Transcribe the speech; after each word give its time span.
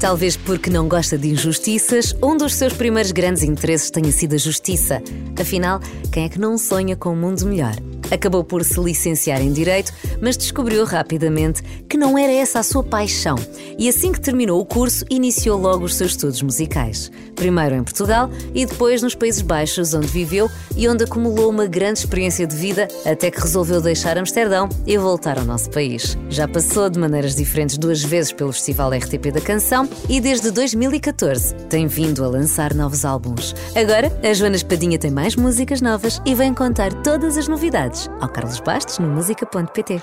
Talvez 0.00 0.36
porque 0.36 0.70
não 0.70 0.88
gosta 0.88 1.18
de 1.18 1.28
injustiças, 1.28 2.14
um 2.22 2.36
dos 2.36 2.54
seus 2.54 2.72
primeiros 2.72 3.10
grandes 3.10 3.42
interesses 3.42 3.90
tenha 3.90 4.12
sido 4.12 4.34
a 4.34 4.38
justiça. 4.38 5.02
Afinal, 5.38 5.80
quem 6.12 6.24
é 6.24 6.28
que 6.28 6.38
não 6.38 6.56
sonha 6.56 6.96
com 6.96 7.10
um 7.10 7.16
mundo 7.16 7.44
melhor? 7.46 7.74
Acabou 8.10 8.42
por 8.42 8.64
se 8.64 8.80
licenciar 8.80 9.40
em 9.42 9.52
Direito, 9.52 9.92
mas 10.20 10.36
descobriu 10.36 10.84
rapidamente 10.84 11.62
que 11.88 11.96
não 11.96 12.16
era 12.16 12.32
essa 12.32 12.58
a 12.60 12.62
sua 12.62 12.82
paixão. 12.82 13.36
E 13.78 13.88
assim 13.88 14.12
que 14.12 14.20
terminou 14.20 14.60
o 14.60 14.64
curso, 14.64 15.04
iniciou 15.10 15.58
logo 15.58 15.84
os 15.84 15.94
seus 15.94 16.12
estudos 16.12 16.40
musicais. 16.40 17.10
Primeiro 17.34 17.74
em 17.74 17.84
Portugal 17.84 18.30
e 18.54 18.66
depois 18.66 19.02
nos 19.02 19.14
Países 19.14 19.42
Baixos, 19.42 19.94
onde 19.94 20.06
viveu 20.06 20.50
e 20.76 20.88
onde 20.88 21.04
acumulou 21.04 21.50
uma 21.50 21.66
grande 21.66 22.00
experiência 22.00 22.46
de 22.46 22.56
vida 22.56 22.88
até 23.04 23.30
que 23.30 23.40
resolveu 23.40 23.80
deixar 23.80 24.18
Amsterdão 24.18 24.68
e 24.86 24.96
voltar 24.96 25.38
ao 25.38 25.44
nosso 25.44 25.70
país. 25.70 26.16
Já 26.30 26.48
passou 26.48 26.88
de 26.88 26.98
maneiras 26.98 27.34
diferentes 27.34 27.78
duas 27.78 28.02
vezes 28.02 28.32
pelo 28.32 28.52
Festival 28.52 28.90
RTP 28.90 29.32
da 29.32 29.40
Canção 29.40 29.88
e 30.08 30.20
desde 30.20 30.50
2014 30.50 31.54
tem 31.68 31.86
vindo 31.86 32.24
a 32.24 32.28
lançar 32.28 32.74
novos 32.74 33.04
álbuns. 33.04 33.54
Agora, 33.76 34.10
a 34.22 34.32
Joana 34.32 34.56
Espadinha 34.56 34.98
tem 34.98 35.10
mais 35.10 35.36
músicas 35.36 35.80
novas 35.80 36.20
e 36.24 36.34
vem 36.34 36.54
contar 36.54 36.92
todas 37.02 37.36
as 37.36 37.46
novidades 37.46 37.87
ao 38.20 38.28
Carlos 38.28 38.60
Bastos 38.60 38.98
no 38.98 39.08
música.pt. 39.08 40.02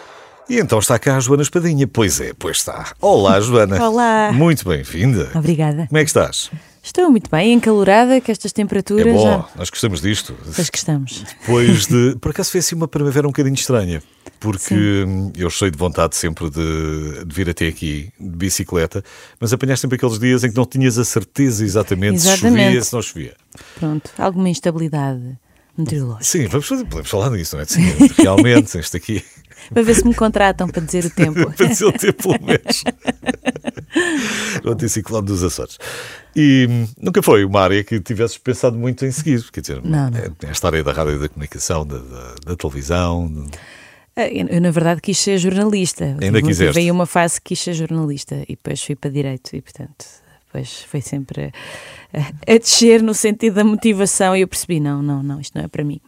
E 0.49 0.59
então 0.59 0.79
está 0.79 0.97
cá 0.97 1.17
a 1.17 1.19
Joana 1.19 1.43
Espadinha. 1.43 1.87
Pois 1.87 2.19
é, 2.19 2.33
pois 2.37 2.57
está. 2.57 2.93
Olá, 3.01 3.39
Joana. 3.41 3.83
Olá. 3.87 4.31
Muito 4.33 4.67
bem-vinda. 4.67 5.29
Obrigada. 5.35 5.87
Como 5.87 5.97
é 5.97 6.03
que 6.03 6.09
estás? 6.09 6.49
Estou 6.83 7.09
muito 7.09 7.31
bem, 7.31 7.53
encalorada, 7.53 8.21
que 8.21 8.31
estas 8.31 8.51
temperaturas 8.53 9.07
É 9.07 9.11
bom, 9.11 9.23
já. 9.23 9.45
nós 9.55 9.71
gostamos 9.71 10.01
disto. 10.01 10.35
Pois 10.55 10.69
que 10.69 10.77
estamos. 10.77 11.23
Depois 11.41 11.87
de. 11.87 12.15
Por 12.21 12.29
acaso 12.29 12.51
foi 12.51 12.59
assim 12.59 12.75
uma 12.75 12.87
primavera 12.87 13.27
um 13.27 13.31
bocadinho 13.31 13.55
estranha, 13.55 14.03
porque 14.39 15.03
hum, 15.07 15.31
eu 15.35 15.49
cheio 15.49 15.71
de 15.71 15.77
vontade 15.79 16.15
sempre 16.15 16.47
de, 16.49 17.25
de 17.25 17.35
vir 17.35 17.49
até 17.49 17.67
aqui 17.67 18.11
de 18.19 18.29
bicicleta, 18.29 19.03
mas 19.39 19.51
apanhaste 19.51 19.81
sempre 19.81 19.95
aqueles 19.95 20.19
dias 20.19 20.43
em 20.43 20.49
que 20.51 20.55
não 20.55 20.65
tinhas 20.65 20.99
a 20.99 21.03
certeza 21.05 21.63
exatamente, 21.63 22.19
se 22.21 22.27
chovia, 22.37 22.49
Exatamente. 22.49 22.85
se 22.85 22.93
não 22.93 23.01
chovia. 23.01 23.33
Pronto, 23.79 24.11
alguma 24.19 24.47
instabilidade 24.49 25.39
meteorológica. 25.77 26.23
Sim, 26.23 26.47
vamos 26.47 26.67
fazer, 26.67 26.85
podemos 26.85 27.09
falar 27.09 27.29
nisso, 27.31 27.55
não 27.55 27.63
é? 27.63 27.65
Sim, 27.65 27.81
realmente, 28.17 28.75
este 28.79 28.97
aqui, 28.97 29.23
Para 29.73 29.83
ver 29.83 29.95
se 29.95 30.05
me 30.07 30.13
contratam 30.13 30.67
para 30.67 30.81
dizer 30.81 31.05
o 31.05 31.09
tempo. 31.09 31.51
para 31.55 31.67
dizer 31.67 31.85
o 31.85 31.91
tempo 31.91 32.21
pelo 32.37 32.45
menos. 32.45 32.83
o 34.63 34.69
anticiclone 34.71 35.25
dos 35.27 35.43
Açores. 35.43 35.77
E 36.35 36.67
hum, 36.69 36.87
nunca 37.01 37.21
foi 37.23 37.45
uma 37.45 37.61
área 37.61 37.83
que 37.83 37.99
tivesses 37.99 38.37
pensado 38.37 38.77
muito 38.77 39.05
em 39.05 39.11
seguir, 39.11 39.43
quer 39.51 39.61
dizer, 39.61 39.81
Não, 39.83 40.09
não. 40.09 40.17
é- 40.17 40.29
esta 40.49 40.67
área 40.67 40.83
da 40.83 40.91
rádio 40.91 41.15
e 41.15 41.19
da 41.19 41.29
comunicação, 41.29 41.85
da, 41.85 41.97
da- 41.97 42.35
da 42.45 42.55
televisão. 42.55 43.47
Ah, 44.17 44.27
Eu, 44.27 44.47
eu, 44.47 44.61
na 44.61 44.71
verdade, 44.71 45.01
quis 45.01 45.17
ser 45.17 45.37
jornalista. 45.37 46.15
Ainda 46.21 46.41
quiseste? 46.41 46.73
Veio 46.73 46.93
uma 46.93 47.05
fase 47.05 47.35
que 47.41 47.49
quis 47.49 47.59
ser 47.59 47.73
jornalista 47.73 48.35
e 48.47 48.55
depois 48.55 48.81
fui 48.83 48.95
para 48.95 49.09
Direito 49.11 49.55
e, 49.55 49.61
portanto, 49.61 50.05
depois 50.55 50.83
foi 50.83 51.01
sempre 51.01 51.51
a, 52.13 52.53
a 52.53 52.57
descer 52.57 53.03
no 53.03 53.13
sentido 53.13 53.55
da 53.55 53.63
motivação 53.63 54.35
e 54.35 54.41
eu 54.41 54.47
percebi: 54.47 54.79
não, 54.79 55.01
não, 55.01 55.21
não, 55.21 55.39
isto 55.39 55.57
não 55.57 55.65
é 55.65 55.67
para 55.67 55.83
mim. 55.83 55.99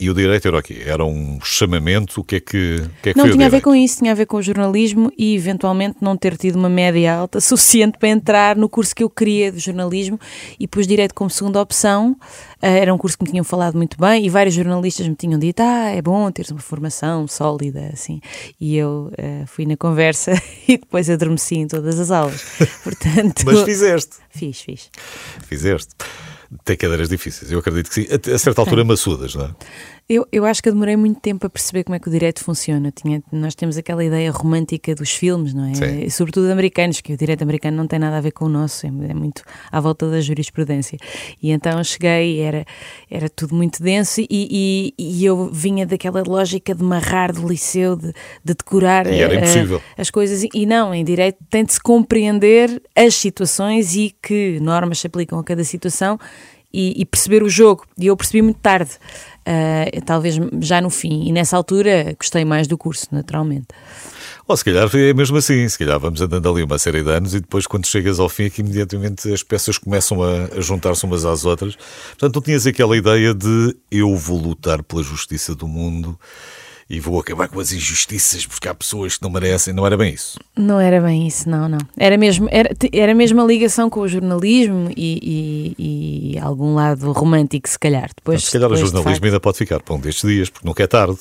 E 0.00 0.08
o 0.08 0.14
direito 0.14 0.46
era 0.46 0.58
o 0.58 0.62
quê? 0.62 0.84
Era 0.86 1.04
um 1.04 1.40
chamamento? 1.42 2.20
O 2.20 2.24
que 2.24 2.36
é 2.36 2.40
que, 2.40 2.76
o 2.76 3.02
que, 3.02 3.10
é 3.10 3.12
que 3.12 3.18
Não 3.18 3.28
tinha 3.28 3.46
a 3.46 3.48
ver 3.48 3.60
com 3.60 3.74
isso, 3.74 3.98
tinha 3.98 4.12
a 4.12 4.14
ver 4.14 4.26
com 4.26 4.36
o 4.36 4.42
jornalismo 4.42 5.12
e 5.18 5.34
eventualmente 5.34 5.96
não 6.00 6.16
ter 6.16 6.36
tido 6.36 6.54
uma 6.56 6.68
média 6.68 7.12
alta 7.12 7.40
suficiente 7.40 7.98
para 7.98 8.08
entrar 8.08 8.54
no 8.54 8.68
curso 8.68 8.94
que 8.94 9.02
eu 9.02 9.10
queria 9.10 9.50
de 9.50 9.58
jornalismo 9.58 10.18
e 10.58 10.68
pus 10.68 10.86
direito 10.86 11.12
como 11.14 11.28
segunda 11.28 11.60
opção. 11.60 12.16
Ah, 12.62 12.68
era 12.68 12.94
um 12.94 12.98
curso 12.98 13.18
que 13.18 13.24
me 13.24 13.30
tinham 13.30 13.42
falado 13.42 13.74
muito 13.76 13.98
bem 13.98 14.24
e 14.24 14.28
vários 14.28 14.54
jornalistas 14.54 15.08
me 15.08 15.16
tinham 15.16 15.36
dito: 15.36 15.60
ah, 15.60 15.90
é 15.90 16.00
bom 16.00 16.30
teres 16.30 16.52
uma 16.52 16.60
formação 16.60 17.26
sólida, 17.26 17.90
assim. 17.92 18.20
E 18.60 18.76
eu 18.76 19.10
ah, 19.18 19.46
fui 19.48 19.66
na 19.66 19.76
conversa 19.76 20.32
e 20.68 20.78
depois 20.78 21.10
adormeci 21.10 21.56
em 21.56 21.66
todas 21.66 21.98
as 21.98 22.12
aulas. 22.12 22.40
Portanto, 22.84 23.42
Mas 23.44 23.62
fizeste. 23.62 24.16
fiz, 24.30 24.60
fiz. 24.60 24.90
Fizeste. 25.44 25.90
Tem 26.64 26.76
cadeiras 26.76 27.08
difíceis, 27.08 27.52
eu 27.52 27.58
acredito 27.58 27.88
que 27.88 27.94
sim. 27.94 28.06
A, 28.34 28.38
certa 28.38 28.62
altura 28.62 28.82
maçudas, 28.84 29.34
não 29.34 29.44
é? 29.44 29.50
Eu, 30.08 30.26
eu 30.32 30.46
acho 30.46 30.62
que 30.62 30.70
eu 30.70 30.72
demorei 30.72 30.96
muito 30.96 31.20
tempo 31.20 31.46
a 31.46 31.50
perceber 31.50 31.84
como 31.84 31.94
é 31.94 31.98
que 31.98 32.08
o 32.08 32.10
direito 32.10 32.42
funciona. 32.42 32.90
Tinha, 32.90 33.22
nós 33.30 33.54
temos 33.54 33.76
aquela 33.76 34.02
ideia 34.02 34.30
romântica 34.30 34.94
dos 34.94 35.10
filmes, 35.10 35.52
não 35.52 35.66
é? 35.66 35.74
Sim. 35.74 36.08
Sobretudo 36.08 36.50
americanos, 36.50 37.02
que 37.02 37.12
o 37.12 37.16
direito 37.16 37.42
americano 37.42 37.76
não 37.76 37.86
tem 37.86 37.98
nada 37.98 38.16
a 38.16 38.20
ver 38.22 38.30
com 38.30 38.46
o 38.46 38.48
nosso, 38.48 38.86
é, 38.86 38.88
é 38.88 39.12
muito 39.14 39.42
à 39.70 39.78
volta 39.78 40.10
da 40.10 40.18
jurisprudência. 40.22 40.96
E 41.42 41.50
então 41.50 41.84
cheguei, 41.84 42.40
era, 42.40 42.64
era 43.10 43.28
tudo 43.28 43.54
muito 43.54 43.82
denso 43.82 44.22
e, 44.22 44.26
e, 44.30 44.94
e 44.98 45.26
eu 45.26 45.50
vinha 45.52 45.84
daquela 45.84 46.22
lógica 46.26 46.74
de 46.74 46.82
marrar 46.82 47.30
do 47.30 47.46
liceu, 47.46 47.94
de, 47.94 48.10
de 48.42 48.54
decorar 48.54 49.06
E 49.06 49.20
era 49.20 49.34
eh, 49.34 49.36
impossível. 49.36 49.82
as 49.94 50.08
coisas. 50.10 50.42
E 50.54 50.64
não, 50.64 50.94
em 50.94 51.04
direito 51.04 51.36
tem 51.50 51.66
de 51.66 51.74
se 51.74 51.80
compreender 51.80 52.82
as 52.96 53.14
situações 53.14 53.94
e 53.94 54.16
que 54.22 54.58
normas 54.60 55.00
se 55.00 55.06
aplicam 55.06 55.38
a 55.38 55.44
cada 55.44 55.64
situação 55.64 56.18
e, 56.72 57.00
e 57.00 57.04
perceber 57.04 57.42
o 57.42 57.48
jogo. 57.48 57.84
E 57.98 58.06
eu 58.06 58.16
percebi 58.16 58.42
muito 58.42 58.58
tarde, 58.60 58.90
ah, 59.46 59.84
talvez 60.04 60.36
já 60.60 60.80
no 60.80 60.90
fim. 60.90 61.28
E 61.28 61.32
nessa 61.32 61.56
altura 61.56 62.14
gostei 62.18 62.44
mais 62.44 62.66
do 62.66 62.76
curso, 62.76 63.06
naturalmente. 63.10 63.68
Ou 64.46 64.56
se 64.56 64.64
calhar 64.64 64.88
é 64.94 65.12
mesmo 65.12 65.36
assim, 65.36 65.68
se 65.68 65.78
calhar 65.78 66.00
vamos 66.00 66.22
andando 66.22 66.48
ali 66.48 66.62
uma 66.62 66.78
série 66.78 67.02
de 67.02 67.10
anos 67.10 67.34
e 67.34 67.40
depois 67.40 67.66
quando 67.66 67.86
chegas 67.86 68.18
ao 68.18 68.30
fim 68.30 68.44
é 68.44 68.50
que 68.50 68.62
imediatamente 68.62 69.30
as 69.30 69.42
peças 69.42 69.76
começam 69.76 70.22
a, 70.22 70.56
a 70.56 70.60
juntar-se 70.62 71.04
umas 71.04 71.26
às 71.26 71.44
outras. 71.44 71.76
Portanto, 72.08 72.36
não 72.36 72.42
tinhas 72.42 72.66
aquela 72.66 72.96
ideia 72.96 73.34
de 73.34 73.76
eu 73.90 74.16
vou 74.16 74.40
lutar 74.40 74.82
pela 74.82 75.02
justiça 75.02 75.54
do 75.54 75.68
mundo 75.68 76.18
e 76.90 76.98
vou 77.00 77.20
acabar 77.20 77.48
com 77.48 77.60
as 77.60 77.70
injustiças 77.72 78.46
porque 78.46 78.66
há 78.68 78.74
pessoas 78.74 79.16
que 79.16 79.22
não 79.22 79.30
merecem. 79.30 79.74
Não 79.74 79.84
era 79.86 79.96
bem 79.96 80.14
isso. 80.14 80.38
Não 80.56 80.80
era 80.80 81.00
bem 81.00 81.26
isso, 81.26 81.48
não, 81.48 81.68
não. 81.68 81.78
Era 81.96 82.16
mesmo, 82.16 82.48
era, 82.50 82.70
era 82.92 83.14
mesmo 83.14 83.40
a 83.40 83.44
ligação 83.44 83.90
com 83.90 84.00
o 84.00 84.08
jornalismo 84.08 84.90
e, 84.96 85.74
e- 85.78 86.32
e 86.34 86.38
algum 86.38 86.74
lado 86.74 87.12
romântico, 87.12 87.68
se 87.68 87.78
calhar. 87.78 88.10
Depois, 88.16 88.44
se 88.44 88.50
calhar 88.52 88.68
o 88.68 88.72
depois, 88.72 88.90
de 88.90 88.96
jornalismo 88.96 89.26
ainda 89.26 89.40
pode 89.40 89.58
ficar 89.58 89.80
para 89.80 89.94
um 89.94 90.00
destes 90.00 90.28
dias, 90.28 90.48
porque 90.48 90.66
nunca 90.66 90.82
é 90.82 90.86
tarde. 90.86 91.18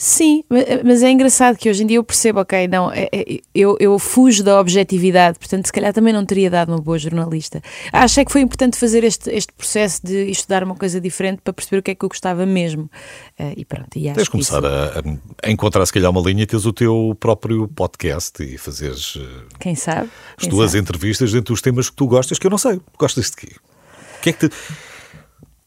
Sim, 0.00 0.44
ma- 0.48 0.58
mas 0.84 1.02
é 1.02 1.10
engraçado 1.10 1.56
que 1.56 1.68
hoje 1.68 1.82
em 1.82 1.86
dia 1.88 1.96
eu 1.96 2.04
percebo, 2.04 2.38
ok, 2.38 2.68
não, 2.68 2.88
é- 2.92 3.08
é- 3.12 3.40
eu, 3.52 3.76
eu 3.80 3.98
fujo 3.98 4.44
da 4.44 4.60
objetividade, 4.60 5.40
portanto, 5.40 5.66
se 5.66 5.72
calhar 5.72 5.92
também 5.92 6.12
não 6.12 6.24
teria 6.24 6.48
dado 6.48 6.68
uma 6.68 6.78
boa 6.80 6.96
jornalista. 6.96 7.60
Achei 7.92 8.24
que 8.24 8.30
foi 8.30 8.40
importante 8.40 8.76
fazer 8.78 9.02
este, 9.02 9.28
este 9.30 9.52
processo 9.52 10.00
de 10.06 10.30
estudar 10.30 10.62
uma 10.62 10.76
coisa 10.76 11.00
diferente 11.00 11.40
para 11.42 11.52
perceber 11.52 11.78
o 11.78 11.82
que 11.82 11.90
é 11.90 11.94
que 11.96 12.04
eu 12.04 12.08
gostava 12.08 12.46
mesmo. 12.46 12.88
Eh, 13.36 13.54
e 13.56 13.64
pronto, 13.64 13.88
e 13.96 14.06
acho 14.08 14.14
Tens 14.14 14.28
que 14.28 14.30
começar 14.32 14.58
isso- 14.58 14.66
a, 15.42 15.48
a 15.48 15.50
encontrar, 15.50 15.84
se 15.84 15.92
calhar, 15.92 16.10
uma 16.12 16.20
linha 16.20 16.44
e 16.44 16.46
teres 16.46 16.64
o 16.64 16.72
teu 16.72 17.16
próprio 17.18 17.66
podcast 17.66 18.40
e 18.40 18.56
fazeres 18.56 19.18
eh, 19.20 19.44
Quem 19.58 19.74
sabe? 19.74 20.08
as 20.36 20.42
Quem 20.44 20.50
tuas 20.50 20.70
sabe? 20.70 20.80
entrevistas 20.84 21.32
dentro 21.32 21.52
dos 21.52 21.60
temas 21.60 21.90
que 21.90 21.96
tu 21.96 22.06
gostas, 22.06 22.38
que 22.38 22.46
eu 22.46 22.50
não 22.52 22.58
sei. 22.58 22.80
Gostas 22.96 23.30
de 23.30 23.36
quê? 23.36 23.48
O 24.18 24.20
que 24.20 24.30
é 24.30 24.32
que 24.32 24.48
te... 24.48 24.54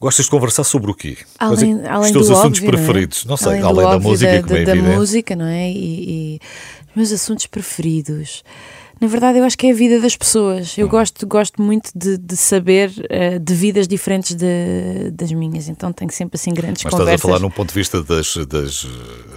Gostas 0.02 0.26
de 0.26 0.32
conversar 0.32 0.64
sobre 0.64 0.90
o 0.90 0.96
quê? 0.96 1.16
Quais 1.38 1.62
é- 1.62 1.66
Além, 1.66 1.76
os 1.80 1.86
além 1.88 2.12
teus 2.12 2.30
assuntos 2.32 2.60
óbvio, 2.60 2.72
preferidos? 2.72 3.24
Não, 3.26 3.36
é? 3.36 3.38
sei, 3.38 3.48
além, 3.62 3.64
além, 3.86 3.90
da 3.92 4.00
música, 4.00 4.32
da, 4.34 4.42
como 4.44 4.56
é 4.58 4.66
da, 4.66 4.76
música, 4.76 5.36
não 5.36 5.46
é? 5.46 5.70
E, 5.70 6.36
e 6.36 6.40
os 6.90 6.96
meus 6.96 7.12
assuntos 7.12 7.46
preferidos. 7.46 8.44
Na 9.00 9.08
verdade, 9.08 9.40
eu 9.40 9.44
acho 9.44 9.58
que 9.58 9.66
é 9.66 9.72
a 9.72 9.74
vida 9.74 10.00
das 10.00 10.16
pessoas. 10.16 10.78
Hum. 10.78 10.82
Eu 10.82 10.88
gosto, 10.90 11.26
gosto 11.26 11.60
muito 11.62 11.90
de, 11.96 12.18
de 12.20 12.36
saber 12.38 12.92
eh, 13.10 13.40
de 13.40 13.54
vidas 13.56 13.88
diferentes 13.88 14.36
de- 14.36 15.10
das 15.12 15.32
minhas. 15.32 15.68
Então 15.68 15.92
tenho 15.92 16.12
sempre 16.12 16.36
assim 16.36 16.52
grandes 16.54 16.84
Mas 16.84 16.94
estás 16.94 17.02
a 17.02 17.06
conversas. 17.06 17.22
falar 17.22 17.40
num 17.40 17.50
ponto 17.50 17.70
de 17.70 17.76
vista 17.76 18.02
das. 18.04 18.36
das 18.48 18.84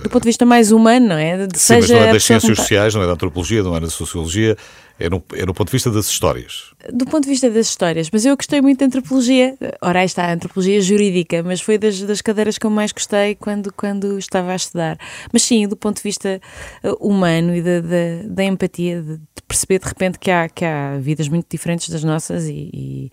Do 0.02 0.10
ponto 0.10 0.22
de 0.22 0.28
vista 0.28 0.44
mais 0.44 0.70
humano, 0.72 1.08
não 1.08 1.16
é? 1.16 1.46
De, 1.46 1.58
sim, 1.58 1.74
mas 1.76 1.84
seja 1.86 1.94
não 1.94 2.02
é 2.08 2.12
das 2.12 2.24
ciências 2.24 2.56
sociais, 2.58 2.94
não 2.94 3.02
é 3.02 3.06
da 3.06 3.12
antropologia, 3.12 3.62
não 3.62 3.74
é 3.76 3.80
da 3.80 3.88
sociologia, 3.88 4.54
é 4.98 5.10
no, 5.10 5.22
é 5.32 5.44
no 5.44 5.52
ponto 5.52 5.68
de 5.68 5.72
vista 5.72 5.90
das 5.90 6.06
histórias. 6.06 6.72
Do 6.92 7.04
ponto 7.06 7.24
de 7.24 7.30
vista 7.30 7.50
das 7.50 7.68
histórias, 7.68 8.08
mas 8.12 8.24
eu 8.24 8.36
gostei 8.36 8.60
muito 8.60 8.78
de 8.78 8.84
antropologia. 8.84 9.56
Ora, 9.80 10.00
aí 10.00 10.06
está, 10.06 10.26
a 10.26 10.32
antropologia 10.32 10.80
jurídica, 10.80 11.42
mas 11.42 11.60
foi 11.60 11.78
das, 11.78 12.00
das 12.00 12.20
cadeiras 12.20 12.58
que 12.58 12.66
eu 12.66 12.70
mais 12.70 12.92
gostei 12.92 13.34
quando, 13.34 13.72
quando 13.72 14.18
estava 14.18 14.52
a 14.52 14.56
estudar. 14.56 14.98
Mas 15.32 15.42
sim, 15.42 15.66
do 15.66 15.76
ponto 15.76 15.96
de 15.96 16.02
vista 16.02 16.40
eh, 16.82 16.92
humano 17.00 17.54
e 17.54 17.62
da, 17.62 17.80
da, 17.80 18.28
da 18.28 18.44
empatia, 18.44 19.02
de, 19.02 19.16
de 19.16 19.42
perceber 19.48 19.80
de 19.80 19.86
repente 19.86 20.18
que 20.18 20.30
há, 20.30 20.48
que 20.48 20.64
há 20.64 20.96
vidas 20.98 21.28
muito 21.28 21.46
diferentes 21.50 21.88
das 21.88 22.04
nossas 22.04 22.44
e, 22.46 22.70
e, 22.72 23.12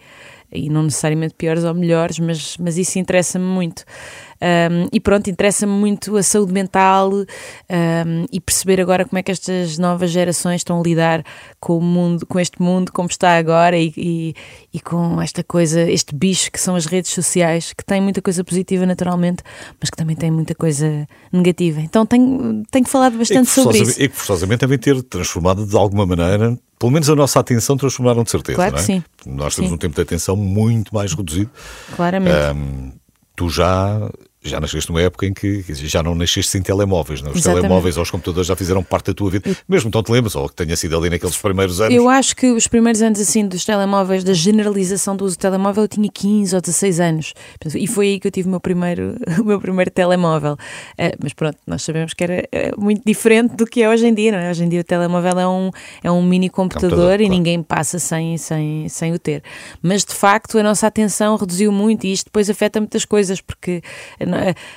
e 0.52 0.70
não 0.70 0.84
necessariamente 0.84 1.34
piores 1.36 1.64
ou 1.64 1.74
melhores, 1.74 2.20
mas, 2.20 2.58
mas 2.58 2.78
isso 2.78 3.00
interessa-me 3.00 3.46
muito. 3.46 3.84
Um, 4.42 4.88
e 4.92 5.00
pronto, 5.00 5.30
interessa-me 5.30 5.72
muito 5.72 6.18
a 6.18 6.24
saúde 6.24 6.52
mental 6.52 7.12
um, 7.12 8.26
e 8.32 8.42
perceber 8.42 8.82
agora 8.82 9.06
como 9.06 9.20
é 9.20 9.24
que 9.24 9.32
estas 9.32 9.78
novas 9.78 10.10
gerações 10.10 10.62
estão 10.62 10.80
a 10.80 10.84
lidar 10.84 11.24
com 11.60 11.78
o 11.78 11.82
mundo, 11.82 12.26
com 12.26 12.40
este 12.40 12.60
mundo 12.60 12.92
como 12.92 13.08
está 13.08 13.38
agora 13.38 13.78
e, 13.78 13.94
e, 13.96 14.36
e 14.74 14.80
com 14.80 15.22
esta 15.22 15.44
coisa, 15.44 15.82
este 15.82 16.16
bicho 16.16 16.52
que 16.52 16.60
são 16.60 16.76
as 16.76 16.88
redes 16.88 17.12
sociais, 17.12 17.72
que 17.72 17.86
tem 17.86 18.02
muita 18.02 18.20
coisa 18.20 18.44
positiva 18.44 18.84
naturalmente, 18.84 19.44
mas 19.80 19.92
que 19.92 19.98
também 19.98 20.16
tem 20.16 20.32
muita 20.32 20.56
coisa 20.56 21.08
negativa. 21.32 21.80
Então 21.80 22.04
tenho, 22.04 22.64
tenho 22.72 22.88
falado 22.88 23.20
bastante 23.20 23.50
sobre 23.52 23.78
isso. 23.78 24.02
e 24.02 24.10
que 24.10 24.16
forçosamente 24.16 24.62
devem 24.62 24.80
ter 24.80 25.04
transformado 25.04 25.68
de 25.68 25.78
alguma 25.78 26.06
maneira, 26.06 26.58
pelo 26.82 26.92
menos 26.92 27.08
a 27.12 27.16
nossa 27.16 27.40
atenção 27.40 27.78
transformaram 27.78 28.24
de 28.24 28.32
certeza. 28.32 28.56
Claro 28.56 28.72
não 28.72 28.80
é? 28.80 28.82
que 28.82 28.86
sim. 28.88 29.04
Nós 29.24 29.56
temos 29.56 29.70
Sim. 29.70 29.76
um 29.76 29.78
tempo 29.78 29.94
de 29.94 30.02
atenção 30.02 30.36
muito 30.36 30.92
mais 30.96 31.14
reduzido. 31.14 31.52
Claramente. 31.96 32.36
Ahm, 32.36 32.90
tu 33.36 33.50
já 33.50 34.10
já 34.44 34.60
nasceste 34.60 34.90
numa 34.90 35.02
época 35.02 35.26
em 35.26 35.34
que 35.34 35.64
já 35.70 36.02
não 36.02 36.16
nasceste 36.16 36.52
sem 36.52 36.62
telemóveis, 36.62 37.22
não? 37.22 37.30
É? 37.30 37.32
Os 37.32 37.40
Exatamente. 37.40 37.62
telemóveis 37.62 37.98
ou 37.98 38.04
os 38.04 38.10
computadores 38.10 38.48
já 38.48 38.56
fizeram 38.56 38.84
parte 38.84 39.08
da 39.08 39.14
tua 39.14 39.30
vida, 39.30 39.56
mesmo 39.70 39.90
então 39.90 40.02
te 40.02 40.12
lembras, 40.12 40.36
ou 40.36 40.50
que 40.50 40.56
tenha 40.56 40.76
sido 40.76 40.98
ali 40.98 41.10
naqueles 41.10 41.38
primeiros 41.38 41.80
anos. 41.80 41.96
Eu 41.96 42.10
acho 42.10 42.36
que 42.36 42.52
os 42.52 42.68
primeiros 42.68 43.02
anos 43.02 43.20
assim 43.20 43.48
dos 43.48 43.64
telemóveis, 43.64 44.24
da 44.24 44.34
generalização 44.34 45.16
do 45.16 45.26
uso 45.26 45.38
do 45.38 45.40
telemóvel, 45.40 45.84
eu 45.84 45.88
tinha 45.88 46.10
15 46.12 46.56
ou 46.56 46.62
16 46.62 47.00
anos. 47.00 47.34
E 47.76 47.86
foi 47.86 48.08
aí 48.08 48.20
que 48.20 48.28
eu 48.28 48.32
tive 48.32 48.48
o 48.48 48.52
meu 48.52 48.60
primeiro, 48.60 49.16
o 49.40 49.44
meu 49.44 49.62
primeiro 49.62 49.92
telemóvel. 49.92 50.54
Uh, 50.54 51.16
mas 51.22 51.34
pronto, 51.34 51.58
nós 51.68 51.84
sabemos 51.84 52.14
que 52.14 52.24
era 52.24 52.44
uh, 52.44 52.82
muito 52.82 53.04
diferente 53.06 53.56
do 53.56 53.66
que 53.66 53.84
é 53.84 53.90
hoje 53.90 54.08
em 54.08 54.14
dia, 54.14 54.32
não 54.32 54.40
é? 54.40 54.50
Hoje 54.50 54.64
em 54.64 54.70
dia 54.70 54.82
o 54.82 54.84
telemóvel 54.84 55.40
é 55.40 55.48
um, 55.48 55.70
é 56.04 56.12
um 56.12 56.24
mini 56.24 56.50
computador, 56.50 56.90
computador 56.90 57.22
e 57.22 57.26
claro. 57.26 57.34
ninguém 57.34 57.62
passa 57.62 58.00
sem, 58.00 58.38
sem, 58.38 58.90
sem 58.90 59.14
o 59.14 59.20
ter. 59.20 59.44
Mas 59.84 60.04
de 60.04 60.16
facto 60.16 60.58
a 60.58 60.64
nossa 60.64 60.88
atenção 60.88 61.36
reduziu 61.36 61.72
muito 61.72 62.08
e 62.08 62.12
isto 62.12 62.26
depois 62.26 62.50
afeta 62.50 62.80
muitas 62.80 63.06
coisas, 63.06 63.40
porque 63.40 63.84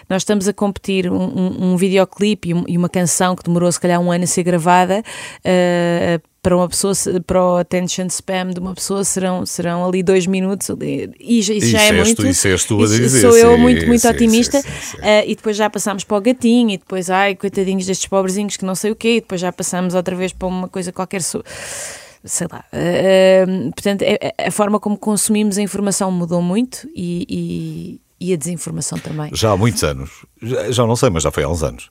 nós 0.08 0.22
estamos 0.22 0.48
a 0.48 0.52
competir 0.52 1.10
um, 1.10 1.16
um, 1.16 1.72
um 1.72 1.76
videoclipe 1.76 2.50
e 2.68 2.76
uma 2.76 2.88
canção 2.88 3.34
que 3.34 3.42
demorou 3.42 3.70
se 3.70 3.80
calhar 3.80 4.00
um 4.00 4.10
ano 4.10 4.24
a 4.24 4.26
ser 4.26 4.42
gravada. 4.42 5.02
Uh, 5.40 6.34
para 6.44 6.54
uma 6.54 6.68
pessoa, 6.68 6.92
para 7.26 7.42
o 7.42 7.56
attention 7.56 8.06
spam 8.08 8.50
de 8.50 8.60
uma 8.60 8.74
pessoa 8.74 9.02
serão, 9.02 9.46
serão 9.46 9.88
ali 9.88 10.02
dois 10.02 10.26
minutos 10.26 10.68
e 10.78 11.08
isso, 11.18 11.54
isso 11.54 11.68
já 11.68 11.80
é 11.80 11.92
muito. 11.92 12.16
Tu, 12.16 12.26
isso 12.26 12.46
és 12.46 12.64
tu 12.66 12.82
a 12.82 12.86
dizer. 12.86 13.20
Sou 13.22 13.34
eu 13.34 13.54
sim, 13.54 13.60
muito, 13.62 13.86
muito 13.86 14.02
sim, 14.02 14.08
otimista. 14.08 14.60
Sim, 14.60 14.98
uh, 14.98 15.24
e 15.26 15.34
depois 15.34 15.56
já 15.56 15.70
passámos 15.70 16.04
para 16.04 16.18
o 16.18 16.20
gatinho 16.20 16.68
e 16.72 16.76
depois, 16.76 17.08
ai, 17.08 17.34
coitadinhos 17.34 17.86
destes 17.86 18.06
pobrezinhos 18.06 18.58
que 18.58 18.64
não 18.64 18.74
sei 18.74 18.90
o 18.90 18.94
quê, 18.94 19.16
e 19.16 19.20
depois 19.22 19.40
já 19.40 19.50
passamos 19.50 19.94
outra 19.94 20.14
vez 20.14 20.34
para 20.34 20.46
uma 20.46 20.68
coisa 20.68 20.92
qualquer. 20.92 21.22
Sei 21.22 22.46
lá. 22.50 22.64
Uh, 22.72 23.72
portanto, 23.72 24.02
a, 24.02 24.06
é, 24.06 24.34
é, 24.38 24.48
a, 24.48 24.50
forma 24.50 24.78
como 24.78 24.98
consumimos 24.98 25.56
a 25.56 25.62
informação 25.62 26.10
mudou 26.10 26.42
muito 26.42 26.86
e, 26.94 28.00
e 28.24 28.32
a 28.32 28.36
desinformação 28.36 28.98
também. 28.98 29.30
Já 29.34 29.52
há 29.52 29.56
muitos 29.56 29.84
anos, 29.84 30.10
já, 30.40 30.70
já, 30.70 30.86
não 30.86 30.96
sei, 30.96 31.10
mas 31.10 31.22
já 31.22 31.30
foi 31.30 31.42
há 31.42 31.48
uns 31.48 31.62
anos. 31.62 31.90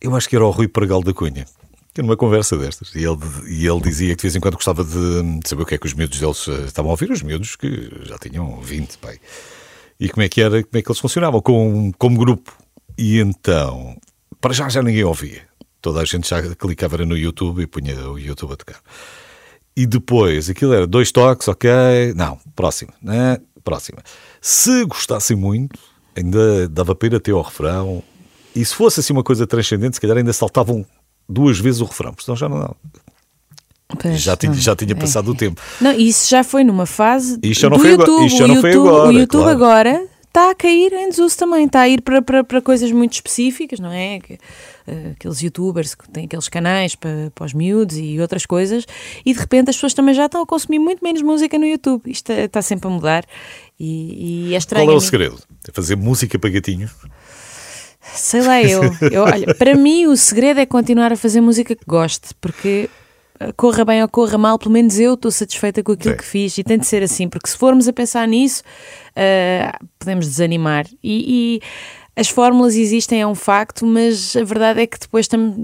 Eu 0.00 0.14
acho 0.16 0.28
que 0.28 0.34
era 0.34 0.44
o 0.44 0.50
Rui 0.50 0.66
Pregal 0.66 1.02
da 1.02 1.12
Cunha, 1.12 1.46
que 1.94 2.02
numa 2.02 2.16
conversa 2.16 2.56
destas, 2.56 2.92
e 2.94 3.04
ele, 3.04 3.18
e 3.48 3.66
ele 3.66 3.80
dizia 3.80 4.10
que 4.10 4.16
de 4.16 4.22
vez 4.22 4.36
em 4.36 4.40
quando 4.40 4.54
gostava 4.54 4.82
de, 4.82 5.48
saber 5.48 5.62
o 5.62 5.66
que 5.66 5.76
é 5.76 5.78
que 5.78 5.86
os 5.86 5.94
miúdos 5.94 6.18
deles 6.18 6.48
eh, 6.48 6.66
estavam 6.66 6.90
a 6.90 6.94
ouvir, 6.94 7.10
os 7.12 7.22
miúdos 7.22 7.54
que 7.54 7.90
já 8.02 8.18
tinham 8.18 8.60
20, 8.60 8.98
pai. 8.98 9.18
E 9.98 10.08
como 10.08 10.24
é 10.24 10.28
que 10.28 10.42
era, 10.42 10.62
como 10.62 10.78
é 10.78 10.82
que 10.82 10.90
eles 10.90 10.98
funcionavam 10.98 11.40
como, 11.40 11.92
como 11.96 12.18
grupo. 12.18 12.52
E 12.98 13.18
então, 13.20 13.96
para 14.40 14.52
já 14.52 14.68
já 14.68 14.82
ninguém 14.82 15.04
ouvia. 15.04 15.42
Toda 15.80 16.00
a 16.00 16.04
gente 16.04 16.28
já 16.28 16.42
clicava 16.56 16.98
no 16.98 17.16
YouTube 17.16 17.62
e 17.62 17.66
punha 17.66 18.10
o 18.10 18.18
YouTube 18.18 18.52
a 18.52 18.56
tocar. 18.56 18.80
E 19.76 19.86
depois, 19.86 20.50
aquilo 20.50 20.72
era 20.72 20.86
dois 20.86 21.12
toques, 21.12 21.46
ok, 21.46 21.70
não, 22.16 22.38
próximo, 22.56 22.92
né? 23.00 23.38
Próxima. 23.66 23.98
Se 24.40 24.84
gostassem 24.84 25.36
muito, 25.36 25.76
ainda 26.16 26.68
dava 26.68 26.94
para 26.94 27.08
ir 27.08 27.14
até 27.16 27.32
ao 27.32 27.42
refrão. 27.42 28.00
E 28.54 28.64
se 28.64 28.72
fosse 28.72 29.00
assim 29.00 29.12
uma 29.12 29.24
coisa 29.24 29.44
transcendente, 29.44 29.96
se 29.96 30.00
calhar 30.00 30.16
ainda 30.16 30.32
saltavam 30.32 30.86
duas 31.28 31.58
vezes 31.58 31.80
o 31.80 31.84
refrão, 31.84 32.12
porque 32.12 32.24
senão 32.24 32.36
já 32.36 32.48
não. 32.48 32.74
Pois, 34.00 34.20
já, 34.20 34.36
tinha, 34.36 34.54
já 34.54 34.76
tinha 34.76 34.92
é. 34.92 34.94
passado 34.94 35.30
é. 35.30 35.34
o 35.34 35.36
tempo. 35.36 35.60
Não, 35.80 35.92
isso 35.92 36.30
já 36.30 36.44
foi 36.44 36.62
numa 36.62 36.86
fase. 36.86 37.38
Isto 37.42 37.62
já 37.62 37.70
não, 37.70 37.78
foi, 37.78 37.90
YouTube, 37.90 38.10
agora, 38.10 38.26
isto 38.26 38.38
já 38.38 38.46
não 38.46 38.60
foi 38.60 38.72
agora. 38.72 39.08
O 39.08 39.12
YouTube 39.12 39.42
claro. 39.42 39.56
agora 39.56 40.08
está 40.26 40.50
a 40.50 40.54
cair 40.54 40.92
em 40.92 41.08
desuso 41.08 41.36
também, 41.36 41.66
está 41.66 41.80
a 41.80 41.88
ir 41.88 42.02
para, 42.02 42.22
para, 42.22 42.44
para 42.44 42.62
coisas 42.62 42.92
muito 42.92 43.14
específicas, 43.14 43.80
não 43.80 43.90
é? 43.90 44.20
Uh, 44.86 45.12
aqueles 45.12 45.40
youtubers 45.40 45.94
que 45.94 46.08
têm 46.10 46.26
aqueles 46.26 46.48
canais 46.48 46.94
para, 46.94 47.30
para 47.34 47.44
os 47.44 47.52
miúdos 47.52 47.96
e 47.96 48.20
outras 48.20 48.46
coisas, 48.46 48.86
e 49.24 49.32
de 49.32 49.38
repente 49.38 49.70
as 49.70 49.76
pessoas 49.76 49.94
também 49.94 50.14
já 50.14 50.26
estão 50.26 50.42
a 50.42 50.46
consumir 50.46 50.78
muito 50.78 51.02
menos 51.02 51.22
música 51.22 51.58
no 51.58 51.66
YouTube. 51.66 52.02
Isto 52.06 52.32
está 52.32 52.62
sempre 52.62 52.86
a 52.88 52.90
mudar 52.90 53.24
e, 53.78 54.48
e 54.48 54.54
é 54.54 54.58
estranho. 54.58 54.86
Qual 54.86 54.94
é 54.94 54.98
o 54.98 55.00
segredo? 55.00 55.38
É 55.68 55.72
fazer 55.72 55.96
música 55.96 56.38
para 56.38 56.50
gatinhos? 56.50 56.92
Sei 58.14 58.40
lá, 58.40 58.62
eu, 58.62 58.82
eu 59.10 59.22
olha, 59.24 59.52
para 59.58 59.74
mim 59.74 60.06
o 60.06 60.16
segredo 60.16 60.60
é 60.60 60.66
continuar 60.66 61.12
a 61.12 61.16
fazer 61.16 61.40
música 61.40 61.74
que 61.74 61.84
goste, 61.84 62.28
porque 62.40 62.88
corra 63.56 63.84
bem 63.84 64.02
ou 64.02 64.08
corra 64.08 64.38
mal, 64.38 64.58
pelo 64.58 64.72
menos 64.72 64.98
eu 64.98 65.14
estou 65.14 65.30
satisfeita 65.30 65.82
com 65.82 65.92
aquilo 65.92 66.14
Sim. 66.14 66.18
que 66.18 66.24
fiz 66.24 66.58
e 66.58 66.64
tem 66.64 66.78
de 66.78 66.86
ser 66.86 67.02
assim, 67.02 67.28
porque 67.28 67.48
se 67.48 67.56
formos 67.56 67.86
a 67.88 67.92
pensar 67.92 68.26
nisso, 68.26 68.62
uh, 69.10 69.86
podemos 69.98 70.26
desanimar. 70.26 70.86
E, 71.02 71.60
e, 71.62 71.62
as 72.16 72.30
fórmulas 72.30 72.74
existem, 72.74 73.20
é 73.20 73.26
um 73.26 73.34
facto, 73.34 73.84
mas 73.84 74.34
a 74.34 74.42
verdade 74.42 74.80
é 74.80 74.86
que 74.86 74.98
depois 74.98 75.28
tam, 75.28 75.54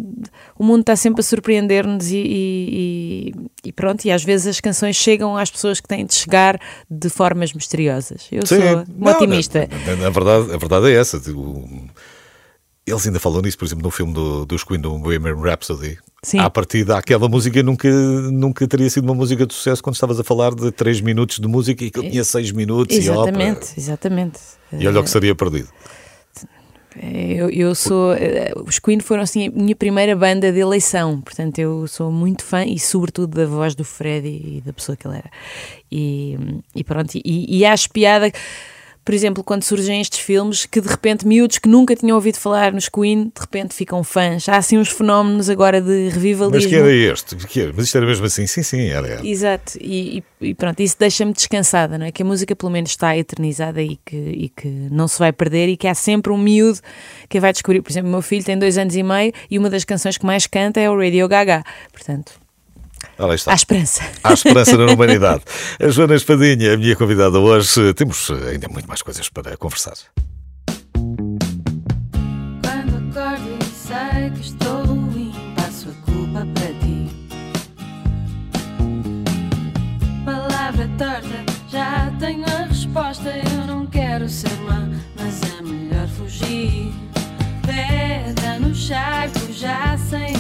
o 0.59 0.63
mundo 0.63 0.83
está 0.83 0.95
sempre 0.95 1.21
a 1.21 1.25
surpreender-nos 1.25 2.11
e, 2.11 2.19
e, 2.19 3.33
e, 3.65 3.73
pronto, 3.73 4.05
e 4.05 4.11
às 4.11 4.23
vezes 4.23 4.47
as 4.47 4.61
canções 4.61 4.95
chegam 4.95 5.35
às 5.35 5.51
pessoas 5.51 5.81
que 5.81 5.89
têm 5.89 6.05
de 6.05 6.15
chegar 6.15 6.61
de 6.91 7.09
formas 7.09 7.55
misteriosas. 7.55 8.29
Eu 8.31 8.47
Sim. 8.47 8.61
sou 8.61 8.85
uma 8.95 9.13
otimista. 9.13 9.67
Na, 9.67 9.97
na, 9.97 10.03
na, 10.03 10.11
verdade, 10.11 10.53
a 10.53 10.57
verdade 10.59 10.91
é 10.91 10.95
essa. 10.95 11.19
Tipo, 11.19 11.67
eles 12.87 13.07
ainda 13.07 13.19
falam 13.19 13.41
nisso, 13.41 13.57
por 13.57 13.65
exemplo, 13.65 13.85
no 13.85 13.91
filme 13.91 14.13
do, 14.13 14.45
dos 14.45 14.63
Queen, 14.63 14.79
do 14.79 14.99
Bohemian 14.99 15.41
Rhapsody. 15.41 15.99
Sim. 16.23 16.39
À 16.39 16.51
partida, 16.51 16.99
aquela 16.99 17.31
música 17.31 17.63
nunca, 17.63 17.89
nunca 17.91 18.69
teria 18.69 18.91
sido 18.91 19.05
uma 19.05 19.15
música 19.15 19.47
de 19.47 19.55
sucesso 19.55 19.83
quando 19.83 19.95
estavas 19.95 20.21
a 20.21 20.25
falar 20.25 20.55
de 20.55 20.71
3 20.71 21.01
minutos 21.01 21.39
de 21.39 21.49
música 21.49 21.83
e 21.83 21.91
que 21.91 22.11
tinha 22.11 22.23
6 22.23 22.53
minutos 22.53 22.95
exatamente, 22.95 23.73
e 23.75 23.81
Exatamente, 23.81 24.39
E 24.71 24.87
olha 24.87 25.01
o 25.01 25.03
que 25.03 25.11
seria 25.11 25.35
perdido. 25.35 25.69
Eu, 27.01 27.49
eu 27.51 27.75
sou. 27.75 28.13
Eh, 28.15 28.53
os 28.67 28.79
Queen 28.79 29.01
foram 29.01 29.23
assim 29.23 29.49
a 29.49 29.51
minha 29.51 29.75
primeira 29.75 30.15
banda 30.15 30.53
de 30.53 30.59
eleição, 30.59 31.21
portanto 31.21 31.59
eu 31.59 31.87
sou 31.89 32.11
muito 32.13 32.45
fã 32.45 32.65
e, 32.65 32.79
sobretudo, 32.79 33.37
da 33.37 33.47
voz 33.47 33.75
do 33.75 33.85
Freddie 33.85 34.59
e 34.59 34.63
da 34.65 34.73
pessoa 34.73 34.97
que 34.97 35.07
ele 35.07 35.17
era. 35.17 35.31
E, 35.91 36.39
e 36.75 36.85
pronto, 36.85 37.15
e, 37.15 37.59
e 37.59 37.65
acho 37.65 37.91
piada 37.91 38.31
por 39.05 39.15
exemplo, 39.15 39.43
quando 39.43 39.65
surgem 39.65 40.01
estes 40.01 40.21
filmes 40.21 40.65
que 40.65 40.81
de 40.81 40.89
repente 40.89 41.27
miúdos 41.27 41.59
que 41.59 41.69
nunca 41.69 41.97
tinham 41.97 42.15
ouvido 42.15 42.39
falar 42.39 42.73
nos 42.73 42.89
Queen, 42.89 43.25
de 43.25 43.41
repente 43.41 43.75
ficam 43.75 44.05
fãs. 44.05 44.49
Há 44.49 44.57
assim 44.57 44.79
uns 44.79 44.91
fenómenos 44.91 45.51
agora 45.51 45.81
de 45.81 46.09
revivalismo. 46.09 46.53
Mas 46.53 46.67
que 46.67 46.75
era 46.77 46.93
este? 46.93 47.37
Que 47.37 47.61
era? 47.63 47.73
Mas 47.75 47.87
isto 47.87 47.97
era 47.97 48.07
mesmo 48.07 48.27
assim? 48.27 48.47
Sim, 48.47 48.63
sim, 48.63 48.87
era. 48.89 49.07
era. 49.09 49.27
Exato, 49.27 49.77
e, 49.81 50.23
e, 50.41 50.55
pronto, 50.55 50.81
isso 50.81 50.97
deixa-me 50.99 51.33
descansada, 51.33 51.99
não 51.99 52.07
é? 52.07 52.13
Que 52.13 52.23
a 52.23 52.25
música 52.25 52.55
pelo 52.55 52.71
menos 52.71 52.91
está 52.91 53.17
eternizada 53.17 53.83
e 53.83 53.97
que, 54.05 54.17
e 54.17 54.49
que 54.49 54.69
não 54.69 55.09
se 55.09 55.19
vai 55.19 55.33
perder 55.33 55.69
e 55.69 55.77
que 55.77 55.89
há 55.89 55.95
sempre 55.95 56.33
um 56.33 56.39
miúdo 56.39 56.79
que 57.29 57.41
vai 57.41 57.53
descobrir. 57.53 57.83
Por 57.83 57.91
exemplo, 57.91 58.09
o 58.09 58.13
meu 58.13 58.23
filho 58.23 58.45
tem 58.45 58.59
dois 58.59 58.79
anos 58.79 58.95
e 58.95 59.03
meio 59.03 59.33
e 59.51 59.59
uma 59.59 59.69
das 59.69 59.85
canções 59.85 60.17
que 60.17 60.25
mais 60.27 60.47
canta 60.47 60.81
é 60.81 60.89
o 60.89 60.97
Radio 60.97 61.27
Gaga. 61.27 61.65
Portanto, 61.93 62.42
Ora, 63.23 63.35
está. 63.37 63.53
Há 63.53 63.55
esperança. 63.55 64.03
Há 64.25 64.33
esperança 64.33 64.77
na 64.77 64.87
humanidade. 64.93 65.43
A 65.81 65.89
Joana 65.89 66.17
Espadinha, 66.17 66.75
a 66.75 66.77
minha 66.77 66.97
convidada 66.97 67.39
hoje. 67.39 67.95
Temos 67.95 68.29
ainda 68.51 68.69
muito 68.69 68.89
mais 68.89 69.01
coisas 69.01 69.29
para 69.29 69.57
conversar. 69.57 69.95
Quando 70.93 71.37
acordo 72.97 73.59
e 73.61 73.65
sei 73.65 74.31
que 74.31 74.41
estou 74.41 74.85
ruim, 74.87 75.33
passo 75.55 75.89
a 75.89 75.93
culpa 76.11 76.45
para 76.53 76.73
ti. 76.81 77.09
Palavra 80.25 80.91
torta, 80.99 81.45
já 81.71 82.13
tenho 82.19 82.45
a 82.45 82.65
resposta. 82.65 83.31
Eu 83.31 83.67
não 83.69 83.87
quero 83.87 84.29
ser 84.29 84.51
má, 84.63 84.89
mas 85.17 85.41
é 85.59 85.63
melhor 85.63 86.09
fugir. 86.09 86.93
Pedra 87.65 88.59
no 88.59 88.75
charco, 88.75 89.53
já 89.53 89.97
sem 90.11 90.32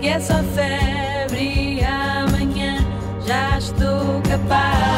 Que 0.00 0.08
é 0.08 0.20
só 0.20 0.42
febre 0.54 1.78
e 1.78 1.84
amanhã 1.84 2.78
já 3.26 3.58
estou 3.58 4.22
capaz. 4.22 4.97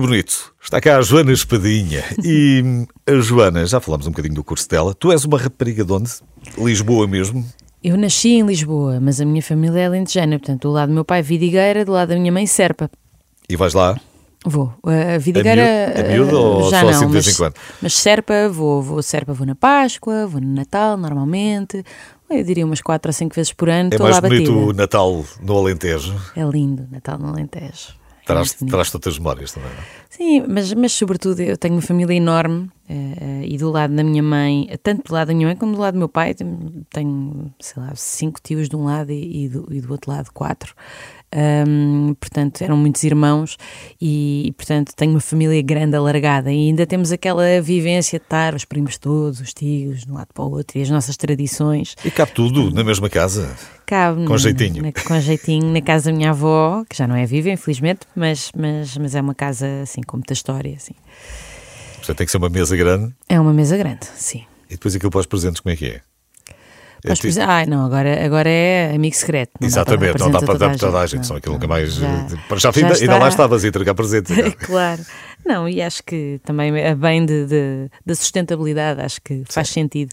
Que 0.00 0.06
bonito. 0.06 0.54
Está 0.62 0.80
cá 0.80 0.96
a 0.96 1.02
Joana 1.02 1.30
Espadinha. 1.30 2.02
E 2.24 2.86
a 3.06 3.16
Joana, 3.20 3.66
já 3.66 3.80
falamos 3.80 4.06
um 4.06 4.10
bocadinho 4.10 4.34
do 4.34 4.42
curso 4.42 4.66
dela. 4.66 4.94
Tu 4.94 5.12
és 5.12 5.26
uma 5.26 5.36
rapariga 5.36 5.84
de 5.84 5.92
onde? 5.92 6.10
Lisboa 6.56 7.06
mesmo? 7.06 7.44
Eu 7.84 7.98
nasci 7.98 8.30
em 8.30 8.42
Lisboa, 8.46 8.98
mas 8.98 9.20
a 9.20 9.26
minha 9.26 9.42
família 9.42 9.80
é 9.80 9.86
alentejana, 9.86 10.38
portanto, 10.38 10.62
do 10.62 10.70
lado 10.70 10.88
do 10.88 10.94
meu 10.94 11.04
pai, 11.04 11.20
Vidigueira, 11.20 11.84
do 11.84 11.92
lado 11.92 12.08
da 12.10 12.14
minha 12.16 12.32
mãe, 12.32 12.46
Serpa. 12.46 12.90
E 13.46 13.56
vais 13.56 13.74
lá? 13.74 14.00
Vou. 14.46 14.72
A 14.84 15.18
Vidigueira. 15.18 15.92
A 15.94 16.02
miú- 16.02 16.06
a 16.06 16.08
miúdo 16.08 16.38
ou 16.40 16.66
eh, 16.66 16.70
já 16.70 16.80
só 16.80 16.84
não, 16.86 16.90
assim 16.92 17.06
de 17.06 17.12
vez 17.12 17.26
mas, 17.26 17.34
em 17.34 17.36
quando? 17.36 17.54
Mas 17.82 17.92
Serpa, 17.94 18.48
vou, 18.48 18.80
vou. 18.82 19.02
Serpa 19.02 19.34
vou 19.34 19.46
na 19.46 19.54
Páscoa, 19.54 20.26
vou 20.26 20.40
no 20.40 20.54
Natal, 20.54 20.96
normalmente. 20.96 21.84
Eu 22.30 22.42
diria 22.42 22.64
umas 22.64 22.80
4 22.80 23.10
ou 23.10 23.12
5 23.12 23.34
vezes 23.34 23.52
por 23.52 23.68
ano. 23.68 23.90
É 23.92 23.98
mais 23.98 24.18
bonito 24.18 24.50
batida. 24.50 24.66
o 24.66 24.72
Natal 24.72 25.24
no 25.42 25.58
Alentejo. 25.58 26.14
É 26.34 26.42
lindo, 26.44 26.86
Natal 26.90 27.18
no 27.18 27.28
Alentejo. 27.28 27.99
Traz, 28.34 28.52
traz 28.70 28.94
outras 28.94 29.18
memórias 29.18 29.52
também. 29.52 29.70
não 29.70 29.78
é? 29.78 29.84
Sim, 30.08 30.44
mas, 30.48 30.72
mas 30.74 30.92
sobretudo 30.92 31.40
eu 31.40 31.56
tenho 31.56 31.74
uma 31.74 31.82
família 31.82 32.14
enorme 32.14 32.70
eh, 32.88 33.42
e 33.44 33.56
do 33.56 33.70
lado 33.70 33.94
da 33.94 34.02
minha 34.02 34.22
mãe, 34.22 34.68
tanto 34.82 35.08
do 35.08 35.14
lado 35.14 35.28
da 35.28 35.34
minha 35.34 35.46
mãe 35.46 35.56
como 35.56 35.74
do 35.74 35.80
lado 35.80 35.94
do 35.94 35.98
meu 35.98 36.08
pai, 36.08 36.34
tenho, 36.34 36.84
tenho, 36.90 37.54
sei 37.60 37.82
lá, 37.82 37.92
cinco 37.94 38.40
tios 38.42 38.68
de 38.68 38.76
um 38.76 38.84
lado 38.84 39.12
e, 39.12 39.44
e 39.44 39.48
do, 39.48 39.66
e 39.70 39.80
do 39.80 39.90
outro 39.92 40.10
lado 40.10 40.30
quatro. 40.32 40.74
Ahm, 41.32 42.14
portanto, 42.18 42.60
eram 42.62 42.76
muitos 42.76 43.04
irmãos 43.04 43.56
e, 44.00 44.52
portanto, 44.56 44.92
tenho 44.96 45.12
uma 45.12 45.20
família 45.20 45.62
grande, 45.62 45.94
alargada 45.96 46.50
e 46.52 46.68
ainda 46.68 46.84
temos 46.86 47.12
aquela 47.12 47.60
vivência 47.62 48.18
de 48.18 48.24
estar 48.24 48.52
os 48.54 48.64
primos 48.64 48.98
todos, 48.98 49.40
os 49.40 49.54
tios, 49.54 50.04
de 50.04 50.10
um 50.10 50.14
lado 50.14 50.28
para 50.34 50.42
o 50.44 50.50
outro 50.50 50.76
e 50.78 50.82
as 50.82 50.90
nossas 50.90 51.16
tradições. 51.16 51.94
E 52.04 52.10
cabe 52.10 52.32
tudo 52.32 52.72
na 52.72 52.82
mesma 52.82 53.08
casa. 53.08 53.54
Cabe 53.86 54.24
Com 54.24 54.32
na- 54.32 54.38
jeitinho. 54.38 54.82
na- 54.82 54.92
com 54.92 55.20
jeitinho 55.20 55.72
na 55.72 55.80
casa 55.80 56.10
da 56.10 56.16
minha 56.16 56.30
avó, 56.30 56.84
que 56.88 56.96
já 56.96 57.06
não 57.06 57.14
é 57.14 57.24
viva, 57.26 57.48
infelizmente, 57.50 58.00
mas, 58.16 58.50
mas, 58.56 58.96
mas 58.96 59.14
é 59.14 59.20
uma 59.20 59.34
casa 59.34 59.66
assim 59.82 60.00
com 60.02 60.16
muita 60.16 60.32
história. 60.32 60.74
Assim. 60.76 60.94
Portanto, 61.98 62.16
tem 62.16 62.24
que 62.26 62.30
ser 62.32 62.38
uma 62.38 62.48
mesa 62.48 62.76
grande. 62.76 63.14
É 63.28 63.38
uma 63.38 63.52
mesa 63.52 63.76
grande, 63.76 64.06
sim. 64.16 64.44
E 64.68 64.74
depois 64.74 64.94
aquilo 64.96 65.10
para 65.10 65.20
os 65.20 65.26
presentes, 65.26 65.60
como 65.60 65.72
é 65.72 65.76
que 65.76 65.86
é? 65.86 66.00
É 67.04 67.08
Mas, 67.10 67.20
por 67.20 67.26
exemplo, 67.28 67.50
ai, 67.50 67.66
não, 67.66 67.84
agora, 67.86 68.24
agora 68.24 68.48
é 68.48 68.92
amigo 68.94 69.14
secreto. 69.16 69.52
não 69.60 69.60
dá 69.60 69.66
Exatamente, 69.66 70.18
não 70.18 70.30
dá 70.30 70.38
para 70.40 70.54
a 70.54 70.58
dar 70.58 70.68
para 70.70 70.78
toda 70.78 70.98
a 71.00 71.06
gente, 71.06 71.18
Não, 71.18 71.24
só 71.24 71.36
aquilo 71.36 71.54
não, 71.54 71.60
nunca 71.60 71.68
mais. 71.68 71.94
já- 71.94 72.26
Para 72.48 72.58
já, 72.58 72.70
já 72.72 72.86
ainda, 72.94 73.18
lá 73.18 73.28
estavas 73.28 73.64
a 73.64 73.68
entregar 73.68 73.94
presentes. 73.94 74.30
então. 74.36 74.52
claro. 74.66 75.02
Não, 75.44 75.66
e 75.68 75.80
acho 75.80 76.02
que 76.04 76.38
também 76.44 76.76
é 76.78 76.94
bem 76.94 77.24
de, 77.24 77.46
de- 77.46 77.90
da 78.04 78.14
sustentabilidade, 78.14 79.00
acho 79.00 79.20
que 79.22 79.42
faz 79.48 79.68
sentido. 79.70 80.12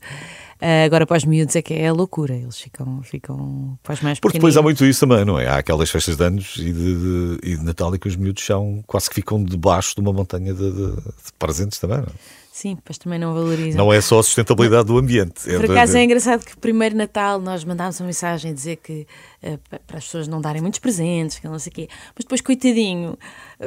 Ah, 0.60 0.86
agora 0.86 1.06
para 1.06 1.18
os 1.18 1.26
miúdos 1.26 1.56
é 1.56 1.62
que 1.62 1.74
é 1.74 1.88
a 1.90 1.94
loucura, 1.94 2.34
eles 2.34 2.58
ficam, 2.60 3.02
ficam 3.04 3.78
para 3.84 3.94
os 3.94 4.02
mais 4.02 4.20
Porque 4.20 4.38
depois 4.40 4.58
há 4.58 4.62
muito 4.62 4.84
isso 4.86 5.02
também, 5.06 5.24
não 5.24 5.38
é? 5.40 5.48
Há 5.48 5.58
aquelas 5.58 5.88
festas 5.90 6.18
de 6.18 6.24
anos 6.24 6.56
e 6.58 6.72
de, 6.72 6.96
de- 6.96 7.40
e 7.44 7.58
de 7.58 7.64
Natal 7.64 7.94
em 7.94 8.00
que 8.00 8.08
os 8.08 8.16
miúdos 8.16 8.44
são, 8.44 8.82
quase 8.88 9.08
que 9.10 9.16
ficam 9.16 9.44
debaixo 9.44 9.94
de 9.94 10.02
uma 10.02 10.12
montanha 10.14 10.54
de, 10.54 10.72
de- 10.72 10.96
de 10.96 11.34
presentes 11.38 11.78
também, 11.78 11.98
não 11.98 12.06
é? 12.06 12.10
Sim, 12.60 12.74
depois 12.74 12.98
também 12.98 13.20
não 13.20 13.36
valorizam. 13.36 13.78
Não 13.86 13.94
é 13.94 14.02
só 14.02 14.18
a 14.18 14.24
sustentabilidade 14.24 14.88
do 14.88 14.98
ambiente. 14.98 15.44
Por 15.44 15.66
acaso 15.72 15.96
é 15.96 16.04
engraçado 16.04 16.44
que 16.44 16.58
primeiro 16.58 16.96
Natal 16.98 17.40
nós 17.40 17.64
mandámos 17.64 18.00
uma 18.00 18.08
mensagem 18.08 18.50
a 18.50 18.54
dizer 18.56 18.78
que 18.78 19.06
eh, 19.44 19.60
pa- 19.70 19.80
para 19.86 20.00
as 20.00 20.06
pessoas 20.06 20.28
não 20.28 20.42
darem 20.42 20.60
muitos 20.60 20.80
presentes, 20.80 21.38
que 21.38 21.48
não 21.48 21.60
sei 21.60 21.70
o 21.70 21.74
quê. 21.76 21.88
Mas 22.16 22.26
depois, 22.26 22.42
coitadinho, 22.42 23.16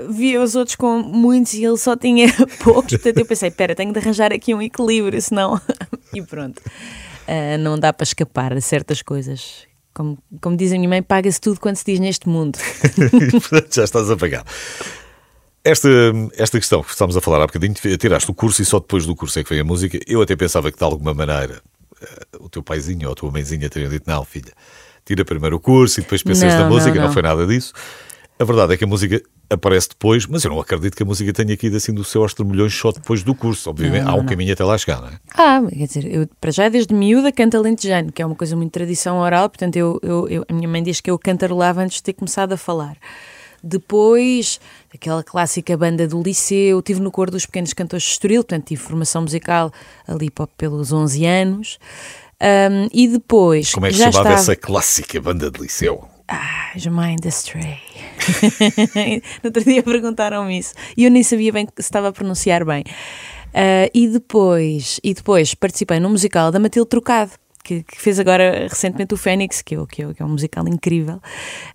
via 0.08 0.42
os 0.42 0.56
outros 0.56 0.74
com 0.74 0.98
muitos 0.98 1.54
e 1.54 1.64
ele 1.64 1.76
só 1.78 1.94
tinha 1.96 2.26
poucos. 2.64 2.90
Portanto, 2.94 3.18
eu 3.18 3.24
pensei, 3.26 3.48
espera, 3.50 3.76
tenho 3.76 3.92
de 3.92 3.98
arranjar 4.00 4.32
aqui 4.32 4.52
um 4.52 4.60
equilíbrio, 4.60 5.22
senão. 5.22 5.60
e 6.12 6.20
pronto. 6.22 6.60
Eh, 7.28 7.58
não 7.58 7.78
dá 7.78 7.92
para 7.92 8.02
escapar 8.02 8.52
de 8.56 8.60
certas 8.60 9.02
coisas. 9.02 9.68
Como, 9.94 10.18
como 10.40 10.56
diz 10.56 10.72
a 10.72 10.76
minha 10.76 10.88
mãe, 10.88 11.00
paga-se 11.00 11.40
tudo 11.40 11.60
quando 11.60 11.76
se 11.76 11.84
diz 11.84 12.00
neste 12.00 12.28
mundo. 12.28 12.58
Portanto, 13.30 13.68
já 13.72 13.84
estás 13.84 14.10
a 14.10 14.16
pagar. 14.16 14.44
Esta, 15.62 15.88
esta 16.38 16.58
questão 16.58 16.82
que 16.82 16.90
estamos 16.90 17.16
a 17.16 17.20
falar 17.20 17.42
há 17.42 17.46
bocadinho, 17.46 17.74
tiraste 17.74 18.30
o 18.30 18.34
curso 18.34 18.62
e 18.62 18.64
só 18.64 18.78
depois 18.80 19.04
do 19.04 19.14
curso 19.14 19.38
é 19.38 19.44
que 19.44 19.50
veio 19.50 19.60
a 19.62 19.64
música. 19.64 19.98
Eu 20.06 20.22
até 20.22 20.34
pensava 20.34 20.72
que 20.72 20.78
de 20.78 20.84
alguma 20.84 21.12
maneira 21.12 21.60
eh, 22.00 22.26
o 22.40 22.48
teu 22.48 22.62
paizinho 22.62 23.06
ou 23.08 23.12
a 23.12 23.14
tua 23.14 23.30
mãezinha 23.30 23.68
teriam 23.68 23.90
dito: 23.90 24.04
não, 24.10 24.24
filha, 24.24 24.52
tira 25.04 25.22
primeiro 25.22 25.56
o 25.56 25.60
curso 25.60 26.00
e 26.00 26.02
depois 26.02 26.22
pensas 26.22 26.54
Não, 26.54 26.60
na 26.60 26.68
música. 26.68 26.90
não, 26.94 27.00
Não, 27.02 27.06
não. 27.08 27.12
foi 27.12 27.22
nada 27.22 27.46
disso. 27.46 27.74
A 28.38 28.44
verdade 28.44 28.72
é 28.72 28.76
que 28.78 28.84
a 28.84 28.86
música 28.86 29.20
aparece 29.50 29.90
depois, 29.90 30.24
mas 30.26 30.42
eu 30.44 30.50
não 30.50 30.58
acredito 30.58 30.96
que 30.96 31.02
a 31.02 31.06
música 31.06 31.30
tenha 31.30 31.52
aqui 31.52 31.66
assim 31.76 31.92
do 31.92 32.02
céu 32.04 32.22
aos 32.22 32.32
trambolhões 32.32 32.74
só 32.74 32.90
depois 32.90 33.22
do 33.22 33.34
curso. 33.34 33.68
Obviamente, 33.68 34.08
há 34.08 34.14
um 34.14 34.24
caminho 34.24 34.54
até 34.54 34.64
lá 34.64 34.78
chegar, 34.78 35.02
não 35.02 35.08
é? 35.08 35.18
Ah, 35.34 35.60
quer 35.68 35.86
dizer, 35.86 36.06
eu 36.10 36.26
para 36.40 36.50
já 36.50 36.70
desde 36.70 36.94
miúda 36.94 37.30
canto 37.32 37.58
alentejano, 37.58 38.10
que 38.10 38.22
é 38.22 38.24
uma 38.24 38.34
coisa 38.34 38.56
muito 38.56 38.72
tradição 38.72 39.18
oral, 39.18 39.50
portanto 39.50 39.76
eu, 39.76 40.00
eu- 40.02 40.26
eu- 40.30 40.44
a 40.48 40.52
minha 40.54 40.68
mãe 40.68 40.82
diz 40.82 41.02
que 41.02 41.10
eu 41.10 41.18
cantarolava 41.18 41.82
antes 41.82 41.96
de 41.98 42.02
ter 42.04 42.14
começado 42.14 42.54
a 42.54 42.56
falar. 42.56 42.96
Depois, 43.62 44.60
aquela 44.94 45.22
clássica 45.22 45.76
banda 45.76 46.06
do 46.06 46.22
liceu, 46.22 46.80
tive 46.82 47.00
no 47.00 47.10
coro 47.10 47.30
dos 47.30 47.46
pequenos 47.46 47.72
cantores 47.72 48.04
de 48.04 48.10
Estoril, 48.12 48.42
portanto 48.42 48.66
tive 48.66 48.80
formação 48.80 49.22
musical 49.22 49.72
ali 50.06 50.28
pelos 50.56 50.92
11 50.92 51.26
anos. 51.26 51.78
Ahm, 52.40 52.88
e 52.92 53.06
depois 53.06 53.72
Como 53.72 53.84
é 53.84 53.90
que 53.90 53.96
se 53.96 54.00
já 54.00 54.10
chamava 54.10 54.30
estava... 54.30 54.40
essa 54.40 54.56
clássica 54.56 55.20
banda 55.20 55.50
de 55.50 55.60
liceu? 55.60 56.08
Ah, 56.26 56.72
Mind 56.74 57.26
Astray. 57.26 57.78
no 59.42 59.48
outro 59.48 59.64
dia 59.64 59.82
perguntaram-me 59.82 60.58
isso 60.58 60.74
e 60.96 61.04
eu 61.04 61.10
nem 61.10 61.22
sabia 61.22 61.52
bem 61.52 61.66
se 61.66 61.82
estava 61.82 62.08
a 62.08 62.12
pronunciar 62.12 62.64
bem. 62.64 62.84
Ah, 63.52 63.90
e, 63.92 64.08
depois, 64.08 65.00
e 65.02 65.12
depois 65.12 65.54
participei 65.54 66.00
no 66.00 66.08
musical 66.08 66.50
da 66.50 66.58
Matilde 66.58 66.88
Trocado. 66.88 67.32
Que, 67.62 67.82
que 67.82 68.00
fez 68.00 68.18
agora 68.18 68.66
recentemente 68.68 69.12
o 69.12 69.16
Fênix, 69.16 69.60
que, 69.60 69.76
eu, 69.76 69.86
que, 69.86 70.02
eu, 70.02 70.14
que 70.14 70.22
é 70.22 70.24
um 70.24 70.30
musical 70.30 70.66
incrível, 70.66 71.20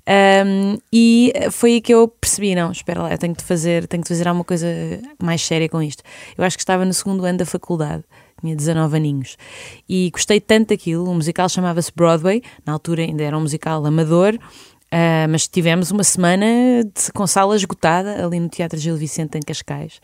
Ahm, 0.08 0.77
e 0.94 1.34
foi 1.51 1.74
aí 1.74 1.82
que 1.82 1.94
eu 1.94 2.08
percebi: 2.08 2.54
não, 2.56 2.72
espera 2.72 3.01
lá, 3.01 3.12
eu 3.12 3.18
tenho 3.18 3.34
de 3.34 3.44
fazer, 3.44 3.88
tenho 3.88 4.04
de 4.04 4.10
fazer 4.10 4.27
alguma 4.27 4.44
coisa 4.44 4.68
mais 5.22 5.42
séria 5.42 5.68
com 5.68 5.82
isto. 5.82 6.04
Eu 6.38 6.44
acho 6.44 6.58
que 6.58 6.62
estava 6.62 6.86
no 6.86 6.94
segundo 6.94 7.25
ano 7.25 7.39
da 7.39 7.46
faculdade, 7.46 8.04
tinha 8.39 8.56
19 8.56 8.98
aninhos, 8.98 9.38
e 9.89 10.10
gostei 10.12 10.39
tanto 10.39 10.70
daquilo. 10.70 11.10
O 11.10 11.13
musical 11.13 11.50
chamava-se 11.50 11.92
Broadway, 11.96 12.42
na 12.65 12.74
altura 12.74 13.04
ainda 13.04 13.24
era 13.24 13.38
um 13.38 13.42
musical 13.42 13.86
amador, 13.86 14.38
Uh, 14.94 15.27
mas 15.30 15.48
tivemos 15.48 15.89
uma 15.89 16.04
semana 16.04 16.46
de, 16.84 17.12
com 17.12 17.25
sala 17.25 17.56
esgotada 17.56 18.24
ali 18.24 18.39
no 18.39 18.48
Teatro 18.48 18.80
Gil 18.80 18.96
Vicente 18.96 19.36
em 19.36 19.42
Cascais 19.42 20.00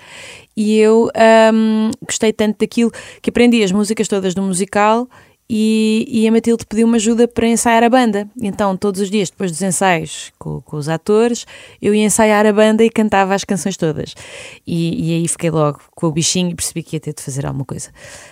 e 0.57 0.75
eu 0.79 1.09
um, 1.53 1.91
gostei 2.03 2.33
tanto 2.33 2.57
daquilo 2.57 2.91
que 3.21 3.29
aprendi 3.29 3.63
as 3.63 3.71
músicas 3.71 4.07
todas 4.07 4.33
do 4.33 4.41
musical 4.41 5.07
e, 5.53 6.07
e, 6.07 6.25
a 6.25 6.31
Matilde 6.31 6.65
pediu-me 6.65 6.95
ajuda 6.95 7.27
para 7.27 7.45
ensaiar 7.45 7.83
a 7.83 7.89
banda. 7.89 8.25
Então, 8.41 8.77
todos 8.77 9.01
os 9.01 9.11
dias, 9.11 9.29
depois 9.29 9.51
dos 9.51 9.61
ensaios 9.61 10.31
com, 10.39 10.61
com, 10.61 10.77
os 10.77 10.87
atores, 10.87 11.45
eu 11.81 11.93
ia 11.93 12.05
ensaiar 12.05 12.45
a 12.45 12.53
banda 12.53 12.85
e 12.85 12.89
cantava 12.89 13.35
as 13.35 13.43
canções 13.43 13.75
todas. 13.75 14.15
E, 14.65 15.09
e, 15.09 15.13
aí 15.13 15.27
fiquei 15.27 15.51
logo 15.51 15.81
com 15.93 16.07
o 16.07 16.11
bichinho 16.13 16.51
e 16.51 16.55
percebi 16.55 16.81
que 16.81 16.95
ia 16.95 17.01
ter 17.01 17.13
de 17.13 17.21
fazer 17.21 17.45
alguma 17.45 17.65
coisa. 17.65 17.89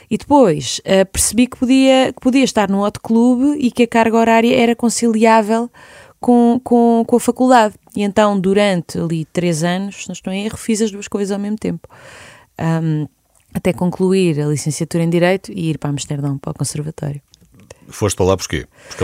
E 0.10 0.18
depois 0.18 0.80
uh, 0.80 1.06
percebi 1.12 1.48
que 1.48 1.58
podia, 1.58 2.14
que 2.14 2.22
podia 2.22 2.46
estar 2.46 2.70
num 2.70 2.80
outro 2.80 3.02
clube 3.04 3.58
e 3.60 3.70
que 3.70 3.84
a 3.84 3.88
carga 3.88 4.16
horária 4.16 4.58
era 4.58 4.74
conciliável 4.74 5.70
com, 6.22 6.58
com, 6.64 7.04
com 7.06 7.16
a 7.18 7.20
faculdade. 7.20 7.76
E 7.98 8.02
então, 8.02 8.40
durante 8.40 8.98
ali 8.98 9.26
três 9.26 9.62
anos, 9.62 10.04
se 10.04 10.08
não 10.08 10.14
estou 10.14 10.32
em 10.32 10.46
erro, 10.46 10.56
fiz 10.56 10.82
as 10.82 10.90
duas 10.90 11.10
coisas 11.10 11.34
ao 11.34 11.40
mesmo 11.40 11.58
tempo. 11.58 11.86
Um, 12.58 13.08
até 13.54 13.74
concluir 13.74 14.40
a 14.40 14.48
licenciatura 14.48 15.04
em 15.04 15.10
Direito 15.10 15.52
e 15.52 15.70
ir 15.70 15.78
para 15.78 15.90
Amsterdão, 15.90 16.38
para 16.38 16.52
o 16.52 16.54
Conservatório. 16.54 17.22
Foste 17.88 18.16
para 18.16 18.26
lá 18.28 18.38
porquê? 18.38 18.68
Porque 18.88 19.04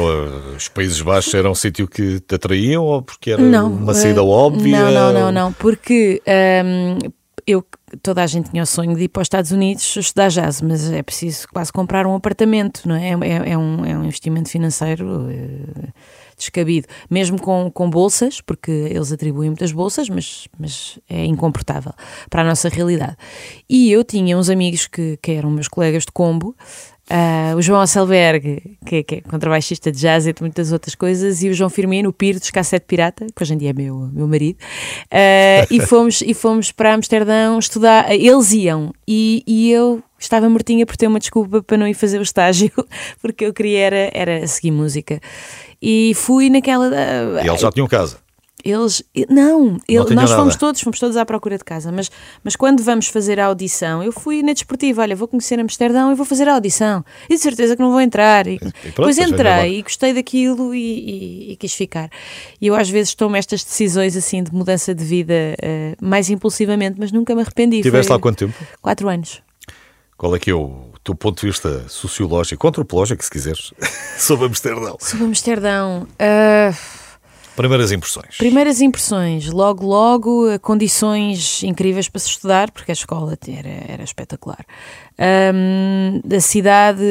os 0.55 0.67
Países 0.67 1.01
Baixos 1.01 1.33
era 1.33 1.49
um 1.49 1.55
sítio 1.55 1.87
que 1.87 2.19
te 2.19 2.35
atraíam 2.35 2.83
ou 2.83 3.01
porque 3.01 3.31
era 3.31 3.41
não, 3.41 3.71
uma 3.71 3.95
saída 3.95 4.21
uh, 4.21 4.27
óbvia? 4.27 4.79
Não, 4.79 4.91
não, 4.91 5.13
não, 5.13 5.31
não, 5.31 5.53
porque 5.53 6.21
um, 6.63 7.11
eu, 7.47 7.65
toda 8.03 8.23
a 8.23 8.27
gente 8.27 8.51
tinha 8.51 8.61
o 8.61 8.65
sonho 8.65 8.95
de 8.95 9.03
ir 9.03 9.07
para 9.07 9.21
os 9.21 9.25
Estados 9.25 9.51
Unidos 9.51 9.95
estudar 9.95 10.29
jazz, 10.29 10.61
mas 10.61 10.91
é 10.91 11.01
preciso 11.01 11.47
quase 11.51 11.73
comprar 11.73 12.05
um 12.05 12.15
apartamento, 12.15 12.81
não 12.85 12.95
é? 12.95 13.09
É, 13.09 13.51
é, 13.51 13.57
um, 13.57 13.83
é 13.85 13.97
um 13.97 14.03
investimento 14.03 14.49
financeiro 14.49 15.07
uh, 15.07 15.93
descabido, 16.37 16.87
mesmo 17.09 17.39
com, 17.39 17.71
com 17.71 17.89
bolsas, 17.89 18.41
porque 18.41 18.71
eles 18.71 19.11
atribuem 19.11 19.49
muitas 19.49 19.71
bolsas, 19.71 20.09
mas, 20.09 20.47
mas 20.59 20.99
é 21.09 21.25
incomportável 21.25 21.93
para 22.29 22.41
a 22.41 22.45
nossa 22.45 22.69
realidade. 22.69 23.15
E 23.69 23.91
eu 23.91 24.03
tinha 24.03 24.37
uns 24.37 24.49
amigos 24.49 24.87
que, 24.87 25.17
que 25.21 25.31
eram 25.31 25.49
meus 25.49 25.67
colegas 25.67 26.03
de 26.03 26.11
combo, 26.11 26.55
Uh, 27.07 27.55
o 27.55 27.61
João 27.61 27.81
Asselberg, 27.81 28.77
que, 28.83 29.03
que, 29.03 29.15
é 29.15 29.21
contrabaixista 29.21 29.91
de 29.91 29.99
jazz 29.99 30.25
e 30.25 30.33
de 30.33 30.41
muitas 30.41 30.71
outras 30.71 30.95
coisas, 30.95 31.43
e 31.43 31.49
o 31.49 31.53
João 31.53 31.69
Firmino, 31.69 32.09
o 32.09 32.13
Piro 32.13 32.39
dos 32.39 32.49
Cassete 32.49 32.87
Pirata, 32.87 33.27
que 33.27 33.43
hoje 33.43 33.53
em 33.53 33.57
dia 33.57 33.69
é 33.69 33.73
meu, 33.73 34.09
meu 34.11 34.27
marido, 34.27 34.57
uh, 34.57 35.67
e, 35.69 35.79
fomos, 35.81 36.21
e 36.21 36.33
fomos 36.33 36.71
para 36.71 36.95
Amsterdão 36.95 37.59
estudar. 37.59 38.11
Eles 38.11 38.51
iam, 38.53 38.91
e, 39.07 39.43
e 39.45 39.71
eu 39.71 40.01
estava 40.17 40.49
mortinha 40.49 40.83
por 40.83 40.97
ter 40.97 41.05
uma 41.05 41.19
desculpa 41.19 41.61
para 41.61 41.77
não 41.77 41.87
ir 41.87 41.93
fazer 41.93 42.17
o 42.17 42.23
estágio, 42.23 42.71
porque 43.21 43.45
eu 43.45 43.53
queria 43.53 43.79
era, 43.79 44.11
era 44.11 44.47
seguir 44.47 44.71
música. 44.71 45.21
E 45.79 46.13
fui 46.15 46.49
naquela. 46.49 46.87
Uh, 46.87 47.45
e 47.45 47.47
eles 47.47 47.61
já 47.61 47.71
tinham 47.71 47.87
casa. 47.87 48.24
Eles. 48.65 49.03
Não, 49.29 49.77
ele, 49.87 49.99
não 49.99 50.15
nós 50.15 50.31
fomos 50.31 50.55
nada. 50.55 50.57
todos, 50.59 50.81
fomos 50.81 50.99
todos 50.99 51.15
à 51.17 51.23
procura 51.23 51.55
de 51.55 51.63
casa, 51.63 51.91
mas, 51.91 52.09
mas 52.43 52.55
quando 52.55 52.81
vamos 52.81 53.07
fazer 53.07 53.39
a 53.39 53.45
audição, 53.45 54.01
eu 54.01 54.11
fui 54.11 54.41
na 54.41 54.53
desportiva, 54.53 55.03
olha, 55.03 55.15
vou 55.15 55.27
conhecer 55.27 55.59
Amsterdão 55.59 56.11
e 56.11 56.15
vou 56.15 56.25
fazer 56.25 56.49
a 56.49 56.55
audição. 56.55 57.05
E 57.29 57.35
de 57.35 57.39
certeza 57.39 57.75
que 57.75 57.81
não 57.83 57.91
vou 57.91 58.01
entrar. 58.01 58.47
E, 58.47 58.55
E 58.55 58.57
pronto, 58.57 58.73
depois 58.83 59.17
entrei 59.19 59.77
e 59.77 59.81
gostei 59.83 60.13
daquilo 60.15 60.73
e, 60.73 60.79
e- 60.79 61.51
e 61.51 61.55
quis 61.57 61.73
ficar. 61.75 62.09
E 62.59 62.65
eu 62.65 62.73
às 62.75 62.89
vezes 62.89 63.13
tomo 63.13 63.35
estas 63.35 63.63
decisões 63.63 64.15
assim 64.17 64.41
de 64.41 64.51
mudança 64.51 64.95
de 64.95 65.05
vida 65.05 65.33
eh, 65.61 65.95
mais 66.01 66.29
impulsivamente, 66.31 66.95
mas 66.99 67.11
nunca 67.11 67.35
me 67.35 67.41
arrependi. 67.41 67.83
Tiveste 67.83 68.07
Foi 68.07 68.15
lá 68.15 68.19
quanto 68.21 68.37
tempo? 68.39 68.53
Quatro 68.81 69.07
anos. 69.07 69.43
Qual 70.17 70.35
é 70.35 70.39
que 70.39 70.49
é 70.49 70.55
o 70.55 70.91
teu 71.03 71.13
ponto 71.13 71.41
de 71.41 71.47
vista 71.47 71.87
sociológico, 71.87 72.67
antropológico, 72.67 73.23
se 73.23 73.29
quiseres, 73.29 73.73
sobre 74.17 74.45
Amsterdão? 74.47 74.97
Sobre 74.99 75.25
Amsterdão. 75.25 76.07
ah, 76.17 76.73
Primeiras 77.55 77.91
impressões. 77.91 78.37
Primeiras 78.37 78.81
impressões, 78.81 79.49
logo, 79.49 79.85
logo, 79.85 80.49
eh, 80.49 80.59
condições 80.59 81.63
incríveis 81.63 82.09
para 82.09 82.19
se 82.19 82.29
estudar, 82.29 82.69
porque 82.71 82.91
a 82.91 82.93
escola 82.93 83.37
era, 83.47 83.91
era 83.93 84.03
espetacular. 84.03 84.65
Ahm, 85.17 86.21
a 86.35 86.39
cidade, 86.41 87.03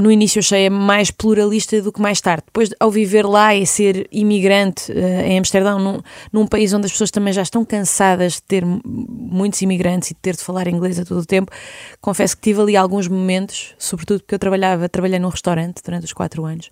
no 0.00 0.10
início 0.10 0.40
achei-a 0.40 0.70
mais 0.70 1.10
pluralista 1.10 1.80
do 1.80 1.92
que 1.92 2.00
mais 2.00 2.20
tarde. 2.20 2.44
Depois, 2.46 2.70
ao 2.78 2.90
viver 2.90 3.26
lá 3.26 3.54
e 3.54 3.66
ser 3.66 4.08
imigrante 4.10 4.90
eh, 4.92 5.28
em 5.28 5.38
Amsterdão, 5.38 5.78
num, 5.78 6.00
num 6.32 6.46
país 6.46 6.72
onde 6.72 6.86
as 6.86 6.92
pessoas 6.92 7.10
também 7.10 7.32
já 7.32 7.42
estão 7.42 7.64
cansadas 7.64 8.34
de 8.34 8.42
ter 8.42 8.64
muitos 8.64 9.60
imigrantes 9.62 10.10
e 10.10 10.14
de 10.14 10.20
ter 10.20 10.36
de 10.36 10.42
falar 10.42 10.66
inglês 10.68 10.98
a 10.98 11.04
todo 11.04 11.20
o 11.20 11.26
tempo, 11.26 11.52
confesso 12.00 12.36
que 12.36 12.42
tive 12.42 12.60
ali 12.60 12.76
alguns 12.76 13.08
momentos, 13.08 13.74
sobretudo 13.78 14.20
porque 14.20 14.34
eu 14.34 14.38
trabalhava, 14.38 14.88
trabalhei 14.88 15.18
num 15.18 15.28
restaurante 15.28 15.82
durante 15.84 16.04
os 16.04 16.12
quatro 16.12 16.44
anos, 16.44 16.70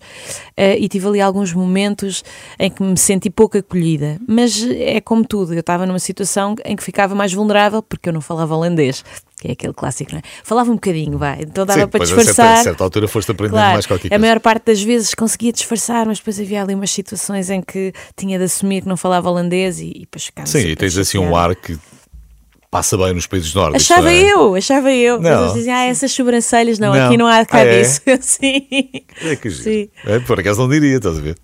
eh, 0.57 0.77
e 0.77 0.87
tive 0.87 1.07
ali 1.07 1.21
alguns 1.21 1.53
momentos 1.53 2.23
em 2.57 2.69
que 2.69 2.83
me 2.83 2.97
senti 2.97 3.29
pouco 3.29 3.57
acolhida. 3.57 4.19
Mas 4.27 4.63
é 4.63 4.99
como 4.99 5.25
tudo, 5.25 5.53
eu 5.53 5.59
estava 5.59 5.85
numa 5.85 5.99
situação 5.99 6.55
em 6.65 6.75
que 6.75 6.83
ficava 6.83 7.15
mais 7.15 7.33
vulnerável 7.33 7.81
porque 7.81 8.09
eu 8.09 8.13
não 8.13 8.21
falava 8.21 8.55
holandês. 8.55 9.03
Que 9.41 9.47
é 9.47 9.51
aquele 9.53 9.73
clássico, 9.73 10.11
não 10.11 10.19
é? 10.19 10.21
Falava 10.43 10.69
um 10.69 10.73
bocadinho, 10.75 11.17
vai. 11.17 11.39
Então 11.41 11.65
dava 11.65 11.79
Sim, 11.79 11.87
para 11.87 11.99
depois 11.99 12.11
a 12.11 12.15
certa, 12.15 12.29
disfarçar. 12.31 12.59
a 12.59 12.63
certa 12.63 12.83
altura 12.83 13.07
foste 13.07 13.31
aprendendo 13.31 13.55
Claro, 13.55 13.73
mais 13.73 13.85
qualquer 13.85 14.07
a 14.07 14.09
coisa. 14.09 14.21
maior 14.21 14.39
parte 14.41 14.65
das 14.65 14.81
vezes 14.81 15.13
conseguia 15.15 15.53
disfarçar, 15.53 16.05
mas 16.05 16.17
depois 16.17 16.37
havia 16.39 16.61
ali 16.61 16.75
umas 16.75 16.91
situações 16.91 17.49
em 17.49 17.61
que 17.61 17.93
tinha 18.17 18.37
de 18.37 18.43
assumir 18.43 18.81
que 18.81 18.87
não 18.89 18.97
falava 18.97 19.29
holandês 19.29 19.79
e, 19.79 19.91
e 19.95 19.99
depois 20.01 20.25
ficava 20.25 20.45
Sim, 20.45 20.59
e 20.67 20.75
tens 20.75 20.97
assim 20.97 21.17
um 21.19 21.35
ar 21.37 21.55
que 21.55 21.77
passa 22.69 22.97
bem 22.97 23.13
nos 23.13 23.25
países 23.27 23.53
nórdicos. 23.53 23.89
Achava 23.89 24.11
é? 24.11 24.21
eu, 24.31 24.55
achava 24.55 24.91
eu. 24.91 25.21
Mas 25.21 25.31
Não. 25.31 25.41
eles 25.43 25.53
diziam, 25.53 25.75
ah, 25.75 25.85
essas 25.85 26.11
sobrancelhas, 26.11 26.77
não, 26.77 26.93
Não. 26.93 27.07
aqui 27.07 27.17
não 27.17 27.25
há 27.25 27.45
cá 27.45 27.59
Ah, 27.59 27.65
é? 27.65 27.83
Sim. 28.21 28.67
É 29.23 29.35
que 29.37 29.49
giro. 29.49 29.63
Sim. 29.63 29.89
É, 30.05 30.19
por 30.19 30.39
acaso 30.39 30.59
não 30.61 30.67
diria, 30.69 30.97
estás 30.97 31.17
a 31.17 31.21
ver? 31.21 31.35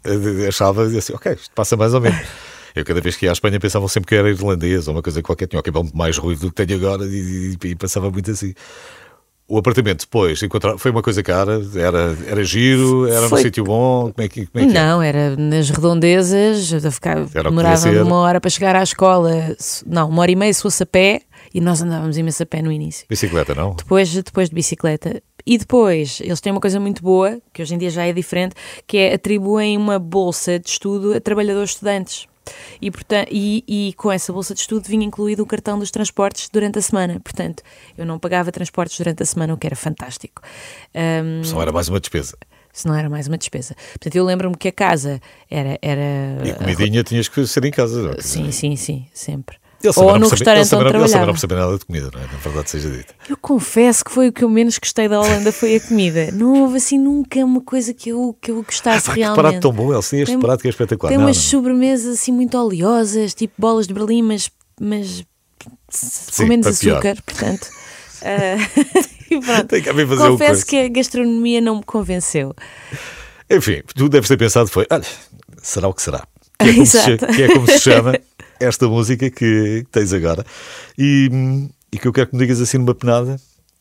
Achava 0.47 0.83
assim, 0.83 1.13
ok, 1.13 1.31
isto 1.31 1.51
passa 1.55 1.75
mais 1.77 1.93
ou 1.93 2.01
menos. 2.01 2.19
Eu 2.75 2.83
cada 2.83 2.99
vez 3.01 3.15
que 3.15 3.25
ia 3.25 3.31
à 3.31 3.33
Espanha 3.33 3.59
pensava 3.59 3.87
sempre 3.87 4.09
que 4.09 4.15
era 4.15 4.29
irlandês 4.29 4.87
ou 4.87 4.93
uma 4.95 5.01
coisa 5.01 5.21
qualquer, 5.21 5.47
tinha 5.47 5.59
o 5.59 5.63
cabelo 5.63 5.89
mais 5.93 6.17
ruivo 6.17 6.41
do 6.41 6.51
que 6.51 6.65
tenho 6.65 6.77
agora 6.77 7.05
e, 7.05 7.55
e- 7.63 7.67
e 7.69 7.75
passava 7.75 8.11
muito 8.11 8.29
assim. 8.31 8.53
O 9.47 9.59
apartamento 9.59 10.01
depois, 10.01 10.41
encontrar, 10.41 10.75
foi 10.79 10.89
uma 10.89 11.03
coisa 11.03 11.21
cara, 11.21 11.61
era, 11.75 12.17
era 12.27 12.43
giro, 12.43 13.07
era 13.07 13.29
Foi- 13.29 13.39
num 13.39 13.43
sítio 13.45 13.63
bom, 13.63 14.11
como 14.11 14.25
é 14.25 14.27
que, 14.27 14.47
como 14.47 14.65
é, 14.65 14.67
que 14.67 14.75
é? 14.75 14.81
Não, 14.83 15.01
era 15.03 15.35
nas 15.37 15.69
redondezas, 15.69 16.71
eu 16.83 16.91
ficava, 16.91 17.29
Era 17.33 17.49
demorava 17.49 18.03
uma 18.03 18.15
hora 18.17 18.41
para 18.41 18.49
chegar 18.49 18.75
à 18.75 18.81
escola, 18.81 19.55
não, 19.85 20.09
uma 20.09 20.23
hora 20.23 20.31
e 20.31 20.35
meia 20.35 20.51
se 20.51 20.63
fosse 20.63 20.81
a 20.81 20.85
pé, 20.85 21.21
e 21.53 21.61
nós 21.61 21.79
andávamos 21.79 22.17
imenso 22.17 22.41
a 22.41 22.45
pé 22.45 22.61
no 22.63 22.71
início. 22.71 23.05
Bicicleta, 23.07 23.53
não? 23.53 23.75
Depois, 23.75 24.11
depois 24.11 24.49
de 24.49 24.55
bicicleta. 24.55 25.21
E 25.45 25.59
depois, 25.59 26.19
eles 26.21 26.41
têm 26.41 26.51
uma 26.51 26.59
coisa 26.59 26.79
muito 26.79 27.03
boa, 27.03 27.37
que 27.53 27.61
hoje 27.61 27.75
em 27.75 27.77
dia 27.77 27.91
já 27.91 28.03
é 28.03 28.11
diferente, 28.11 28.55
que 28.87 28.97
é 28.97 29.13
atribuem 29.13 29.77
uma 29.77 29.99
bolsa 29.99 30.57
de 30.59 30.69
estudo 30.69 31.13
a 31.13 31.21
trabalhadores 31.21 31.69
estudantes. 31.69 32.25
E, 32.81 32.91
portanto, 32.91 33.29
e, 33.31 33.63
e 33.67 33.93
com 33.93 34.11
essa 34.11 34.31
bolsa 34.31 34.53
de 34.53 34.61
estudo 34.61 34.87
vinha 34.87 35.05
incluído 35.05 35.43
o 35.43 35.45
cartão 35.45 35.77
dos 35.79 35.91
transportes 35.91 36.49
durante 36.51 36.79
a 36.79 36.81
semana. 36.81 37.19
Portanto, 37.19 37.63
eu 37.97 38.05
não 38.05 38.19
pagava 38.19 38.51
transportes 38.51 38.97
durante 38.97 39.23
a 39.23 39.25
semana, 39.25 39.53
o 39.53 39.57
que 39.57 39.65
era 39.67 39.75
fantástico. 39.75 40.41
Ahm, 40.93 41.43
Só 41.43 41.61
era 41.61 41.71
mais 41.71 41.87
uma 41.89 41.99
despesa. 41.99 42.37
se 42.71 42.87
não 42.87 42.93
era 42.95 43.09
mais 43.09 43.27
uma 43.27 43.37
despesa. 43.37 43.75
Portanto, 43.93 44.15
eu 44.15 44.25
lembro-me 44.25 44.55
que 44.57 44.67
a 44.67 44.71
casa 44.71 45.19
era. 45.49 45.77
era 45.81 46.45
E 46.45 46.51
a 46.51 46.55
comidinha 46.55 47.03
tinhas 47.03 47.27
que 47.27 47.45
ser 47.47 47.63
em 47.65 47.71
casa. 47.71 48.01
não 48.01 48.11
é? 48.11 48.21
Sim, 48.21 48.51
sim, 48.51 48.75
sim, 48.75 49.07
sempre. 49.13 49.57
Eles 49.83 49.97
Ou 49.97 50.05
não 50.13 50.19
no 50.19 50.27
restaurante 50.27 50.35
onde 50.39 50.45
não- 50.45 50.55
eles 50.59 50.69
também 50.69 50.89
trabalhava. 50.91 51.25
não 51.25 51.33
percebem 51.33 51.57
nada 51.57 51.77
de 51.77 51.85
comida, 51.85 52.09
não 52.13 52.19
é? 52.19 52.23
Na 52.23 52.37
verdade 52.39 52.69
seja 52.69 52.89
dita. 52.89 53.13
Eu 53.29 53.37
confesso 53.37 54.03
que 54.05 54.11
foi 54.11 54.29
o 54.29 54.33
que 54.33 54.43
eu 54.43 54.49
menos 54.49 54.77
gostei 54.79 55.07
da 55.07 55.19
Holanda, 55.21 55.51
foi 55.51 55.75
a 55.75 55.79
comida. 55.79 56.31
Não 56.31 56.63
houve 56.63 56.77
assim 56.77 56.97
nunca 56.97 57.39
uma 57.45 57.61
coisa 57.61 57.93
que 57.93 58.09
eu, 58.09 58.35
que 58.41 58.51
eu 58.51 58.63
gostasse 58.63 59.05
Pá, 59.07 59.13
que 59.13 59.19
realmente. 59.19 59.41
prato 59.41 59.59
tão 59.59 59.71
bom, 59.71 59.93
Elsie, 59.93 60.21
este 60.21 60.31
Tem- 60.31 60.39
prato 60.39 60.61
que 60.61 60.67
é 60.67 60.71
espetacular. 60.71 61.09
Tem 61.09 61.17
Não, 61.17 61.25
umas 61.25 61.37
não. 61.37 61.43
sobremesas 61.43 62.19
assim 62.19 62.31
muito 62.31 62.57
oleosas, 62.57 63.33
tipo 63.33 63.53
bolas 63.57 63.85
de 63.87 63.93
Berlim, 63.93 64.21
mas, 64.23 64.49
mas 64.79 65.23
Sim, 65.89 66.43
com 66.43 66.49
menos 66.49 66.79
pior. 66.79 66.93
açúcar, 66.93 67.17
portanto. 67.23 67.67
ah, 68.23 68.57
e 69.29 69.39
pronto. 69.39 69.67
Que 69.67 70.17
Confesso 70.17 70.65
que 70.65 70.77
a 70.77 70.87
gastronomia 70.89 71.61
não 71.61 71.77
me 71.77 71.83
convenceu. 71.83 72.53
Enfim, 73.49 73.81
tu 73.95 74.09
deves 74.09 74.27
ter 74.27 74.37
pensado 74.37 74.67
foi, 74.67 74.87
olha, 74.89 75.03
será 75.61 75.87
o 75.87 75.93
que 75.93 76.01
será? 76.01 76.25
Que 76.57 76.69
é 76.69 76.73
como, 76.73 76.85
se, 76.85 77.17
que 77.35 77.41
é 77.43 77.47
como 77.53 77.67
se 77.67 77.79
chama 77.79 78.19
esta 78.59 78.87
música 78.87 79.29
que 79.29 79.85
tens 79.91 80.13
agora. 80.13 80.45
E, 80.97 81.29
e 81.91 81.97
que 81.97 82.07
eu 82.07 82.13
quero 82.13 82.27
que 82.27 82.35
me 82.35 82.41
digas 82.41 82.61
assim 82.61 82.77
numa 82.77 82.95
penada, 82.95 83.35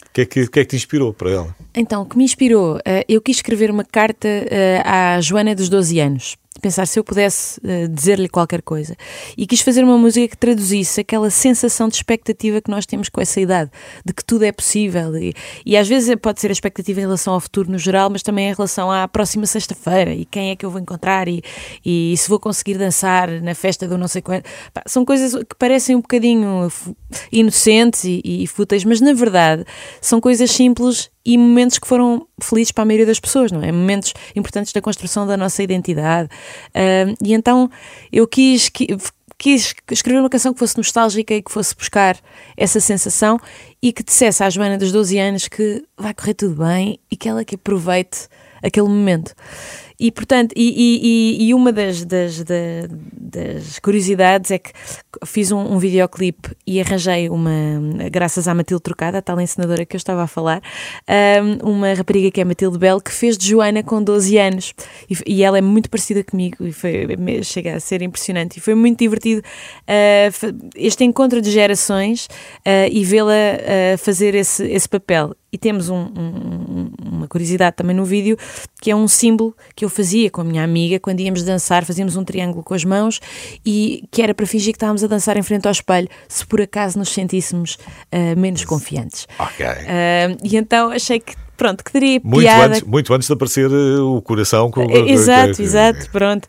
o 0.07 0.13
que, 0.13 0.21
é 0.21 0.27
que, 0.27 0.47
que 0.47 0.61
é 0.61 0.65
que 0.65 0.71
te 0.71 0.77
inspirou 0.77 1.13
para 1.13 1.31
ela? 1.31 1.57
Então, 1.75 2.03
o 2.03 2.07
que 2.07 2.17
me 2.17 2.25
inspirou, 2.25 2.79
eh, 2.85 3.05
eu 3.09 3.21
quis 3.21 3.37
escrever 3.37 3.71
uma 3.71 3.85
carta 3.85 4.29
eh, 4.29 4.81
à 4.85 5.21
Joana 5.21 5.55
dos 5.55 5.69
12 5.69 5.99
anos. 5.99 6.37
Pensar 6.64 6.87
se 6.87 6.98
eu 6.98 7.05
pudesse 7.05 7.61
eh, 7.62 7.87
dizer-lhe 7.88 8.27
qualquer 8.27 8.62
coisa. 8.62 8.96
E 9.37 9.46
quis 9.46 9.61
fazer 9.61 9.85
uma 9.85 9.98
música 9.98 10.29
que 10.29 10.37
traduzisse 10.38 10.98
aquela 10.98 11.29
sensação 11.29 11.90
de 11.90 11.96
expectativa 11.96 12.59
que 12.59 12.70
nós 12.70 12.87
temos 12.87 13.11
com 13.11 13.20
essa 13.20 13.38
idade, 13.38 13.70
de 14.03 14.14
que 14.14 14.24
tudo 14.24 14.46
é 14.46 14.50
possível. 14.50 15.14
E, 15.14 15.35
e 15.66 15.77
às 15.77 15.87
vezes 15.87 16.16
pode 16.16 16.40
ser 16.40 16.48
a 16.48 16.53
expectativa 16.53 17.00
em 17.00 17.03
relação 17.03 17.35
ao 17.35 17.40
futuro 17.40 17.70
no 17.70 17.77
geral, 17.77 18.09
mas 18.09 18.22
também 18.22 18.48
em 18.48 18.55
relação 18.55 18.90
à 18.90 19.07
próxima 19.07 19.44
sexta-feira 19.44 20.14
e 20.14 20.24
quem 20.24 20.53
é 20.53 20.57
que 20.57 20.64
eu 20.64 20.70
vou 20.70 20.81
encontrar 20.81 21.29
e, 21.29 21.42
e 21.85 22.16
se 22.16 22.31
vou 22.31 22.40
conseguir 22.40 22.79
dançar 22.79 23.29
na 23.42 23.55
festa 23.55 23.87
do 23.87 23.98
não 23.98 24.09
sei 24.09 24.22
quanto. 24.22 24.48
Pá, 24.72 24.85
são 24.87 25.05
coisas 25.05 25.35
que 25.35 25.55
parecem 25.59 25.94
um 25.94 26.00
bocadinho 26.00 26.72
inocentes 27.31 28.05
e, 28.05 28.22
e 28.24 28.46
fúteis, 28.46 28.85
mas 28.85 29.03
na 29.03 29.12
verdade 29.12 29.66
são 30.00 30.18
coisas 30.18 30.50
simples 30.50 31.11
e 31.25 31.39
momentos 31.39 31.79
que 31.79 31.87
foram 31.87 32.27
felizes 32.41 32.73
para 32.73 32.83
a 32.83 32.85
maioria 32.85 33.07
das 33.07 33.19
pessoas, 33.19 33.51
não 33.51 33.63
é? 33.63 33.73
Momentos 33.73 34.13
importantes 34.37 34.73
da 34.73 34.81
construção 34.81 35.27
da 35.27 35.37
nossa 35.37 35.63
identidade. 35.63 36.29
Uh, 36.69 37.15
e 37.25 37.33
então 37.33 37.71
eu 38.13 38.27
quis, 38.27 38.71
quis 39.39 39.75
escrever 39.91 40.21
uma 40.21 40.29
canção 40.29 40.53
que 40.53 40.59
fosse 40.59 40.77
nostálgica 40.77 41.35
e 41.35 41.43
que 41.43 41.51
fosse 41.51 41.75
buscar 41.75 42.19
essa 42.57 42.79
sensação 42.81 43.39
e 43.83 43.93
que 43.93 44.03
dissesse 44.03 44.43
à 44.43 44.51
Joana 44.51 44.77
dos 44.77 44.93
12 44.93 45.19
anos 45.19 45.49
que 45.49 45.83
vai 45.97 46.13
correr 46.13 46.35
tudo 46.35 46.63
bem 46.65 46.99
e 47.11 47.17
que 47.17 47.29
ela 47.29 47.45
que 47.45 47.55
aproveite 47.55 48.29
aquele 48.63 48.89
momento. 48.89 49.35
E, 49.99 50.11
portanto, 50.11 50.53
e, 50.57 51.39
e, 51.41 51.49
e 51.49 51.55
uma 51.55 51.73
das, 51.73 52.05
das, 52.05 52.43
das, 52.43 52.89
das, 53.13 53.79
curiosidades 53.79 54.51
é 54.51 54.59
que 54.59 54.73
fiz 55.25 55.53
um, 55.53 55.75
um 55.75 55.79
videoclipe 55.79 56.51
e 56.67 56.81
arranjei 56.81 57.29
uma, 57.29 57.51
graças 58.11 58.49
à 58.49 58.55
Matilde 58.55 58.83
Trocada, 58.83 59.19
a 59.19 59.23
tal 59.23 59.41
encenadora 59.41 59.85
que 59.85 59.95
eu 59.95 59.99
estava 59.99 60.23
a 60.23 60.27
falar, 60.27 60.61
uma 61.63 61.93
rapariga 61.95 62.31
que 62.31 62.41
é 62.41 62.45
Matilde 62.45 62.79
Bell, 62.79 63.01
que 63.01 63.13
fez 63.13 63.39
de 63.39 63.49
Joana 63.49 63.83
com 63.83 64.03
12 64.03 64.37
anos. 64.39 64.75
E, 65.09 65.35
e 65.35 65.43
ela 65.43 65.59
é 65.59 65.61
muito 65.61 65.89
parecida 65.89 66.25
comigo 66.25 66.67
e 66.67 66.73
foi, 66.73 67.07
chega 67.43 67.77
a 67.77 67.81
ser 67.81 68.03
impressionante. 68.03 68.57
E 68.57 68.61
foi 68.61 68.75
muito 68.75 68.99
divertido 68.99 69.41
uh, 69.41 70.71
este 70.77 71.05
encontro 71.05 71.41
de 71.41 71.51
gerações 71.51 72.27
uh, 72.27 72.91
e 72.91 73.05
vê-la 73.05 73.33
uh, 73.33 73.99
fazer 73.99 74.35
esse, 74.35 74.65
esse 74.67 74.89
papel. 74.89 75.35
E 75.55 75.59
temos 75.59 75.88
um, 75.88 76.07
um, 76.19 76.90
uma 77.01 77.29
curiosidade 77.29 77.77
também 77.77 77.95
no 77.95 78.05
vídeo, 78.05 78.37
que 78.83 78.90
é 78.90 78.97
um 78.97 79.07
símbolo 79.07 79.57
que 79.77 79.85
eu 79.85 79.88
fazia 79.88 80.29
com 80.29 80.40
a 80.40 80.45
minha 80.45 80.64
amiga 80.64 80.99
quando 80.99 81.21
íamos 81.21 81.45
dançar, 81.45 81.85
fazíamos 81.85 82.17
um 82.17 82.25
triângulo 82.25 82.64
com 82.64 82.75
as 82.75 82.85
mãos 82.85 83.21
e 83.64 84.03
que 84.11 84.21
era 84.21 84.35
para 84.35 84.47
fingir 84.47 84.73
que 84.73 84.79
estávamos 84.79 85.05
a 85.05 85.07
dançar 85.07 85.37
em 85.37 85.43
frente 85.45 85.67
ao 85.67 85.71
espelho, 85.71 86.09
se 86.29 86.45
por 86.45 86.61
acaso 86.61 86.99
nos 86.99 87.11
sentíssemos 87.11 87.75
uh, 88.12 88.37
menos 88.37 88.64
confiantes. 88.64 89.29
Ok. 89.38 89.64
Uh, 89.64 90.37
e 90.43 90.57
então 90.57 90.90
achei 90.90 91.21
que 91.21 91.37
pronto, 91.57 91.85
que 91.85 91.93
teria 91.93 92.21
muito 92.25 92.43
piada. 92.43 92.67
Antes, 92.67 92.83
muito 92.83 93.14
antes 93.14 93.29
de 93.29 93.33
aparecer 93.33 93.71
uh, 93.71 94.17
o 94.17 94.21
coração 94.21 94.73
com... 94.73 94.83
Exato, 94.90 95.62
exato, 95.62 96.11
pronto. 96.11 96.49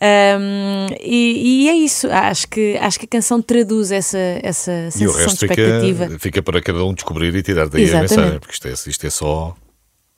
Um, 0.00 0.86
e, 1.00 1.64
e, 1.64 1.68
é 1.68 1.74
isso, 1.74 2.08
acho 2.08 2.46
que, 2.46 2.76
acho 2.76 3.00
que 3.00 3.06
a 3.06 3.08
canção 3.08 3.42
traduz 3.42 3.90
essa, 3.90 4.18
essa 4.42 4.90
sensação 4.90 5.02
e 5.02 5.08
o 5.08 5.12
resto 5.12 5.44
expectativa. 5.44 6.04
Fica, 6.04 6.18
fica 6.18 6.42
para 6.42 6.62
cada 6.62 6.84
um 6.84 6.94
descobrir 6.94 7.34
e 7.34 7.42
tirar 7.42 7.68
daí 7.68 7.82
Exatamente. 7.82 8.12
a 8.12 8.16
mensagem, 8.16 8.38
porque 8.38 8.54
isto 8.54 8.68
é, 8.68 8.90
isto 8.90 9.06
é 9.06 9.10
só 9.10 9.56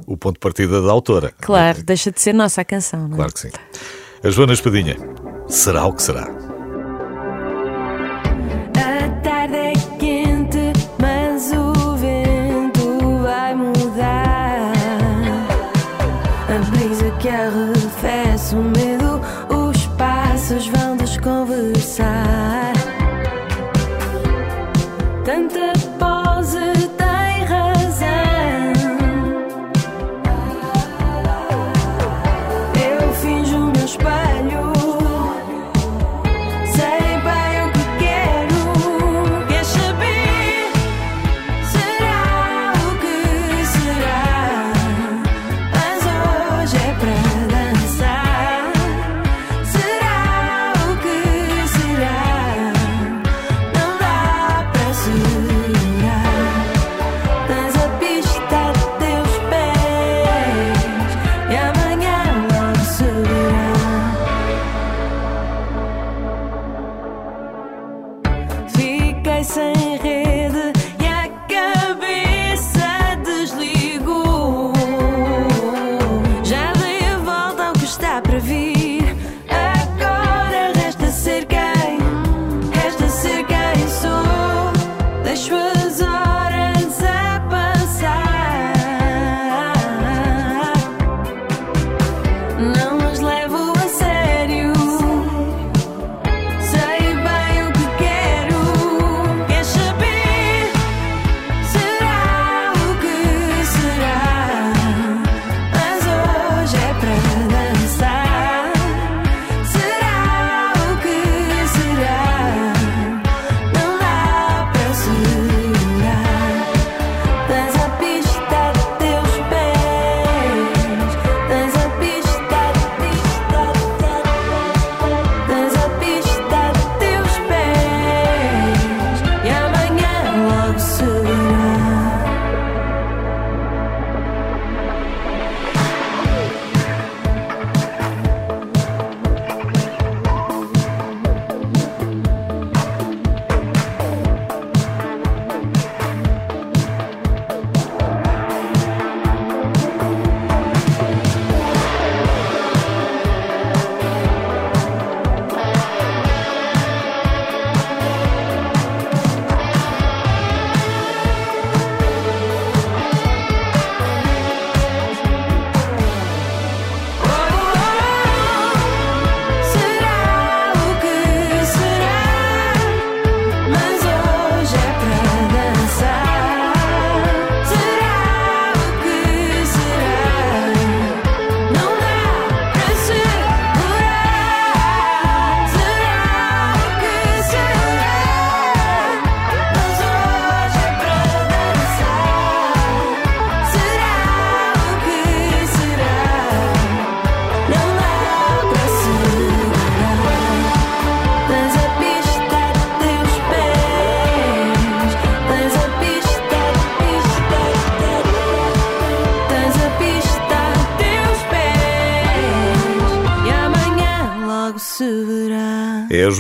o 0.07 0.17
ponto 0.17 0.35
de 0.35 0.41
partida 0.41 0.83
da 0.83 0.91
autora. 0.91 1.33
Claro, 1.41 1.79
é? 1.79 1.83
deixa 1.83 2.11
de 2.11 2.21
ser 2.21 2.35
nossa 2.35 2.61
a 2.61 2.65
canção, 2.65 3.09
não 3.09 3.15
é? 3.15 3.17
Claro 3.17 3.33
que 3.33 3.41
sim. 3.41 3.51
A 4.23 4.29
Joana 4.29 4.53
Espadinha, 4.53 4.97
será 5.49 5.87
o 5.87 5.95
que 5.95 6.03
será? 6.03 6.50
Saint-Ré. 69.43 70.30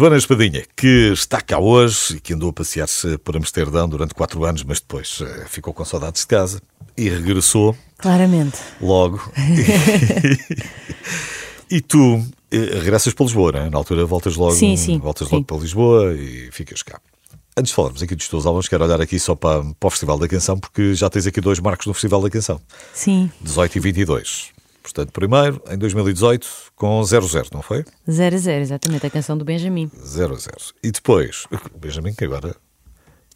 Joana 0.00 0.16
Espadinha, 0.16 0.64
que 0.74 1.10
está 1.12 1.42
cá 1.42 1.58
hoje 1.58 2.16
e 2.16 2.20
que 2.20 2.32
andou 2.32 2.48
a 2.48 2.52
passear-se 2.54 3.18
por 3.18 3.36
Amsterdão 3.36 3.86
durante 3.86 4.14
quatro 4.14 4.42
anos, 4.46 4.64
mas 4.64 4.80
depois 4.80 5.18
eh, 5.20 5.44
ficou 5.46 5.74
com 5.74 5.84
saudades 5.84 6.22
de 6.22 6.26
casa 6.26 6.62
e 6.96 7.10
regressou 7.10 7.76
Claramente. 7.98 8.56
logo. 8.80 9.20
e 11.70 11.82
tu 11.82 12.24
eh, 12.50 12.78
regressas 12.78 13.12
para 13.12 13.26
Lisboa, 13.26 13.52
não 13.52 13.60
é? 13.60 13.68
Na 13.68 13.76
altura 13.76 14.06
voltas 14.06 14.36
logo, 14.36 14.54
Sim, 14.54 14.74
sim, 14.74 14.98
voltas 14.98 15.28
sim. 15.28 15.34
logo 15.34 15.44
para 15.44 15.58
Lisboa 15.58 16.14
e 16.14 16.48
ficas 16.50 16.82
cá. 16.82 16.98
Antes 17.54 17.68
de 17.68 17.76
falarmos 17.76 18.02
aqui 18.02 18.16
dos 18.16 18.26
teus 18.26 18.46
álbuns, 18.46 18.68
quero 18.68 18.86
olhar 18.86 19.02
aqui 19.02 19.18
só 19.18 19.34
para, 19.34 19.62
para 19.62 19.86
o 19.86 19.90
Festival 19.90 20.18
da 20.18 20.26
Canção, 20.26 20.58
porque 20.58 20.94
já 20.94 21.10
tens 21.10 21.26
aqui 21.26 21.42
dois 21.42 21.60
marcos 21.60 21.86
no 21.86 21.92
Festival 21.92 22.22
da 22.22 22.30
Canção, 22.30 22.58
Sim, 22.94 23.30
18 23.42 23.76
e 23.76 23.80
22. 23.82 24.48
Portanto, 24.82 25.12
primeiro, 25.12 25.62
em 25.70 25.76
2018, 25.76 26.46
com 26.74 27.02
00, 27.04 27.28
não 27.52 27.62
foi? 27.62 27.84
0 28.08 28.34
a 28.34 28.38
0, 28.38 28.62
exatamente, 28.62 29.06
a 29.06 29.10
canção 29.10 29.36
do 29.36 29.44
Benjamin. 29.44 29.90
0 30.02 30.34
a 30.34 30.38
0. 30.38 30.56
E 30.82 30.90
depois, 30.90 31.46
o 31.74 31.78
Benjamin, 31.78 32.14
que 32.14 32.24
agora 32.24 32.56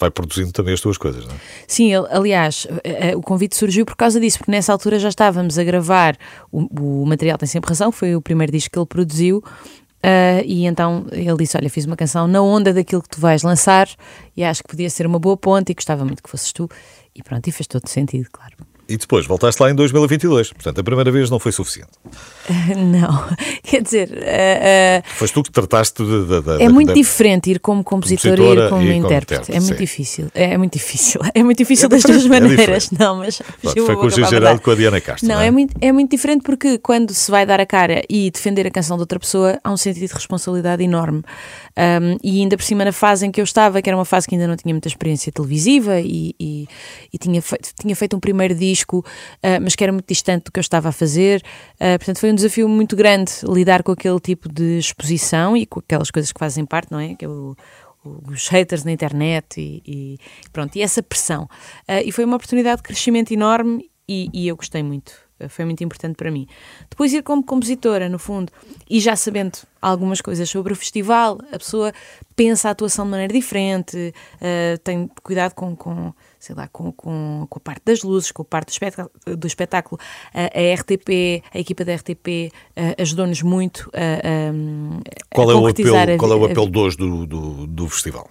vai 0.00 0.10
produzindo 0.10 0.50
também 0.52 0.74
as 0.74 0.80
tuas 0.80 0.98
coisas, 0.98 1.24
não 1.26 1.34
é? 1.34 1.38
Sim, 1.68 1.92
ele- 1.94 2.08
aliás, 2.10 2.66
eh, 2.82 3.10
eh, 3.10 3.16
o 3.16 3.20
convite 3.20 3.56
surgiu 3.56 3.84
por 3.86 3.94
causa 3.94 4.18
disso, 4.18 4.38
porque 4.38 4.50
nessa 4.50 4.72
altura 4.72 4.98
já 4.98 5.08
estávamos 5.08 5.58
a 5.58 5.62
gravar 5.64 6.16
o, 6.50 7.02
o 7.02 7.06
material 7.06 7.38
Tem 7.38 7.46
Sempre 7.46 7.68
Razão, 7.68 7.92
foi 7.92 8.16
o 8.16 8.20
primeiro 8.22 8.50
disco 8.50 8.70
que 8.72 8.78
ele 8.78 8.86
produziu. 8.86 9.42
eh, 10.02 10.42
e 10.44 10.66
então 10.66 11.06
ele 11.12 11.36
disse: 11.36 11.56
Olha, 11.56 11.70
fiz 11.70 11.84
uma 11.84 11.96
canção 11.96 12.26
na 12.26 12.42
onda 12.42 12.72
daquilo 12.74 13.02
que 13.02 13.08
tu 13.08 13.20
vais 13.20 13.42
lançar 13.42 13.88
e 14.36 14.42
acho 14.42 14.62
que 14.62 14.68
podia 14.70 14.90
ser 14.90 15.06
uma 15.06 15.18
boa 15.18 15.36
ponte 15.36 15.70
e 15.70 15.74
gostava 15.74 16.04
muito 16.04 16.22
que 16.22 16.28
fosses 16.30 16.52
tu. 16.52 16.68
E 17.14 17.22
pronto, 17.22 17.46
e 17.46 17.52
fez 17.52 17.66
todo 17.66 17.88
sentido, 17.88 18.28
claro. 18.32 18.54
E 18.88 18.96
depois 18.96 19.26
voltaste 19.26 19.62
lá 19.62 19.70
em 19.70 19.74
2022. 19.74 20.52
Portanto, 20.52 20.78
a 20.80 20.84
primeira 20.84 21.10
vez 21.10 21.30
não 21.30 21.38
foi 21.38 21.52
suficiente. 21.52 21.90
Não, 22.76 23.24
quer 23.64 23.82
dizer, 23.82 24.10
eh, 24.22 25.00
eh, 25.02 25.08
Foste 25.16 25.32
tu 25.34 25.42
que 25.42 25.50
trataste 25.50 26.02
de- 26.04 26.62
é 26.62 26.68
muito 26.68 26.92
diferente 26.92 27.50
ir 27.50 27.58
como 27.58 27.82
compositora, 27.82 28.42
e 28.42 28.44
ir 28.44 28.68
como 28.68 28.82
e 28.82 28.86
como 28.86 29.06
intérprete. 29.06 29.50
intérprete, 29.50 29.52
É 29.56 29.60
muito 29.60 29.78
difícil. 29.78 30.26
É, 30.34 30.44
é 30.52 30.58
muito 30.58 30.72
difícil. 30.74 31.20
É 31.34 31.42
muito 31.42 31.58
difícil 31.58 31.86
É 31.86 31.88
das 31.88 32.02
duas 32.02 32.24
é 32.26 32.28
maneiras. 32.28 32.56
diferente. 32.84 32.88
não, 32.98 33.16
mas 33.16 33.40
Pronto, 33.62 33.86
foi 33.86 33.96
com 33.96 34.06
o 34.06 34.10
Geraldo 34.10 34.60
com 34.60 34.70
a 34.70 34.74
Diana 34.74 35.00
Castro. 35.00 35.26
Não, 35.28 35.36
Não, 35.36 35.42
é 35.42 35.50
muito, 35.50 35.74
é 35.80 35.90
muito 35.92 36.10
diferente 36.10 36.42
porque 36.42 36.78
quando 36.78 37.12
se 37.14 37.30
vai 37.30 37.46
dar 37.46 37.60
a 37.60 37.66
cara 37.66 38.02
e 38.10 38.30
defender 38.30 38.66
a 38.66 38.70
canção 38.70 38.96
de 38.96 39.02
outra 39.02 39.18
pessoa, 39.18 39.58
há 39.64 39.72
um 39.72 39.76
sentido 39.76 40.06
de 40.08 40.12
responsabilidade 40.14 40.82
enorme. 40.82 41.22
Um, 41.76 42.16
e 42.22 42.40
ainda 42.40 42.56
por 42.56 42.62
cima, 42.62 42.84
na 42.84 42.92
fase 42.92 43.26
em 43.26 43.30
que 43.32 43.40
eu 43.40 43.44
estava, 43.44 43.80
que 43.80 43.88
era 43.88 43.96
uma 43.96 44.04
fase 44.04 44.28
que 44.28 44.34
ainda 44.34 44.46
não 44.46 44.56
tinha 44.56 44.72
muita 44.74 44.88
experiência 44.88 45.32
televisiva 45.32 45.98
e, 46.00 46.34
e- 46.38 46.66
e 47.12 47.18
tinha, 47.18 47.40
feito, 47.40 47.70
tinha 47.80 47.96
feito 47.96 48.16
um 48.16 48.20
primeiro 48.20 48.54
disco, 48.54 48.73
uh, 48.82 49.02
mas 49.62 49.74
que 49.74 49.84
era 49.84 49.92
muito 49.92 50.06
distante 50.06 50.44
do 50.44 50.52
que 50.52 50.58
eu 50.58 50.62
estava 50.62 50.88
a 50.88 50.92
fazer. 50.92 51.42
Uh, 51.74 51.98
portanto, 51.98 52.18
foi 52.18 52.30
um 52.32 52.34
desafio 52.34 52.68
muito 52.68 52.96
grande 52.96 53.32
lidar 53.44 53.82
com 53.82 53.92
aquele 53.92 54.20
tipo 54.20 54.52
de 54.52 54.78
exposição 54.78 55.56
e 55.56 55.66
com 55.66 55.80
aquelas 55.80 56.10
coisas 56.10 56.32
que 56.32 56.38
fazem 56.38 56.64
parte, 56.64 56.90
não 56.90 56.98
é? 56.98 57.14
Que 57.14 57.24
é 57.24 57.28
os 58.04 58.48
haters 58.48 58.84
na 58.84 58.92
internet 58.92 59.60
e, 59.60 59.82
e 59.86 60.18
pronto, 60.52 60.76
e 60.76 60.82
essa 60.82 61.02
pressão. 61.02 61.48
Ah, 61.88 62.02
e 62.02 62.12
foi 62.12 62.24
uma 62.24 62.36
oportunidade 62.36 62.78
de 62.78 62.82
crescimento 62.82 63.32
enorme 63.32 63.90
e, 64.08 64.28
e 64.32 64.48
eu 64.48 64.56
gostei 64.56 64.82
muito. 64.82 65.24
Foi 65.48 65.64
muito 65.64 65.82
importante 65.82 66.14
para 66.14 66.30
mim. 66.30 66.46
Depois 66.88 67.12
ir 67.12 67.22
como 67.22 67.44
compositora, 67.44 68.08
no 68.08 68.18
fundo, 68.18 68.52
e 68.88 69.00
já 69.00 69.16
sabendo 69.16 69.58
algumas 69.82 70.20
coisas 70.20 70.48
sobre 70.48 70.72
o 70.72 70.76
festival, 70.76 71.38
a 71.52 71.58
pessoa 71.58 71.92
pensa 72.36 72.68
a 72.68 72.70
atuação 72.70 73.04
de 73.04 73.10
maneira 73.10 73.32
diferente, 73.32 74.14
ah, 74.40 74.78
tem 74.82 75.10
cuidado 75.22 75.54
com, 75.54 75.74
com 75.74 76.14
sei 76.44 76.54
lá, 76.54 76.68
com, 76.68 76.92
com, 76.92 77.46
com 77.48 77.58
a 77.58 77.60
parte 77.60 77.82
das 77.84 78.02
luzes, 78.02 78.30
com 78.32 78.42
a 78.42 78.44
parte 78.44 78.68
do 78.68 78.72
espetáculo. 78.72 79.10
Do 79.36 79.46
espetáculo. 79.46 80.00
Ah, 80.32 80.50
a 80.54 80.74
RTP, 80.74 81.42
a 81.54 81.58
equipa 81.58 81.84
da 81.84 81.94
RTP 81.94 82.52
ajudou-nos 82.98 83.42
muito 83.42 83.90
a, 83.94 83.98
a, 84.00 85.34
Qual, 85.34 85.48
a 85.48 85.52
é 85.52 85.56
o 85.56 85.66
apelo, 85.66 85.96
a 85.96 86.16
qual 86.18 86.32
é 86.32 86.36
o 86.36 86.44
a 86.44 86.50
apelo 86.50 86.70
de 86.70 86.78
hoje 86.78 86.96
do, 86.96 87.26
do, 87.26 87.66
do 87.66 87.88
festival? 87.88 88.28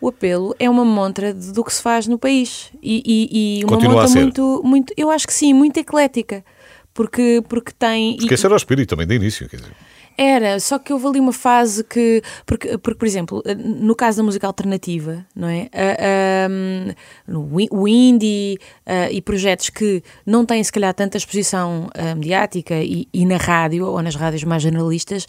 o 0.00 0.08
apelo 0.08 0.54
é 0.58 0.68
uma 0.68 0.84
montra 0.84 1.32
do 1.32 1.64
que 1.64 1.72
se 1.72 1.80
faz 1.82 2.06
no 2.06 2.18
país 2.18 2.70
e, 2.82 3.02
e- 3.06 3.60
e 3.60 3.64
uma 3.64 3.72
Continua 3.74 4.00
a 4.00 4.06
montra 4.06 4.20
muito, 4.20 4.60
muito, 4.62 4.92
eu 4.96 5.10
acho 5.10 5.26
que 5.26 5.32
sim, 5.32 5.52
muito 5.54 5.78
eclética. 5.78 6.44
Porque, 6.92 7.42
porque 7.48 7.72
tem. 7.72 8.12
e- 8.14 8.16
Porque 8.18 8.34
esse 8.34 8.44
era 8.46 8.54
o 8.54 8.56
espírito 8.56 8.88
também 8.90 9.06
de 9.06 9.14
início. 9.14 9.46
Quer 9.48 9.56
dizer. 9.56 9.72
Era, 10.18 10.58
só 10.60 10.78
que 10.78 10.92
houve 10.92 11.06
ali 11.06 11.20
uma 11.20 11.32
fase 11.32 11.82
que. 11.84 12.22
Porque, 12.44 12.78
porque 12.78 12.98
por 12.98 13.06
exemplo, 13.06 13.42
no 13.56 13.94
caso 13.94 14.18
da 14.18 14.22
música 14.22 14.46
alternativa, 14.46 15.24
não 15.34 15.48
é? 15.48 15.68
Ah, 15.72 16.46
ahm, 16.46 16.92
no 17.26 17.54
wi- 17.54 17.68
o 17.70 17.86
indie 17.86 18.58
ah, 18.86 19.10
e 19.10 19.20
projetos 19.20 19.70
que 19.70 20.02
não 20.24 20.44
têm, 20.46 20.62
se 20.62 20.72
calhar, 20.72 20.92
tanta 20.94 21.16
exposição 21.16 21.88
ah, 21.94 22.14
mediática 22.14 22.74
e, 22.76 23.08
e 23.12 23.24
na 23.26 23.36
rádio 23.36 23.86
ou 23.86 24.02
nas 24.02 24.14
rádios 24.14 24.44
mais 24.44 24.62
jornalistas, 24.62 25.26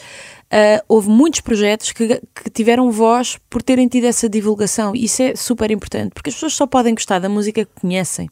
ah, 0.52 0.84
houve 0.88 1.10
muitos 1.10 1.42
projetos 1.42 1.92
que, 1.92 2.22
que 2.34 2.50
tiveram 2.50 2.90
voz 2.92 3.38
por 3.50 3.62
terem 3.62 3.88
tido 3.88 4.06
essa 4.06 4.30
divulgação. 4.30 4.96
Isso 4.96 5.22
é 5.22 5.36
super 5.36 5.70
importante, 5.72 6.12
porque 6.14 6.30
as 6.30 6.36
pessoas 6.36 6.54
só 6.54 6.66
podem 6.66 6.94
gostar 6.94 7.20
da 7.20 7.30
música 7.30 7.66
que 7.66 7.82
conhecem. 7.82 8.30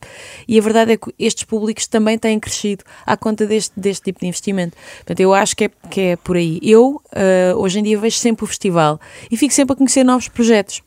E 0.48 0.58
a 0.58 0.62
verdade 0.62 0.94
é 0.94 0.98
que 0.98 1.14
estes 1.20 1.44
públicos 1.44 1.88
também 1.88 2.18
têm 2.18 2.40
crescido 2.40 2.84
à 3.06 3.18
conta 3.18 3.46
deste, 3.46 3.78
deste 3.78 4.04
tipo 4.04 4.20
de 4.20 4.28
investimento. 4.28 4.78
Portanto, 4.98 5.20
eu 5.20 5.34
acho 5.34 5.56
que 5.56 5.66
é, 5.66 5.72
que 5.90 6.02
é 6.02 6.16
por 6.16 6.38
aí. 6.38 6.60
Eu, 6.62 7.02
ah, 7.14 7.56
hoje 7.58 7.80
em 7.80 7.84
dia, 7.84 7.98
vejo 8.00 8.18
sempre 8.18 8.44
o 8.44 8.48
festival 8.48 9.00
e 9.30 9.36
fico 9.36 9.54
sempre 9.54 9.74
a 9.74 9.76
conhecer 9.76 10.04
novos 10.04 10.28
projetos. 10.28 10.82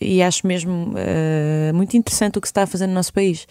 E 0.00 0.22
acho 0.22 0.46
mesmo 0.46 0.94
ah, 0.96 1.72
muito 1.72 1.96
interessante 1.96 2.36
o 2.36 2.40
que 2.40 2.48
se 2.48 2.52
está 2.52 2.64
a 2.64 2.66
fazer 2.66 2.86
no 2.86 2.92
nosso 2.92 3.12
país. 3.12 3.46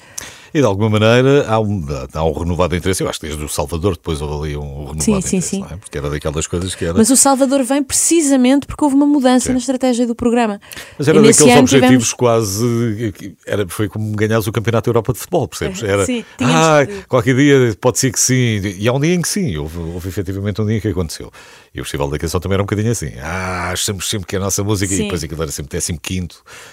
E 0.54 0.60
de 0.60 0.66
alguma 0.66 0.90
maneira 0.90 1.46
há 1.48 1.60
um, 1.60 1.84
há 2.14 2.24
um 2.24 2.32
renovado 2.32 2.76
interesse. 2.76 3.02
Eu 3.02 3.10
acho 3.10 3.20
que 3.20 3.26
desde 3.26 3.44
o 3.44 3.50
Salvador 3.50 3.94
depois 3.96 4.22
houve 4.22 4.50
ali 4.50 4.58
um 4.58 4.86
renovado 4.92 5.02
Sim, 5.02 5.14
sim, 5.22 5.38
interesse. 5.38 5.50
sim. 5.50 5.60
Não 5.62 5.68
é? 5.68 5.78
Porque 5.78 5.98
era 5.98 6.10
daquelas 6.10 6.46
coisas 6.48 6.76
que 6.76 6.86
era. 6.86 6.94
Mas 6.94 7.10
o 7.10 7.18
Salvador 7.18 7.64
vem 7.64 7.82
precisamente 7.84 8.68
porque 8.68 8.84
houve 8.84 8.96
uma 8.96 9.08
mudança 9.08 9.52
na 9.52 9.58
estratégia 9.58 10.06
do 10.06 10.14
programa. 10.14 10.62
Mas 10.98 11.08
era 11.08 11.18
E 11.18 11.22
daqueles 11.22 11.42
objetivos 11.58 11.70
tivemos- 11.70 12.14
quase. 12.14 13.14
Era, 13.48 13.68
foi 13.68 13.90
como 13.90 14.16
ganhares 14.16 14.46
o 14.46 14.52
Campeonato 14.52 14.86
da 14.86 14.90
Europa 14.92 15.14
de 15.14 15.20
Futebol, 15.20 15.48
percebes? 15.48 15.82
Era. 15.82 16.06
Sim, 16.06 16.24
tínhamos 16.38 16.56
ah, 16.58 17.06
qualquer 17.08 17.36
dia 17.36 17.76
pode 17.82 17.98
ser 18.00 18.12
que 18.12 18.20
sim. 18.20 18.62
E 18.78 18.88
há 18.88 18.94
um 18.94 19.00
dia 19.00 19.14
em 19.16 19.22
que 19.22 19.28
sim. 19.30 19.58
Houve, 19.58 19.80
houve 19.80 20.08
efetivamente 20.10 20.62
um 20.62 20.66
dia 20.68 20.80
que 20.80 20.88
aconteceu. 20.88 21.32
E 21.74 21.82
o 21.82 21.84
Festival 21.84 22.10
da 22.10 22.20
Canção 22.20 22.40
também 22.40 22.54
era 22.56 22.62
um 22.62 22.66
bocadinho 22.68 22.92
assim. 22.92 23.12
Ah, 23.22 23.72
achamos 23.72 24.08
sempre 24.08 24.28
que 24.28 24.36
é 24.36 24.40
a 24.40 24.42
nossa 24.42 24.64
música. 24.64 24.94
E 24.94 24.98
Sim. 24.98 25.04
depois 25.04 25.24
aquilo 25.24 25.42
era 25.42 25.52
sempre 25.52 25.80
15, 26.00 26.28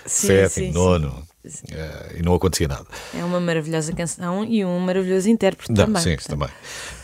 Sim, 0.05 0.27
sétimo, 0.27 0.67
sim, 0.67 0.73
nono. 0.73 1.23
Eh, 1.45 2.17
e 2.19 2.23
não 2.23 2.35
acontecia 2.35 2.69
nada. 2.69 2.85
É 3.19 3.25
uma 3.25 3.41
maravilhosa 3.41 3.93
canção 3.93 4.45
e 4.45 4.65
um 4.65 4.79
maravilhoso 4.81 5.29
intérprete 5.29 5.71
Não, 5.73 5.87
também. 5.87 6.03
sim, 6.03 6.11
portanto. 6.17 6.29
também. 6.39 6.49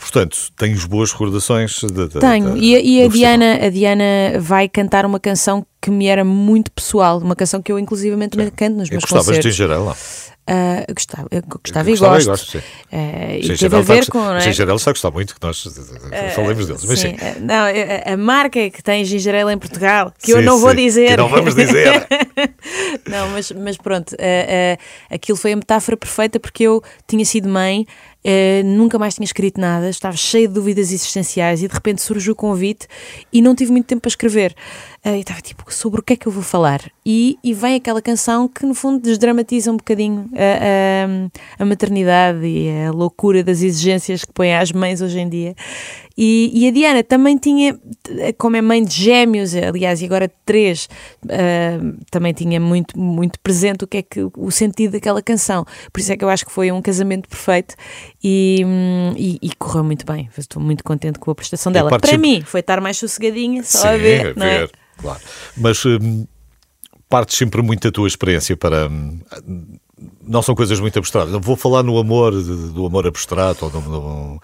Portanto, 0.00 0.38
tens 0.56 0.84
boas 0.84 1.10
recordações 1.12 1.80
de, 1.82 2.08
de, 2.08 2.20
Tenho, 2.20 2.54
de- 2.54 2.60
e, 2.60 2.76
a- 2.76 2.80
e 2.80 3.00
a, 3.00 3.04
festival. 3.10 3.10
Diana, 3.10 3.66
a 3.66 3.70
Diana 3.70 4.04
vai 4.40 4.68
cantar 4.68 5.04
uma 5.04 5.18
canção 5.18 5.66
que 5.82 5.90
me 5.90 6.06
era 6.06 6.24
muito 6.24 6.70
pessoal, 6.70 7.18
uma 7.18 7.34
canção 7.36 7.60
que 7.62 7.70
eu 7.72 7.78
inclusivamente 7.78 8.36
canto 8.52 8.76
nos 8.76 8.88
Eu 8.88 8.92
meus 8.92 9.04
gostavas 9.04 9.26
de 9.26 9.30
concertos. 9.32 9.52
Gingerela. 9.56 9.96
Eu 10.86 10.94
gostava, 10.94 11.28
eu 11.32 11.42
gostava, 11.42 11.88
Eu 11.88 11.94
e 11.94 11.98
gostava 11.98 12.14
e 12.20 12.24
gosto. 12.24 12.28
gosto, 12.28 12.50
sim. 12.52 12.64
Ah, 12.92 13.36
e 13.36 13.56
teve 13.56 13.76
a 13.76 13.80
ver 13.80 14.06
com. 14.08 14.18
Não 14.18 14.36
é? 14.36 14.40
Gingerela 14.40 14.76
está 14.76 14.90
a 14.90 14.94
gostar 14.94 15.10
muito 15.10 15.34
que 15.34 15.44
nós 15.44 15.66
eh, 16.12 16.30
falemos 16.30 16.66
deles. 16.68 16.84
Mas 16.84 17.00
sim. 17.00 17.08
Sim, 17.10 17.16
ah, 17.20 17.34
não, 17.40 18.12
a- 18.12 18.16
marca 18.16 18.70
que 18.70 18.80
tem 18.82 19.04
gingerela 19.04 19.52
em 19.52 19.58
Portugal, 19.58 20.12
que 20.22 20.30
eu 20.32 20.38
Sim, 20.38 20.44
não 20.44 20.58
vou 20.60 20.70
sim, 20.70 20.76
dizer. 20.76 21.08
que 21.10 21.16
não 21.16 21.28
vamos 21.28 21.54
dizer. 21.54 22.06
não, 23.08 23.28
mas, 23.30 23.50
mas 23.52 23.76
pronto, 23.76 24.14
aquilo 25.10 25.36
foi 25.36 25.52
a 25.52 25.56
metáfora 25.56 25.96
perfeita 25.96 26.38
porque 26.38 26.62
eu 26.64 26.82
tinha 27.08 27.24
sido 27.24 27.48
mãe, 27.48 27.84
nunca 28.64 28.98
mais 28.98 29.14
tinha 29.14 29.24
escrito 29.24 29.60
nada, 29.60 29.88
estava 29.90 30.16
cheio 30.16 30.46
de 30.48 30.54
dúvidas 30.54 30.92
existenciais 30.92 31.62
e 31.62 31.68
de 31.68 31.74
repente 31.74 32.02
surgiu 32.02 32.32
o 32.34 32.36
convite 32.36 32.86
e 33.32 33.42
não 33.42 33.54
tive 33.54 33.72
muito 33.72 33.86
tempo 33.86 34.02
para 34.02 34.08
escrever. 34.10 34.54
Ah, 35.08 35.16
e 35.16 35.20
estava 35.20 35.40
tipo, 35.40 35.72
sobre 35.72 36.00
o 36.00 36.02
que 36.02 36.14
é 36.14 36.16
que 36.16 36.26
eu 36.26 36.32
vou 36.32 36.42
falar? 36.42 36.80
E, 37.04 37.38
e 37.44 37.54
vem 37.54 37.76
aquela 37.76 38.02
canção 38.02 38.48
que 38.48 38.66
no 38.66 38.74
fundo 38.74 39.00
desdramatiza 39.00 39.70
um 39.70 39.76
bocadinho 39.76 40.28
a, 40.34 41.60
a, 41.60 41.62
a 41.62 41.64
maternidade 41.64 42.44
e 42.44 42.68
a 42.84 42.90
loucura 42.90 43.44
das 43.44 43.62
exigências 43.62 44.24
que 44.24 44.32
põem 44.32 44.56
às 44.56 44.72
mães 44.72 45.00
hoje 45.00 45.20
em 45.20 45.28
dia. 45.28 45.54
E, 46.18 46.50
e 46.52 46.66
a 46.66 46.72
Diana 46.72 47.04
também 47.04 47.36
tinha, 47.36 47.78
como 48.36 48.56
é 48.56 48.62
mãe 48.62 48.82
de 48.82 48.94
gêmeos, 48.94 49.54
aliás, 49.54 50.02
e 50.02 50.06
agora 50.06 50.26
de 50.26 50.34
três, 50.44 50.88
ah, 51.28 51.78
também 52.10 52.32
tinha 52.32 52.58
muito, 52.58 52.98
muito 52.98 53.38
presente 53.38 53.84
o 53.84 53.86
que 53.86 53.98
é 53.98 54.02
que 54.02 54.26
o 54.36 54.50
sentido 54.50 54.92
daquela 54.92 55.22
canção. 55.22 55.64
Por 55.92 56.00
isso 56.00 56.12
é 56.12 56.16
que 56.16 56.24
eu 56.24 56.28
acho 56.28 56.44
que 56.44 56.50
foi 56.50 56.72
um 56.72 56.82
casamento 56.82 57.28
perfeito 57.28 57.76
e, 58.28 58.64
e, 59.16 59.38
e 59.40 59.54
correu 59.54 59.84
muito 59.84 60.04
bem. 60.04 60.28
Estou 60.36 60.60
muito 60.60 60.82
contente 60.82 61.16
com 61.16 61.30
a 61.30 61.34
prestação 61.34 61.70
dela. 61.70 61.96
Para 61.96 62.18
mim, 62.18 62.42
foi 62.44 62.58
estar 62.58 62.80
mais 62.80 62.96
sossegadinha, 62.96 63.62
só 63.62 63.82
Sim, 63.82 63.86
a 63.88 63.96
ver. 63.96 64.36
não 64.36 64.44
é? 64.44 64.68
claro. 64.96 65.20
Mas 65.56 65.84
hum, 65.86 66.26
partes 67.08 67.38
sempre 67.38 67.62
muito 67.62 67.86
da 67.86 67.92
tua 67.92 68.08
experiência 68.08 68.56
para. 68.56 68.88
hum, 68.88 69.20
não 70.26 70.42
são 70.42 70.56
coisas 70.56 70.80
muito 70.80 70.98
abstratas. 70.98 71.32
Não 71.32 71.40
vou 71.40 71.54
falar 71.54 71.84
no 71.84 71.96
amor, 71.98 72.32
do 72.32 72.84
amor 72.86 73.06
abstrato 73.06 73.66
ou 73.66 73.70
do. 73.70 73.80
do- 73.80 74.40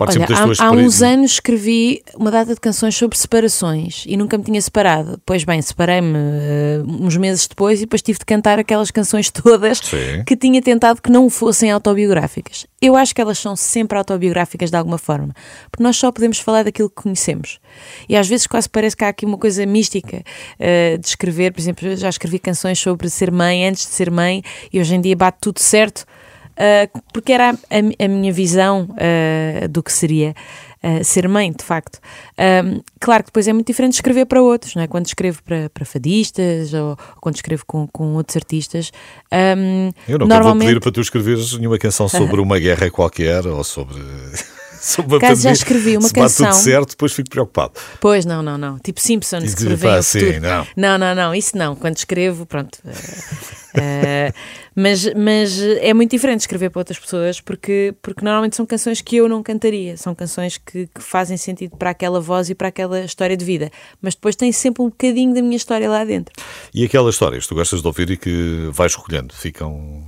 Participo 0.00 0.32
Olha, 0.32 0.34
há, 0.34 0.42
há 0.42 0.46
uns 0.46 0.58
experiências. 0.58 1.02
anos 1.02 1.30
escrevi 1.32 2.02
uma 2.16 2.30
data 2.30 2.54
de 2.54 2.60
canções 2.60 2.96
sobre 2.96 3.18
separações 3.18 4.04
e 4.06 4.16
nunca 4.16 4.38
me 4.38 4.44
tinha 4.44 4.60
separado. 4.60 5.20
Pois 5.26 5.44
bem, 5.44 5.60
separei-me 5.60 6.16
eh, 6.16 6.82
uns 6.86 7.18
meses 7.18 7.46
depois 7.46 7.80
e 7.80 7.82
depois 7.82 8.00
tive 8.00 8.18
de 8.18 8.24
cantar 8.24 8.58
aquelas 8.58 8.90
canções 8.90 9.28
todas 9.30 9.76
Sim. 9.76 10.24
que 10.26 10.34
tinha 10.34 10.62
tentado 10.62 11.02
que 11.02 11.10
não 11.10 11.28
fossem 11.28 11.70
autobiográficas. 11.70 12.66
Eu 12.80 12.96
acho 12.96 13.14
que 13.14 13.20
elas 13.20 13.38
são 13.38 13.54
sempre 13.54 13.98
autobiográficas 13.98 14.70
de 14.70 14.76
alguma 14.76 14.96
forma, 14.96 15.34
porque 15.70 15.82
nós 15.82 15.98
só 15.98 16.10
podemos 16.10 16.38
falar 16.38 16.62
daquilo 16.62 16.88
que 16.88 17.02
conhecemos. 17.02 17.60
E 18.08 18.16
às 18.16 18.26
vezes 18.26 18.46
quase 18.46 18.70
parece 18.70 18.96
que 18.96 19.04
há 19.04 19.08
aqui 19.08 19.26
uma 19.26 19.36
coisa 19.36 19.66
mística 19.66 20.22
eh, 20.58 20.96
de 20.96 21.06
escrever. 21.06 21.52
Por 21.52 21.60
exemplo, 21.60 21.86
eu 21.86 21.96
já 21.98 22.08
escrevi 22.08 22.38
canções 22.38 22.78
sobre 22.78 23.10
ser 23.10 23.30
mãe 23.30 23.68
antes 23.68 23.86
de 23.86 23.92
ser 23.92 24.10
mãe 24.10 24.42
e 24.72 24.80
hoje 24.80 24.94
em 24.94 25.00
dia 25.02 25.14
bate 25.14 25.36
tudo 25.42 25.58
certo. 25.60 26.06
Uh, 26.60 27.00
porque 27.12 27.32
era 27.32 27.50
a, 27.50 27.54
a- 27.54 28.04
a 28.04 28.08
minha 28.08 28.30
visão 28.32 28.86
uh, 28.90 29.68
do 29.68 29.82
que 29.82 29.90
seria 29.90 30.34
uh, 30.84 31.02
ser 31.02 31.26
mãe, 31.26 31.50
de 31.52 31.64
facto. 31.64 31.98
Um, 32.38 32.82
claro 33.00 33.22
que 33.24 33.28
depois 33.30 33.48
é 33.48 33.52
muito 33.54 33.66
diferente 33.68 33.92
de 33.92 33.96
escrever 33.98 34.26
para 34.26 34.42
outros, 34.42 34.74
não 34.74 34.82
é? 34.82 34.86
Quando 34.86 35.06
escrevo 35.06 35.42
para, 35.42 35.70
para 35.70 35.86
fadistas 35.86 36.74
ou, 36.74 36.90
ou 36.90 36.96
quando 37.20 37.36
escrevo 37.36 37.64
com, 37.66 37.86
com 37.88 38.14
outros 38.14 38.36
artistas. 38.36 38.92
um, 39.32 39.90
Eu 40.06 40.18
nunca 40.18 40.34
normalmente, 40.34 40.66
vou 40.66 40.68
pedir 40.74 40.80
para 40.80 40.92
tu 40.92 41.00
escreveres 41.00 41.56
nenhuma 41.56 41.78
canção 41.78 42.06
sobre 42.08 42.40
uma 42.40 42.58
guerra 42.58 42.90
qualquer 42.90 43.46
ou 43.46 43.64
sobre. 43.64 43.96
acaso 45.16 45.42
já 45.42 45.52
escrevi 45.52 45.96
uma 45.96 46.08
Se 46.08 46.14
canção. 46.14 46.50
tudo 46.50 46.56
certo, 46.58 46.90
depois 46.90 47.12
fico 47.12 47.28
preocupado. 47.30 47.72
Pois, 48.00 48.24
não, 48.24 48.42
não, 48.42 48.56
não. 48.58 48.78
Tipo 48.78 49.00
Simpsons, 49.00 49.44
E 49.52 49.56
que 49.56 49.60
de- 49.62 49.66
prevêem 49.66 49.94
pá, 49.94 49.98
o 50.00 50.02
sim, 50.02 50.20
futuro. 50.20 50.40
não. 50.40 50.66
não, 50.76 50.98
não, 50.98 51.14
não, 51.14 51.34
isso 51.34 51.56
não. 51.56 51.74
Quando 51.76 51.96
escrevo, 51.96 52.46
pronto. 52.46 52.78
eh, 53.74 54.32
mas, 54.74 55.12
mas 55.14 55.60
é 55.60 55.92
muito 55.94 56.10
diferente 56.10 56.40
escrever 56.40 56.70
para 56.70 56.80
outras 56.80 56.98
pessoas 56.98 57.40
porque, 57.40 57.94
porque 58.02 58.24
normalmente 58.24 58.56
são 58.56 58.64
canções 58.66 59.00
que 59.00 59.16
eu 59.16 59.28
não 59.28 59.42
cantaria. 59.42 59.96
São 59.96 60.14
canções 60.14 60.58
que, 60.58 60.86
que 60.86 61.00
fazem 61.02 61.36
sentido 61.36 61.76
para 61.76 61.90
aquela 61.90 62.20
voz 62.20 62.50
e 62.50 62.54
para 62.54 62.68
aquela 62.68 63.00
história 63.04 63.36
de 63.36 63.44
vida. 63.44 63.70
Mas 64.00 64.14
depois 64.14 64.34
tem 64.36 64.50
sempre 64.52 64.82
um 64.82 64.88
bocadinho 64.88 65.34
da 65.34 65.42
minha 65.42 65.56
história 65.56 65.88
lá 65.88 66.04
dentro. 66.04 66.32
E 66.74 66.84
aquelas 66.84 67.14
histórias 67.14 67.42
que 67.44 67.48
tu 67.48 67.54
gostas 67.54 67.80
de 67.80 67.86
ouvir 67.86 68.10
e 68.10 68.16
que 68.16 68.68
vais 68.72 68.94
recolhendo, 68.94 69.34
ficam. 69.34 70.02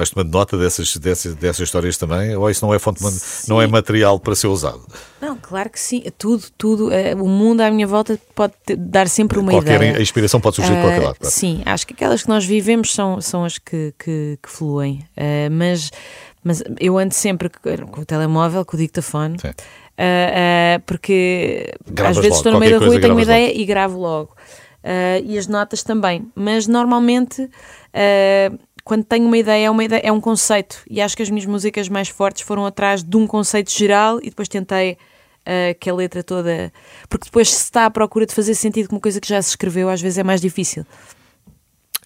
Vais 0.00 0.08
tomando 0.08 0.32
nota 0.32 0.56
dessas, 0.56 0.96
dessas, 0.96 1.34
dessas 1.34 1.60
histórias 1.60 1.98
também? 1.98 2.34
Ou 2.34 2.48
isso 2.48 2.64
não 2.64 2.72
é 2.72 2.78
fonte, 2.78 3.02
man- 3.02 3.12
não 3.48 3.60
é 3.60 3.66
material 3.66 4.18
para 4.18 4.34
ser 4.34 4.46
usado? 4.46 4.80
Não, 5.20 5.36
claro 5.36 5.68
que 5.68 5.78
sim. 5.78 6.02
Tudo, 6.16 6.44
tudo. 6.56 6.90
eh, 6.90 7.14
o 7.14 7.28
mundo 7.28 7.60
à 7.60 7.70
minha 7.70 7.86
volta 7.86 8.18
pode 8.34 8.54
dar 8.78 9.08
sempre 9.10 9.38
uma 9.38 9.50
qualquer, 9.52 9.76
ideia. 9.76 9.98
a 9.98 10.00
inspiração 10.00 10.40
pode 10.40 10.56
surgir 10.56 10.74
de 10.74 10.80
qualquer 10.80 11.00
Ah, 11.00 11.04
lado. 11.08 11.16
claro. 11.18 11.34
Sim, 11.34 11.60
acho 11.66 11.86
que 11.86 11.92
aquelas 11.92 12.22
que 12.22 12.28
nós 12.30 12.46
vivemos 12.46 12.94
são, 12.94 13.20
são 13.20 13.44
as 13.44 13.58
que, 13.58 13.92
que, 13.98 14.38
que 14.42 14.48
fluem. 14.48 15.04
Ah, 15.14 15.50
mas, 15.50 15.90
mas 16.42 16.62
eu 16.80 16.96
ando 16.96 17.12
sempre 17.12 17.50
com 17.50 18.00
o 18.00 18.04
telemóvel, 18.06 18.64
com 18.64 18.76
o 18.76 18.80
dictafone, 18.80 19.38
Sim. 19.38 19.48
ah, 19.98 20.76
ah, 20.78 20.80
porque 20.86 21.74
Gravas 21.88 22.16
às 22.16 22.22
vezes 22.24 22.30
logo, 22.30 22.38
estou 22.38 22.52
no 22.52 22.58
meio 22.58 22.80
da 22.80 22.86
rua 22.86 22.96
e 22.96 23.00
tenho 23.02 23.12
uma 23.12 23.22
ideia 23.22 23.54
e 23.54 23.64
gravo 23.66 23.98
logo. 23.98 24.34
Ah, 24.82 25.18
e 25.22 25.36
as 25.36 25.46
notas 25.46 25.82
também. 25.82 26.26
Mas 26.34 26.66
normalmente. 26.66 27.50
Ah, 28.80 28.82
quando 28.84 29.04
tenho 29.04 29.26
uma 29.26 29.38
ideia 29.38 29.66
é, 29.66 29.70
uma 29.70 29.84
ideia, 29.84 30.00
é 30.04 30.12
um 30.12 30.20
conceito, 30.20 30.82
e 30.88 31.00
acho 31.00 31.16
que 31.16 31.22
as 31.22 31.30
minhas 31.30 31.46
músicas 31.46 31.88
mais 31.88 32.08
fortes 32.08 32.42
foram 32.42 32.66
atrás 32.66 33.02
de 33.02 33.16
um 33.16 33.26
conceito 33.26 33.70
geral 33.70 34.18
e 34.22 34.30
depois 34.30 34.48
tentei 34.48 34.98
ah, 35.46 35.74
que 35.78 35.88
a 35.88 35.94
letra 35.94 36.22
toda. 36.22 36.72
Porque 37.08 37.24
depois, 37.24 37.50
se 37.50 37.64
está 37.64 37.86
à 37.86 37.90
procura 37.90 38.26
de 38.26 38.34
fazer 38.34 38.54
sentido 38.54 38.88
com 38.88 38.96
uma 38.96 39.00
coisa 39.00 39.20
que 39.20 39.28
já 39.28 39.40
se 39.40 39.50
escreveu, 39.50 39.88
às 39.88 40.00
vezes 40.00 40.18
é 40.18 40.22
mais 40.22 40.40
difícil. 40.40 40.84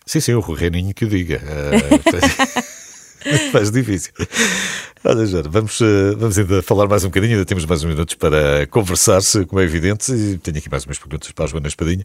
Sim, 0.07 0.21
sim, 0.21 0.35
o 0.35 0.41
Reininho 0.41 0.95
que 0.95 1.05
o 1.05 1.09
diga. 1.09 1.41
Ah, 1.47 2.95
Faz 3.53 3.71
difícil. 3.73 4.13
Olha, 5.03 5.27
Jana, 5.27 5.49
vamos, 5.49 5.81
eh, 5.81 6.15
vamos 6.17 6.39
ainda 6.39 6.63
falar 6.63 6.87
mais 6.87 7.05
um 7.05 7.09
bocadinho, 7.09 7.35
ainda 7.35 7.45
temos 7.45 7.65
mais 7.65 7.83
uns 7.83 7.89
minutos 7.89 8.15
para 8.15 8.67
conversar, 8.67 9.21
como 9.47 9.61
é 9.61 9.65
evidente, 9.65 10.13
e 10.13 10.39
tenho 10.39 10.59
aqui 10.59 10.71
mais 10.71 10.85
umas 10.85 10.99
perguntas 10.99 11.31
para 11.33 11.45
a 11.45 11.49
Joana 11.49 11.69
Espadinha, 11.69 12.05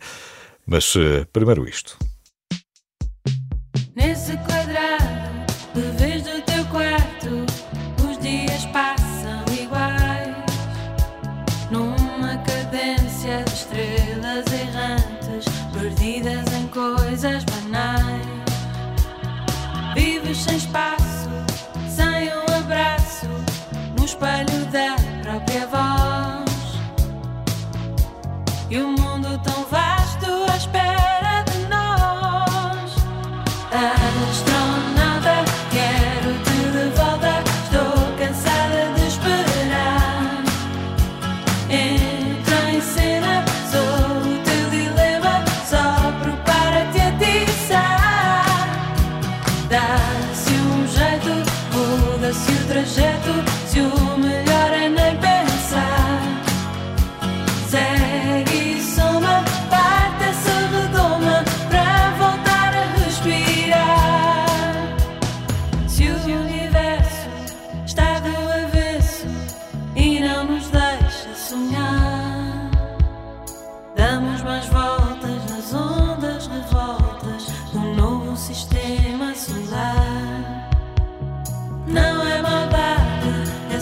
mas 0.66 0.94
eh, 0.98 1.26
primeiro 1.32 1.68
isto. 1.68 1.98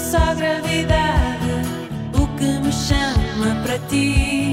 Só 0.08 0.34
gravidade 0.36 1.52
o 2.13 2.28
que 2.38 2.60
me 2.63 2.72
chama 2.72 3.62
para 3.62 3.78
ti. 3.89 4.46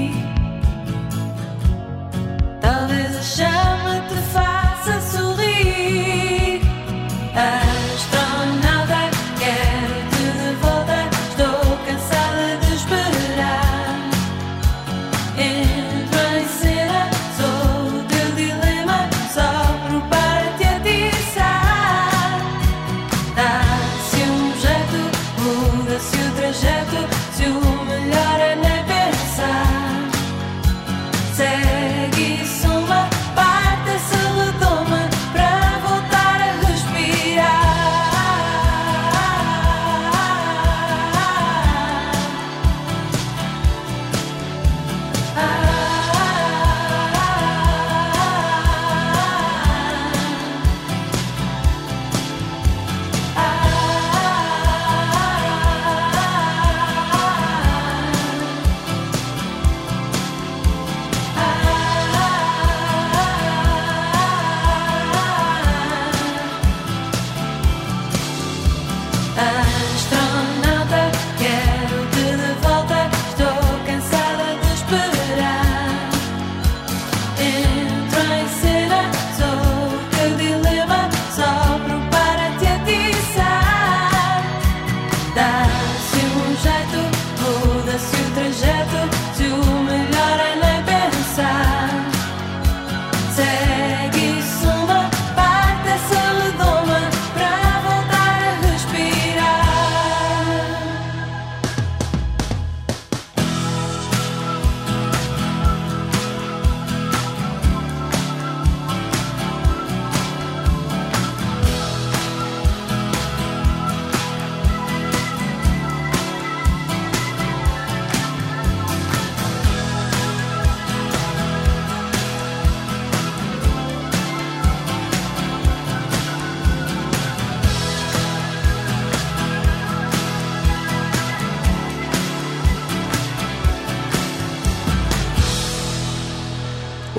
다 85.35 85.64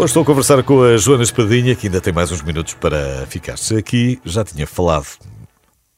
estou 0.07 0.23
a 0.23 0.27
conversar 0.27 0.63
com 0.63 0.83
a 0.85 0.97
Joana 0.97 1.25
Espadinha, 1.25 1.75
que 1.75 1.89
ainda 1.89 2.01
tem 2.01 2.13
mais 2.13 2.31
uns 2.31 2.41
minutos 2.41 2.75
para 2.75 3.27
ficar-se 3.27 3.77
aqui. 3.77 4.21
Já 4.25 4.45
tinha 4.45 4.65
falado 4.65 5.07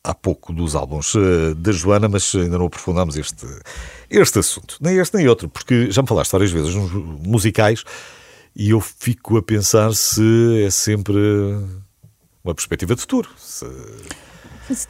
há 0.03 0.15
pouco 0.15 0.51
dos 0.51 0.75
álbuns 0.75 1.15
eh, 1.15 1.55
da 1.55 1.73
Joana, 1.73 2.09
mas 2.09 2.35
ainda 2.35 2.57
não 2.57 2.67
aprofundámos 2.67 3.17
este, 3.17 3.47
este 4.09 4.39
assunto. 4.39 4.79
Nem 4.81 4.97
este 4.97 5.15
nem 5.15 5.29
outro, 5.29 5.49
porque 5.51 5.91
já 5.91 6.01
me 6.01 6.09
falaste 6.09 6.33
várias 6.33 6.51
vezes 6.51 6.75
uns 6.75 6.91
musicais 6.91 7.85
e 8.57 8.71
eu 8.71 8.81
fico 8.81 9.37
a 9.37 9.43
pensar 9.43 9.93
se 9.93 10.65
é 10.65 10.71
sempre 10.71 11.19
uma 12.43 12.55
perspectiva 12.55 12.95
de 12.95 13.03
futuro. 13.03 13.29
Se... 13.37 13.67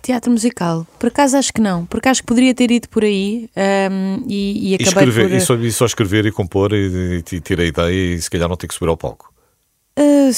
Teatro 0.02 0.30
musical. 0.30 0.86
Por 0.98 1.08
acaso 1.08 1.36
acho 1.36 1.52
que 1.52 1.60
não. 1.60 1.86
Por 1.86 1.98
acaso 1.98 2.22
poderia 2.24 2.54
ter 2.54 2.70
ido 2.70 2.88
por 2.88 3.04
aí 3.04 3.48
um, 3.90 4.24
e, 4.26 4.70
e 4.70 4.74
acabei 4.74 4.84
e 4.84 4.88
escrever, 4.88 5.28
por... 5.28 5.36
E 5.36 5.40
só, 5.40 5.54
e 5.56 5.72
só 5.72 5.86
escrever 5.86 6.26
e 6.26 6.32
compor 6.32 6.72
e, 6.72 7.22
e, 7.32 7.36
e 7.36 7.40
ter 7.40 7.60
a 7.60 7.64
ideia 7.64 8.14
e 8.14 8.20
se 8.20 8.30
calhar 8.30 8.48
não 8.48 8.56
ter 8.56 8.66
que 8.66 8.74
subir 8.74 8.88
ao 8.88 8.96
palco. 8.96 9.32
Uh, 9.98 10.30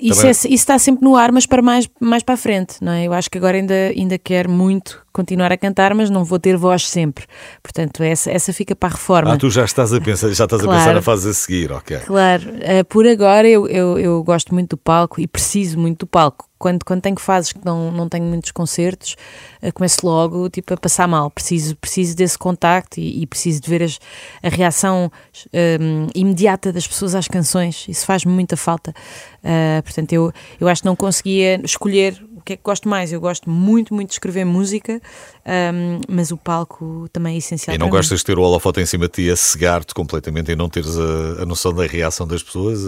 isso, 0.00 0.26
é, 0.26 0.30
isso, 0.30 0.48
está 0.48 0.78
sempre 0.78 1.04
no 1.04 1.16
ar, 1.16 1.32
mas 1.32 1.46
para 1.46 1.60
mais, 1.60 1.88
mais 1.98 2.22
para 2.22 2.34
a 2.34 2.38
frente, 2.38 2.76
não 2.80 2.92
é? 2.92 3.06
Eu 3.06 3.12
acho 3.12 3.28
que 3.28 3.36
agora 3.36 3.56
ainda, 3.56 3.74
ainda 3.74 4.16
quero 4.18 4.48
muito 4.48 5.03
continuar 5.14 5.52
a 5.52 5.56
cantar, 5.56 5.94
mas 5.94 6.10
não 6.10 6.24
vou 6.24 6.40
ter 6.40 6.56
voz 6.56 6.88
sempre. 6.88 7.24
Portanto, 7.62 8.02
essa, 8.02 8.30
essa 8.30 8.52
fica 8.52 8.74
para 8.74 8.88
a 8.88 8.92
reforma. 8.92 9.32
Ah, 9.32 9.36
tu 9.38 9.48
já 9.48 9.64
estás 9.64 9.94
a 9.94 10.00
pensar, 10.00 10.32
já 10.32 10.44
estás 10.44 10.60
claro, 10.60 10.76
a 10.76 10.78
pensar 10.80 10.94
na 10.94 11.00
fase 11.00 11.30
a 11.30 11.32
seguir, 11.32 11.70
ok. 11.70 11.98
Claro, 12.00 12.50
uh, 12.50 12.84
por 12.86 13.06
agora 13.06 13.48
eu, 13.48 13.66
eu, 13.68 13.96
eu 13.98 14.24
gosto 14.24 14.52
muito 14.52 14.70
do 14.70 14.76
palco 14.76 15.20
e 15.20 15.26
preciso 15.28 15.78
muito 15.78 16.00
do 16.00 16.06
palco 16.06 16.48
quando, 16.58 16.84
quando 16.84 17.02
tenho 17.02 17.18
fases 17.20 17.52
que 17.52 17.64
não, 17.64 17.92
não 17.92 18.08
tenho 18.08 18.24
muitos 18.24 18.50
concertos, 18.50 19.16
uh, 19.62 19.72
começo 19.72 20.04
logo 20.04 20.50
tipo, 20.50 20.74
a 20.74 20.76
passar 20.76 21.06
mal. 21.06 21.30
Preciso, 21.30 21.76
preciso 21.76 22.16
desse 22.16 22.36
contacto 22.36 22.98
e, 22.98 23.22
e 23.22 23.26
preciso 23.26 23.60
de 23.60 23.70
ver 23.70 23.84
as, 23.84 24.00
a 24.42 24.48
reação 24.48 25.12
um, 25.80 26.08
imediata 26.12 26.72
das 26.72 26.88
pessoas 26.88 27.14
às 27.14 27.28
canções. 27.28 27.86
Isso 27.88 28.04
faz-me 28.04 28.32
muita 28.32 28.56
falta. 28.56 28.92
Uh, 29.44 29.82
portanto, 29.82 30.12
eu, 30.12 30.32
eu 30.58 30.66
acho 30.66 30.82
que 30.82 30.86
não 30.86 30.96
conseguia 30.96 31.60
escolher 31.62 32.20
que 32.44 32.52
é 32.52 32.56
que 32.56 32.62
gosto 32.62 32.88
mais. 32.88 33.12
Eu 33.12 33.20
gosto 33.20 33.48
muito, 33.48 33.94
muito 33.94 34.08
de 34.08 34.14
escrever 34.14 34.44
música, 34.44 35.00
um, 35.46 36.00
mas 36.08 36.30
o 36.30 36.36
palco 36.36 37.08
também 37.12 37.34
é 37.34 37.38
essencial. 37.38 37.74
E 37.74 37.78
não 37.78 37.88
gostas 37.88 38.20
de 38.20 38.24
ter 38.24 38.38
o 38.38 38.42
holofote 38.42 38.80
em 38.80 38.86
cima 38.86 39.06
de 39.06 39.12
ti 39.12 39.30
a 39.30 39.36
cegar-te 39.36 39.94
completamente 39.94 40.52
e 40.52 40.56
não 40.56 40.68
teres 40.68 40.96
a, 40.98 41.42
a 41.42 41.46
noção 41.46 41.72
da 41.72 41.86
reação 41.86 42.26
das 42.26 42.42
pessoas? 42.42 42.80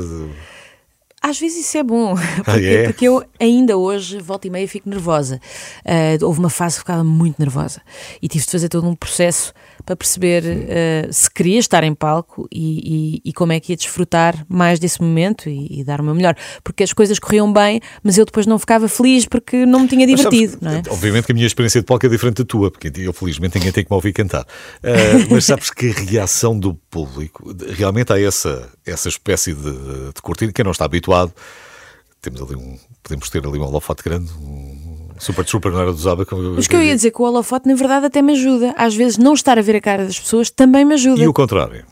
Às 1.26 1.40
vezes 1.40 1.66
isso 1.66 1.76
é 1.76 1.82
bom, 1.82 2.14
porque, 2.44 2.50
ah, 2.50 2.62
é? 2.62 2.84
porque 2.84 3.08
eu 3.08 3.20
ainda 3.40 3.76
hoje, 3.76 4.20
volta 4.20 4.46
e 4.46 4.50
meia, 4.50 4.68
fico 4.68 4.88
nervosa. 4.88 5.40
Uh, 5.84 6.24
houve 6.24 6.38
uma 6.38 6.48
fase 6.48 6.76
que 6.76 6.82
ficava 6.82 7.02
muito 7.02 7.36
nervosa 7.40 7.82
e 8.22 8.28
tive 8.28 8.44
de 8.44 8.50
fazer 8.52 8.68
todo 8.68 8.88
um 8.88 8.94
processo 8.94 9.52
para 9.84 9.96
perceber 9.96 10.44
uh, 10.44 11.12
se 11.12 11.28
queria 11.28 11.58
estar 11.58 11.82
em 11.82 11.92
palco 11.92 12.48
e, 12.52 13.18
e, 13.24 13.30
e, 13.30 13.32
como 13.32 13.52
é 13.52 13.58
que 13.58 13.72
ia 13.72 13.76
desfrutar 13.76 14.46
mais 14.48 14.78
desse 14.78 15.02
momento 15.02 15.48
e, 15.48 15.80
e, 15.80 15.84
dar 15.84 16.00
o 16.00 16.04
meu 16.04 16.14
melhor. 16.14 16.36
Porque 16.62 16.84
as 16.84 16.92
coisas 16.92 17.18
corriam 17.18 17.52
bem, 17.52 17.80
mas 18.04 18.16
eu 18.16 18.24
depois 18.24 18.46
não 18.46 18.58
ficava 18.58 18.86
feliz 18.86 19.26
porque 19.26 19.66
não 19.66 19.80
me 19.80 19.88
tinha 19.88 20.06
divertido. 20.06 20.58
Sabes, 20.62 20.86
é? 20.86 20.92
Obviamente 20.92 21.26
que 21.26 21.32
a 21.32 21.34
minha 21.34 21.46
experiência 21.46 21.80
de 21.80 21.86
palco 21.86 22.06
é 22.06 22.08
diferente 22.08 22.36
da 22.36 22.44
tua, 22.44 22.70
porque 22.70 22.92
eu 23.00 23.12
felizmente 23.12 23.58
ninguém 23.58 23.72
tem 23.72 23.84
que 23.84 23.90
me 23.90 23.94
ouvir 23.96 24.12
cantar. 24.12 24.42
Uh, 24.42 25.26
mas 25.28 25.44
sabes 25.44 25.70
que 25.70 25.90
a 25.90 25.92
reação 25.92 26.56
do 26.56 26.74
público, 26.74 27.52
realmente 27.70 28.12
há 28.12 28.20
essa, 28.20 28.68
essa 28.86 29.08
espécie 29.08 29.54
de, 29.54 29.72
de 30.14 30.22
cortina, 30.22 30.52
quem 30.52 30.64
não 30.64 30.72
está 30.72 30.84
habituado, 30.84 31.15
temos 32.20 32.42
ali 32.42 32.56
um, 32.56 32.78
podemos 33.02 33.30
ter 33.30 33.46
ali 33.46 33.58
um 33.58 33.62
holofote 33.62 34.02
grande, 34.02 34.30
um, 34.32 34.96
Super 35.18 35.44
Trooper 35.44 35.72
não 35.72 35.80
era 35.80 35.92
do 35.92 35.98
Zaba. 35.98 36.26
Mas 36.54 36.66
que 36.66 36.76
eu 36.76 36.82
ia 36.82 36.94
dizer 36.94 37.10
que 37.10 37.20
o 37.20 37.24
holofote, 37.24 37.68
na 37.68 37.74
verdade, 37.74 38.06
até 38.06 38.20
me 38.20 38.32
ajuda. 38.32 38.74
Às 38.76 38.94
vezes, 38.94 39.18
não 39.18 39.34
estar 39.34 39.58
a 39.58 39.62
ver 39.62 39.76
a 39.76 39.80
cara 39.80 40.04
das 40.04 40.18
pessoas 40.18 40.50
também 40.50 40.84
me 40.84 40.94
ajuda. 40.94 41.20
E 41.20 41.26
o 41.26 41.32
contrário? 41.32 41.84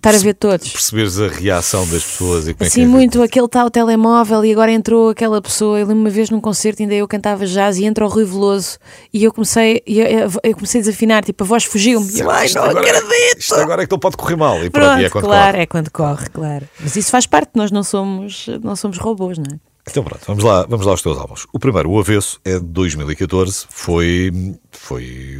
Estar 0.00 0.14
a 0.14 0.18
ver 0.18 0.32
todos. 0.32 0.72
Perceberes 0.72 1.20
a 1.20 1.28
reação 1.28 1.86
das 1.86 2.02
pessoas 2.02 2.48
e 2.48 2.54
como 2.54 2.66
assim, 2.66 2.80
é 2.80 2.84
que 2.84 2.90
é 2.90 2.90
muito 2.90 3.22
aquele 3.22 3.48
tal 3.48 3.70
telemóvel 3.70 4.42
e 4.46 4.50
agora 4.50 4.72
entrou 4.72 5.10
aquela 5.10 5.42
pessoa. 5.42 5.78
Eu 5.78 5.86
lembro 5.86 6.00
uma 6.00 6.08
vez 6.08 6.30
num 6.30 6.40
concerto, 6.40 6.82
ainda 6.82 6.94
eu 6.94 7.06
cantava 7.06 7.44
jazz 7.44 7.76
e 7.76 7.84
entra 7.84 8.06
o 8.06 8.08
Rui 8.08 8.24
Veloso 8.24 8.78
e 9.12 9.22
eu 9.22 9.30
comecei, 9.30 9.82
eu, 9.86 10.30
eu 10.42 10.54
comecei 10.54 10.80
a 10.80 10.84
desafinar, 10.84 11.22
tipo, 11.22 11.44
a 11.44 11.46
voz 11.46 11.64
fugiu-me. 11.64 12.08
Ai, 12.22 12.48
não 12.54 12.62
agora, 12.64 12.80
acredito! 12.80 13.40
Isto 13.40 13.54
agora 13.56 13.82
é 13.82 13.86
que 13.86 13.92
não 13.92 13.98
pode 13.98 14.16
correr 14.16 14.36
mal. 14.36 14.64
E 14.64 14.70
pronto, 14.70 14.86
pronto 14.86 15.04
é 15.04 15.10
quando 15.10 15.24
claro, 15.24 15.52
corre. 15.52 15.62
é 15.62 15.66
quando 15.66 15.90
corre, 15.90 16.28
claro. 16.30 16.68
Mas 16.80 16.96
isso 16.96 17.10
faz 17.10 17.26
parte, 17.26 17.50
nós 17.54 17.70
não 17.70 17.82
somos, 17.82 18.46
não 18.62 18.74
somos 18.74 18.96
robôs, 18.96 19.36
não 19.36 19.44
é? 19.52 19.58
Então 19.86 20.02
pronto, 20.02 20.22
vamos 20.26 20.42
lá, 20.42 20.64
vamos 20.66 20.86
lá 20.86 20.92
aos 20.92 21.02
teus 21.02 21.18
álbuns. 21.18 21.46
O 21.52 21.58
primeiro, 21.58 21.90
O 21.90 22.00
Avesso, 22.00 22.40
é 22.42 22.58
de 22.58 22.64
2014, 22.64 23.66
foi, 23.68 24.32
foi, 24.70 25.38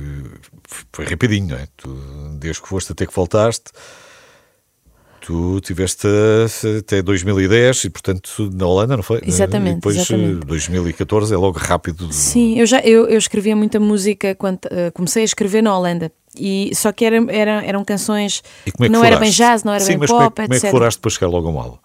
foi 0.93 1.05
rapidinho, 1.07 1.49
não 1.49 1.57
é? 1.57 1.67
Tu, 1.79 1.89
desde 2.39 2.61
que 2.61 2.69
foste 2.69 2.93
até 2.93 3.07
que 3.07 3.15
voltaste, 3.15 3.71
tu 5.21 5.61
tiveste 5.61 6.07
até 6.79 7.03
2010 7.03 7.85
e, 7.85 7.91
portanto, 7.91 8.51
na 8.53 8.67
Holanda, 8.67 8.97
não 8.97 9.03
foi? 9.03 9.21
Exatamente. 9.25 9.73
E 9.73 9.75
depois 9.77 9.97
exatamente. 9.97 10.47
2014 10.47 11.35
é 11.35 11.37
logo 11.37 11.59
rápido. 11.59 12.13
Sim, 12.13 12.59
eu 12.59 12.67
já 12.67 12.81
eu, 12.81 13.07
eu 13.07 13.19
escrevia 13.19 13.55
muita 13.55 13.79
música 13.79 14.35
quando 14.35 14.65
uh, 14.67 14.93
comecei 14.95 15.23
a 15.23 15.25
escrever 15.25 15.63
na 15.63 15.77
Holanda. 15.77 16.13
E, 16.39 16.71
só 16.75 16.93
que 16.93 17.05
era, 17.05 17.17
era, 17.29 17.65
eram 17.65 17.85
canções 17.85 18.43
é 18.65 18.71
que 18.71 18.89
não 18.89 19.05
era 19.05 19.17
bem 19.17 19.31
jazz, 19.31 19.65
não 19.65 19.73
era 19.73 19.83
Sim, 19.83 19.99
bem 19.99 20.09
pop, 20.09 20.17
como 20.17 20.23
é, 20.25 20.31
como 20.31 20.55
etc. 20.55 20.65
é 20.65 20.67
que 20.67 20.71
foraste 20.71 21.01
para 21.01 21.11
chegar 21.11 21.29
logo 21.29 21.49
a 21.49 21.51
um 21.51 21.59
álbum? 21.59 21.79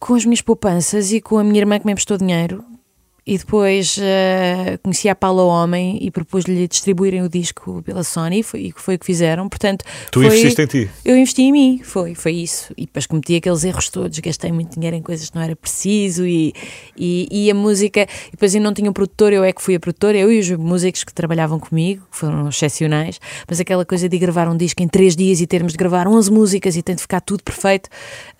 com 0.00 0.14
as 0.14 0.24
minhas 0.24 0.40
poupanças 0.40 1.12
e 1.12 1.20
com 1.20 1.36
a 1.36 1.44
minha 1.44 1.58
irmã 1.58 1.78
que 1.78 1.84
me 1.84 1.92
emprestou 1.92 2.16
dinheiro. 2.16 2.64
E 3.26 3.36
depois 3.38 3.96
uh, 3.98 4.78
conheci 4.82 5.08
a 5.08 5.14
Paula 5.14 5.42
Homem 5.42 5.98
e 6.00 6.10
propus-lhe 6.10 6.66
distribuírem 6.66 7.22
o 7.22 7.28
disco 7.28 7.82
pela 7.82 8.02
Sony, 8.02 8.42
foi, 8.42 8.60
e 8.60 8.72
foi 8.74 8.96
o 8.96 8.98
que 8.98 9.06
fizeram. 9.06 9.48
Portanto, 9.48 9.84
tu 10.10 10.20
foi, 10.20 10.26
investiste 10.26 10.62
em 10.62 10.66
ti? 10.66 10.90
Eu 11.04 11.16
investi 11.16 11.42
em 11.42 11.52
mim, 11.52 11.80
foi, 11.84 12.14
foi 12.14 12.32
isso. 12.32 12.72
E 12.76 12.86
depois 12.86 13.06
cometi 13.06 13.36
aqueles 13.36 13.62
erros 13.64 13.88
todos, 13.88 14.18
gastei 14.18 14.50
muito 14.50 14.74
dinheiro 14.74 14.96
em 14.96 15.02
coisas 15.02 15.30
que 15.30 15.36
não 15.36 15.42
era 15.42 15.54
preciso 15.54 16.26
e, 16.26 16.52
e, 16.96 17.28
e 17.30 17.50
a 17.50 17.54
música. 17.54 18.06
E 18.28 18.32
depois 18.32 18.54
eu 18.54 18.60
não 18.60 18.72
tinha 18.72 18.90
um 18.90 18.92
produtor, 18.92 19.32
eu 19.32 19.44
é 19.44 19.52
que 19.52 19.62
fui 19.62 19.74
a 19.74 19.80
produtora, 19.80 20.18
eu 20.18 20.32
e 20.32 20.38
os 20.38 20.50
músicos 20.50 21.04
que 21.04 21.12
trabalhavam 21.12 21.60
comigo, 21.60 22.06
que 22.10 22.16
foram 22.16 22.48
excepcionais. 22.48 23.20
Mas 23.48 23.60
aquela 23.60 23.84
coisa 23.84 24.08
de 24.08 24.18
gravar 24.18 24.48
um 24.48 24.56
disco 24.56 24.82
em 24.82 24.88
três 24.88 25.14
dias 25.14 25.40
e 25.40 25.46
termos 25.46 25.72
de 25.72 25.78
gravar 25.78 26.08
11 26.08 26.32
músicas 26.32 26.76
e 26.76 26.82
tem 26.82 26.94
de 26.94 27.02
ficar 27.02 27.20
tudo 27.20 27.42
perfeito. 27.42 27.88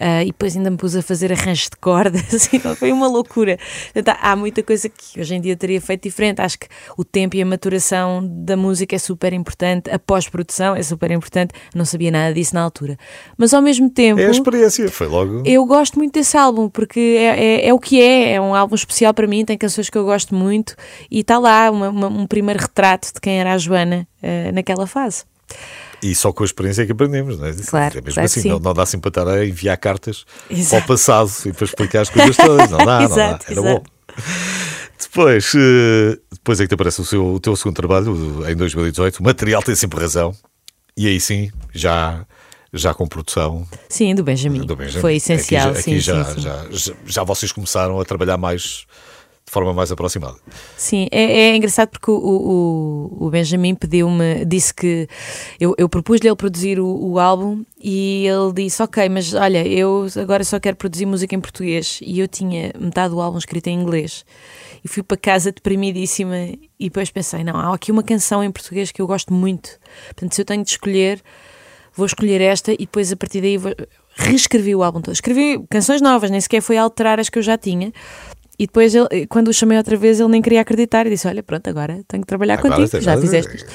Uh, 0.00 0.22
e 0.22 0.26
depois 0.26 0.56
ainda 0.56 0.70
me 0.70 0.76
pus 0.76 0.96
a 0.96 1.02
fazer 1.02 1.32
arranjos 1.32 1.68
de 1.70 1.76
cordas, 1.76 2.48
então 2.52 2.74
foi 2.74 2.90
uma 2.92 3.06
loucura. 3.06 3.58
Portanto, 3.92 4.18
há 4.20 4.34
muita 4.34 4.62
coisa 4.62 4.69
que 4.78 5.20
hoje 5.20 5.34
em 5.34 5.40
dia 5.40 5.56
teria 5.56 5.80
feito 5.80 6.02
diferente. 6.04 6.40
Acho 6.40 6.58
que 6.58 6.66
o 6.96 7.04
tempo 7.04 7.36
e 7.36 7.42
a 7.42 7.46
maturação 7.46 8.20
da 8.24 8.56
música 8.56 8.96
é 8.96 8.98
super 8.98 9.32
importante, 9.32 9.90
a 9.90 9.98
pós-produção 9.98 10.76
é 10.76 10.82
super 10.82 11.10
importante. 11.10 11.52
Não 11.74 11.84
sabia 11.84 12.10
nada 12.10 12.32
disso 12.34 12.54
na 12.54 12.62
altura. 12.62 12.98
Mas 13.36 13.52
ao 13.52 13.62
mesmo 13.62 13.90
tempo. 13.90 14.20
É 14.20 14.26
a 14.26 14.30
experiência, 14.30 14.90
foi 14.90 15.06
logo. 15.06 15.42
Eu 15.44 15.64
gosto 15.64 15.98
muito 15.98 16.14
desse 16.14 16.36
álbum, 16.36 16.68
porque 16.68 17.00
é, 17.00 17.64
é, 17.64 17.68
é 17.68 17.74
o 17.74 17.78
que 17.78 18.00
é, 18.00 18.32
é 18.34 18.40
um 18.40 18.54
álbum 18.54 18.74
especial 18.74 19.12
para 19.14 19.26
mim, 19.26 19.44
tem 19.44 19.58
canções 19.58 19.90
que 19.90 19.98
eu 19.98 20.04
gosto 20.04 20.34
muito 20.34 20.74
e 21.10 21.20
está 21.20 21.38
lá 21.38 21.70
uma, 21.70 21.88
uma, 21.88 22.08
um 22.08 22.26
primeiro 22.26 22.60
retrato 22.60 23.12
de 23.12 23.20
quem 23.20 23.40
era 23.40 23.54
a 23.54 23.58
Joana 23.58 24.06
uh, 24.22 24.52
naquela 24.52 24.86
fase. 24.86 25.24
E 26.02 26.14
só 26.14 26.32
com 26.32 26.42
a 26.42 26.46
experiência 26.46 26.86
que 26.86 26.92
aprendemos, 26.92 27.38
não 27.38 27.46
é? 27.46 27.52
Claro, 27.52 27.98
é 27.98 28.00
mesmo 28.00 28.14
claro 28.14 28.26
assim, 28.26 28.40
sim. 28.40 28.48
não, 28.48 28.58
não 28.58 28.72
dá 28.72 28.82
assim 28.82 28.98
para 28.98 29.08
estar 29.08 29.28
a 29.28 29.44
enviar 29.44 29.76
cartas 29.76 30.24
Exato. 30.48 30.86
para 30.86 30.94
o 30.94 30.96
passado 30.96 31.30
e 31.44 31.52
para 31.52 31.64
explicar 31.64 32.00
as 32.00 32.08
coisas 32.08 32.36
todas, 32.36 32.70
não 32.70 32.78
dá, 32.78 33.00
não 33.00 33.16
dá. 33.16 33.38
Era 33.48 33.62
bom. 33.62 33.82
Depois, 35.02 35.52
depois 36.32 36.60
é 36.60 36.64
que 36.64 36.68
te 36.68 36.74
aparece 36.74 37.00
o, 37.00 37.04
seu, 37.04 37.34
o 37.34 37.40
teu 37.40 37.56
segundo 37.56 37.76
trabalho, 37.76 38.48
em 38.48 38.56
2018. 38.56 39.20
O 39.20 39.22
material 39.22 39.62
tem 39.62 39.74
sempre 39.74 40.00
razão. 40.00 40.34
E 40.96 41.06
aí 41.06 41.20
sim, 41.20 41.50
já, 41.72 42.26
já 42.72 42.92
com 42.92 43.06
produção. 43.06 43.66
Sim, 43.88 44.14
do 44.14 44.22
Benjamin. 44.22 44.66
Do 44.66 44.76
Benjamin. 44.76 45.00
Foi 45.00 45.16
essencial. 45.16 45.70
Aqui, 45.70 45.76
já, 45.76 45.82
sim, 45.82 45.90
aqui 45.92 46.00
já, 46.00 46.24
sim, 46.24 46.34
sim. 46.34 46.40
Já, 46.40 46.66
já, 46.70 46.94
já 47.06 47.24
vocês 47.24 47.52
começaram 47.52 47.98
a 47.98 48.04
trabalhar 48.04 48.36
mais 48.36 48.86
de 49.50 49.52
forma 49.52 49.74
mais 49.74 49.90
aproximada. 49.90 50.36
Sim, 50.76 51.08
é, 51.10 51.48
é 51.50 51.56
engraçado 51.56 51.88
porque 51.88 52.08
o, 52.08 52.14
o, 52.14 53.26
o 53.26 53.30
Benjamin 53.30 53.74
pediu-me, 53.74 54.44
disse 54.44 54.72
que 54.72 55.08
eu, 55.58 55.74
eu 55.76 55.88
propus-lhe 55.88 56.28
ele 56.28 56.36
produzir 56.36 56.78
o, 56.78 56.86
o, 56.86 57.18
álbum 57.18 57.64
e 57.82 58.28
ele 58.28 58.52
disse: 58.52 58.80
Ok, 58.80 59.08
mas 59.08 59.34
olha, 59.34 59.66
eu 59.66 60.06
agora 60.16 60.44
só 60.44 60.60
quero 60.60 60.76
produzir 60.76 61.04
música 61.04 61.34
em 61.34 61.40
português. 61.40 61.98
E 62.00 62.20
eu 62.20 62.28
tinha 62.28 62.72
metade 62.78 63.12
do 63.12 63.20
álbum 63.20 63.38
escrito 63.38 63.66
em 63.66 63.80
inglês. 63.80 64.24
E 64.84 64.88
fui 64.88 65.02
para 65.02 65.16
casa 65.16 65.50
deprimidíssima 65.50 66.36
e 66.78 66.84
depois 66.84 67.10
pensei: 67.10 67.42
Não, 67.42 67.56
há 67.56 67.74
aqui 67.74 67.90
uma 67.90 68.04
canção 68.04 68.44
em 68.44 68.52
português 68.52 68.92
que 68.92 69.02
eu 69.02 69.06
gosto 69.08 69.34
muito. 69.34 69.80
Portanto, 70.06 70.32
se 70.32 70.40
eu 70.40 70.44
tenho 70.44 70.62
de 70.62 70.70
escolher, 70.70 71.20
vou 71.92 72.06
escolher 72.06 72.40
esta 72.40 72.72
e 72.72 72.78
depois 72.78 73.10
a 73.10 73.16
partir 73.16 73.40
daí 73.40 73.56
vou... 73.56 73.74
reescrevi 74.14 74.76
o 74.76 74.84
álbum 74.84 75.00
todo. 75.00 75.12
Escrevi 75.12 75.60
canções 75.68 76.00
novas, 76.00 76.30
nem 76.30 76.40
sequer 76.40 76.60
foi 76.60 76.76
alterar 76.76 77.18
as 77.18 77.28
que 77.28 77.38
eu 77.38 77.42
já 77.42 77.58
tinha. 77.58 77.92
E 78.60 78.66
depois, 78.66 78.94
ele, 78.94 79.26
quando 79.26 79.48
o 79.48 79.54
chamei 79.54 79.78
outra 79.78 79.96
vez, 79.96 80.20
ele 80.20 80.28
nem 80.28 80.42
queria 80.42 80.60
acreditar 80.60 81.06
e 81.06 81.10
disse: 81.10 81.26
Olha, 81.26 81.42
pronto, 81.42 81.66
agora 81.70 82.02
tenho 82.06 82.20
que 82.20 82.26
trabalhar 82.26 82.58
agora 82.58 82.76
contigo, 82.76 83.00
já 83.00 83.16
fizeste 83.16 83.56
isto. 83.56 83.72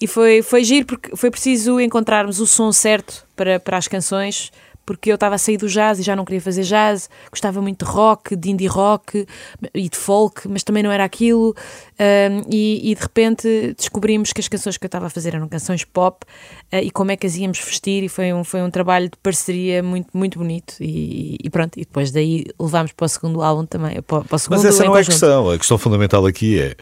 E 0.00 0.08
foi, 0.08 0.42
foi 0.42 0.64
giro 0.64 0.86
porque 0.86 1.14
foi 1.14 1.30
preciso 1.30 1.78
encontrarmos 1.78 2.40
o 2.40 2.46
som 2.46 2.72
certo 2.72 3.24
para, 3.36 3.60
para 3.60 3.76
as 3.76 3.86
canções 3.86 4.50
porque 4.84 5.10
eu 5.10 5.14
estava 5.14 5.34
a 5.34 5.38
sair 5.38 5.56
do 5.56 5.68
jazz 5.68 5.98
e 5.98 6.02
já 6.02 6.14
não 6.14 6.24
queria 6.24 6.40
fazer 6.40 6.62
jazz, 6.62 7.08
gostava 7.30 7.60
muito 7.60 7.84
de 7.84 7.90
rock, 7.90 8.36
de 8.36 8.50
indie 8.50 8.66
rock 8.66 9.26
e 9.74 9.88
de 9.88 9.96
folk, 9.96 10.48
mas 10.48 10.62
também 10.62 10.82
não 10.82 10.90
era 10.90 11.04
aquilo. 11.04 11.54
Um, 11.98 12.42
e, 12.50 12.90
e, 12.90 12.94
de 12.94 13.00
repente 13.00 13.74
descobrimos 13.76 14.32
que 14.32 14.40
as 14.40 14.48
canções 14.48 14.76
que 14.76 14.84
eu 14.84 14.88
estava 14.88 15.06
a 15.06 15.10
fazer 15.10 15.34
eram 15.34 15.48
canções 15.48 15.84
pop 15.84 16.24
uh, 16.72 16.76
e 16.76 16.90
como 16.90 17.12
é 17.12 17.16
que 17.16 17.26
as 17.26 17.36
íamos 17.36 17.60
vestir, 17.60 18.02
e 18.02 18.08
foi 18.08 18.32
um, 18.32 18.42
foi 18.42 18.62
um 18.62 18.70
trabalho 18.70 19.08
de 19.08 19.16
parceria 19.22 19.82
muito, 19.82 20.08
muito 20.12 20.38
bonito. 20.38 20.74
E, 20.80 21.36
e 21.42 21.50
pronto, 21.50 21.78
e 21.78 21.84
depois 21.84 22.10
daí 22.10 22.46
levámos 22.58 22.92
para 22.92 23.06
o 23.06 23.08
segundo 23.08 23.42
álbum 23.42 23.64
também. 23.64 24.02
Para, 24.02 24.22
para 24.24 24.36
o 24.36 24.38
segundo 24.38 24.58
mas 24.58 24.64
essa 24.64 24.84
não 24.84 24.96
é 24.96 25.00
a 25.00 25.04
questão, 25.04 25.50
a 25.50 25.58
questão 25.58 25.78
fundamental 25.78 26.26
aqui 26.26 26.60
é 26.60 26.76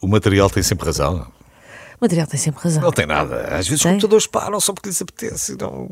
o 0.00 0.06
material 0.06 0.48
tem 0.48 0.62
sempre 0.62 0.86
razão. 0.86 1.26
O 2.00 2.04
material 2.04 2.26
tem 2.26 2.40
sempre 2.40 2.62
razão. 2.62 2.82
Não 2.82 2.92
tem 2.92 3.06
nada. 3.06 3.42
Às 3.48 3.68
vezes 3.68 3.82
tem? 3.82 3.90
os 3.90 3.96
computadores 3.96 4.26
param 4.26 4.58
só 4.58 4.72
porque 4.72 4.88
lhes 4.88 5.02
apetece. 5.02 5.56
Não... 5.60 5.90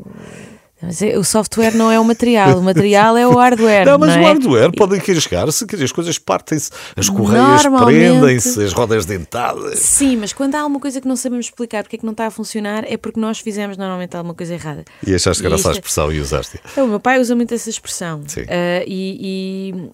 Mas 0.81 1.01
é, 1.01 1.17
o 1.17 1.23
software 1.23 1.75
não 1.75 1.91
é 1.91 1.99
o 1.99 2.05
material, 2.05 2.57
o 2.57 2.63
material 2.63 3.17
é 3.17 3.27
o 3.27 3.35
hardware. 3.35 3.85
Não, 3.85 3.97
mas 3.97 4.15
não 4.15 4.21
o 4.21 4.25
é? 4.25 4.27
hardware 4.27 4.71
pode 4.71 5.21
chegar-se, 5.21 5.65
que 5.65 5.75
as 5.75 5.91
coisas 5.91 6.17
partem-se, 6.17 6.71
as 6.95 7.09
correias 7.09 7.63
prendem-se, 7.83 8.63
as 8.63 8.71
rodas 8.71 9.05
dentadas. 9.05 9.79
Sim, 9.79 10.17
mas 10.17 10.31
quando 10.31 10.55
há 10.55 10.61
alguma 10.61 10.79
coisa 10.79 11.01
que 11.01 11.07
não 11.07 11.15
sabemos 11.15 11.47
explicar 11.47 11.83
porque 11.83 11.97
é 11.97 11.99
que 11.99 12.05
não 12.05 12.13
está 12.13 12.27
a 12.27 12.31
funcionar, 12.31 12.85
é 12.87 12.95
porque 12.95 13.19
nós 13.19 13.39
fizemos 13.39 13.77
normalmente 13.77 14.15
alguma 14.15 14.33
coisa 14.33 14.53
errada. 14.53 14.85
E 15.05 15.13
achaste 15.13 15.41
que 15.41 15.47
era 15.47 15.55
essa 15.55 15.69
a 15.69 15.71
expressão 15.73 16.11
e 16.11 16.19
usaste? 16.19 16.59
O 16.77 16.87
meu 16.87 16.99
pai 16.99 17.19
usa 17.19 17.35
muito 17.35 17.53
essa 17.53 17.69
expressão. 17.69 18.23
Sim. 18.27 18.41
Uh, 18.41 18.83
e, 18.87 19.69
e 19.69 19.89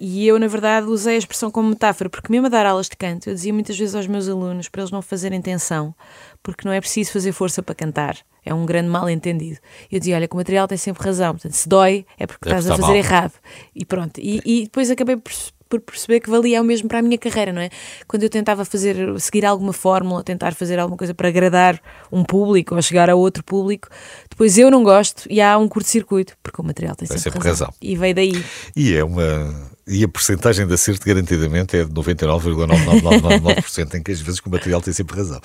e 0.00 0.26
eu, 0.26 0.38
na 0.38 0.46
verdade, 0.46 0.86
usei 0.86 1.14
a 1.14 1.18
expressão 1.18 1.50
como 1.50 1.68
metáfora, 1.68 2.08
porque 2.08 2.32
mesmo 2.32 2.46
a 2.46 2.48
dar 2.48 2.64
aulas 2.64 2.88
de 2.88 2.96
canto, 2.96 3.28
eu 3.28 3.34
dizia 3.34 3.52
muitas 3.52 3.78
vezes 3.78 3.94
aos 3.94 4.06
meus 4.06 4.28
alunos 4.28 4.68
para 4.68 4.80
eles 4.80 4.90
não 4.90 5.02
fazerem 5.02 5.42
tensão, 5.42 5.94
porque 6.42 6.66
não 6.66 6.72
é 6.72 6.80
preciso 6.80 7.12
fazer 7.12 7.32
força 7.32 7.62
para 7.62 7.74
cantar. 7.74 8.16
É 8.42 8.54
um 8.54 8.64
grande 8.64 8.88
mal 8.88 9.10
entendido. 9.10 9.58
Eu 9.92 9.98
dizia, 9.98 10.16
olha, 10.16 10.26
que 10.26 10.34
o 10.34 10.38
material 10.38 10.66
tem 10.66 10.78
sempre 10.78 11.04
razão. 11.04 11.32
Portanto, 11.32 11.52
se 11.52 11.68
dói, 11.68 12.06
é 12.18 12.26
porque 12.26 12.48
é 12.48 12.52
estás 12.52 12.70
a 12.70 12.76
fazer 12.76 12.86
mal. 12.86 12.96
errado. 12.96 13.34
E 13.74 13.84
pronto. 13.84 14.18
E, 14.18 14.40
e 14.44 14.64
depois 14.64 14.90
acabei 14.90 15.16
por 15.16 15.32
por 15.70 15.80
perceber 15.80 16.18
que 16.18 16.28
valia 16.28 16.60
o 16.60 16.64
mesmo 16.64 16.88
para 16.88 16.98
a 16.98 17.02
minha 17.02 17.16
carreira, 17.16 17.52
não 17.52 17.62
é? 17.62 17.70
Quando 18.08 18.24
eu 18.24 18.28
tentava 18.28 18.64
fazer, 18.64 18.96
seguir 19.20 19.46
alguma 19.46 19.72
fórmula, 19.72 20.24
tentar 20.24 20.52
fazer 20.52 20.80
alguma 20.80 20.96
coisa 20.96 21.14
para 21.14 21.28
agradar 21.28 21.80
um 22.10 22.24
público 22.24 22.74
ou 22.74 22.82
chegar 22.82 23.08
a 23.08 23.14
outro 23.14 23.44
público, 23.44 23.88
depois 24.28 24.58
eu 24.58 24.68
não 24.68 24.82
gosto 24.82 25.28
e 25.30 25.40
há 25.40 25.56
um 25.56 25.68
curto-circuito, 25.68 26.36
porque 26.42 26.60
o 26.60 26.64
material 26.64 26.96
tem, 26.96 27.06
tem 27.06 27.16
sempre, 27.16 27.34
sempre 27.34 27.48
razão. 27.48 27.68
razão. 27.68 27.78
E 27.80 27.96
veio 27.96 28.14
daí. 28.14 28.44
E 28.74 28.94
é 28.94 29.04
uma. 29.04 29.70
E 29.90 30.04
a 30.04 30.08
porcentagem 30.08 30.68
de 30.68 30.74
acerto 30.74 31.04
garantidamente 31.04 31.76
é 31.76 31.84
de 31.84 31.92
99,99999% 31.92 33.96
em 33.96 34.02
que 34.04 34.12
às 34.12 34.20
vezes 34.20 34.38
o 34.38 34.48
material 34.48 34.80
tem 34.80 34.94
sempre 34.94 35.16
razão. 35.16 35.40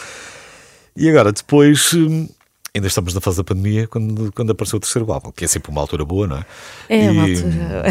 E 0.96 1.10
agora, 1.10 1.32
depois 1.32 1.92
hum, 1.94 2.30
ainda 2.76 2.88
estamos 2.88 3.14
na 3.14 3.22
fase 3.22 3.38
da 3.38 3.44
pandemia 3.44 3.88
quando, 3.88 4.32
quando 4.34 4.52
apareceu 4.52 4.78
o 4.78 4.80
terceiro 4.82 5.10
álbum, 5.12 5.32
que 5.32 5.46
é 5.46 5.48
sempre 5.48 5.72
uma 5.72 5.80
altura 5.80 6.04
boa, 6.04 6.28
não 6.28 6.38
é? 6.38 6.46
É 6.90 7.10
uma 7.10 7.24
altura. 7.24 7.84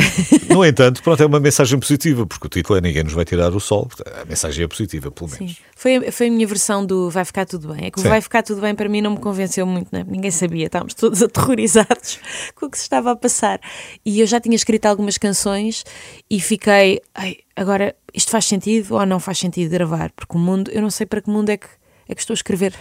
no 0.55 0.65
entanto, 0.65 1.03
pronto, 1.03 1.23
é 1.23 1.27
uma 1.27 1.41
mensagem 1.41 1.81
positiva, 1.81 2.27
porque 2.27 2.47
o 2.47 2.51
título 2.51 2.79
é 2.79 2.83
Ninguém 2.83 3.03
nos 3.03 3.15
vai 3.15 3.25
tirar 3.25 3.55
o 3.55 3.61
sol, 3.61 3.89
a 4.21 4.27
mensagem 4.27 4.63
é 4.63 4.69
positiva, 4.69 5.11
pelo 5.11 5.31
menos. 5.31 5.53
Sim. 5.53 5.63
Foi, 5.75 6.11
foi 6.11 6.29
a 6.29 6.31
minha 6.31 6.47
versão 6.47 6.85
do 6.85 7.09
Vai 7.09 7.25
Ficar 7.25 7.47
Tudo 7.47 7.73
Bem. 7.73 7.87
É 7.87 7.91
que 7.91 7.99
o 7.99 8.03
Sim. 8.03 8.09
Vai 8.09 8.21
Ficar 8.21 8.43
Tudo 8.43 8.61
Bem 8.61 8.75
para 8.75 8.89
mim 8.89 9.01
não 9.01 9.13
me 9.13 9.19
convenceu 9.19 9.65
muito, 9.65 9.89
não 9.91 10.01
é? 10.01 10.05
ninguém 10.05 10.31
sabia, 10.31 10.67
estávamos 10.67 10.93
todos 10.93 11.23
aterrorizados 11.25 12.21
com 12.55 12.67
o 12.67 12.71
que 12.71 12.77
se 12.77 12.85
estava 12.85 13.13
a 13.13 13.17
passar. 13.17 13.61
E 14.05 14.21
eu 14.21 14.27
já 14.27 14.39
tinha 14.39 14.55
escrito 14.55 14.85
algumas 14.85 15.17
canções 15.17 15.83
e 16.29 16.39
fiquei, 16.41 17.01
ai, 17.15 17.39
agora 17.57 17.97
isto 18.13 18.31
faz 18.31 18.45
sentido 18.45 18.95
ou 18.95 19.07
não 19.07 19.19
faz 19.19 19.39
sentido 19.39 19.71
gravar? 19.71 20.13
Porque 20.15 20.37
o 20.37 20.39
mundo, 20.39 20.71
eu 20.71 20.83
não 20.83 20.91
sei 20.91 21.07
para 21.07 21.23
que 21.23 21.31
mundo 21.31 21.49
é 21.49 21.57
que 21.57 21.69
é 22.09 22.15
que 22.15 22.21
estou 22.21 22.35
a 22.35 22.37
escrever. 22.37 22.75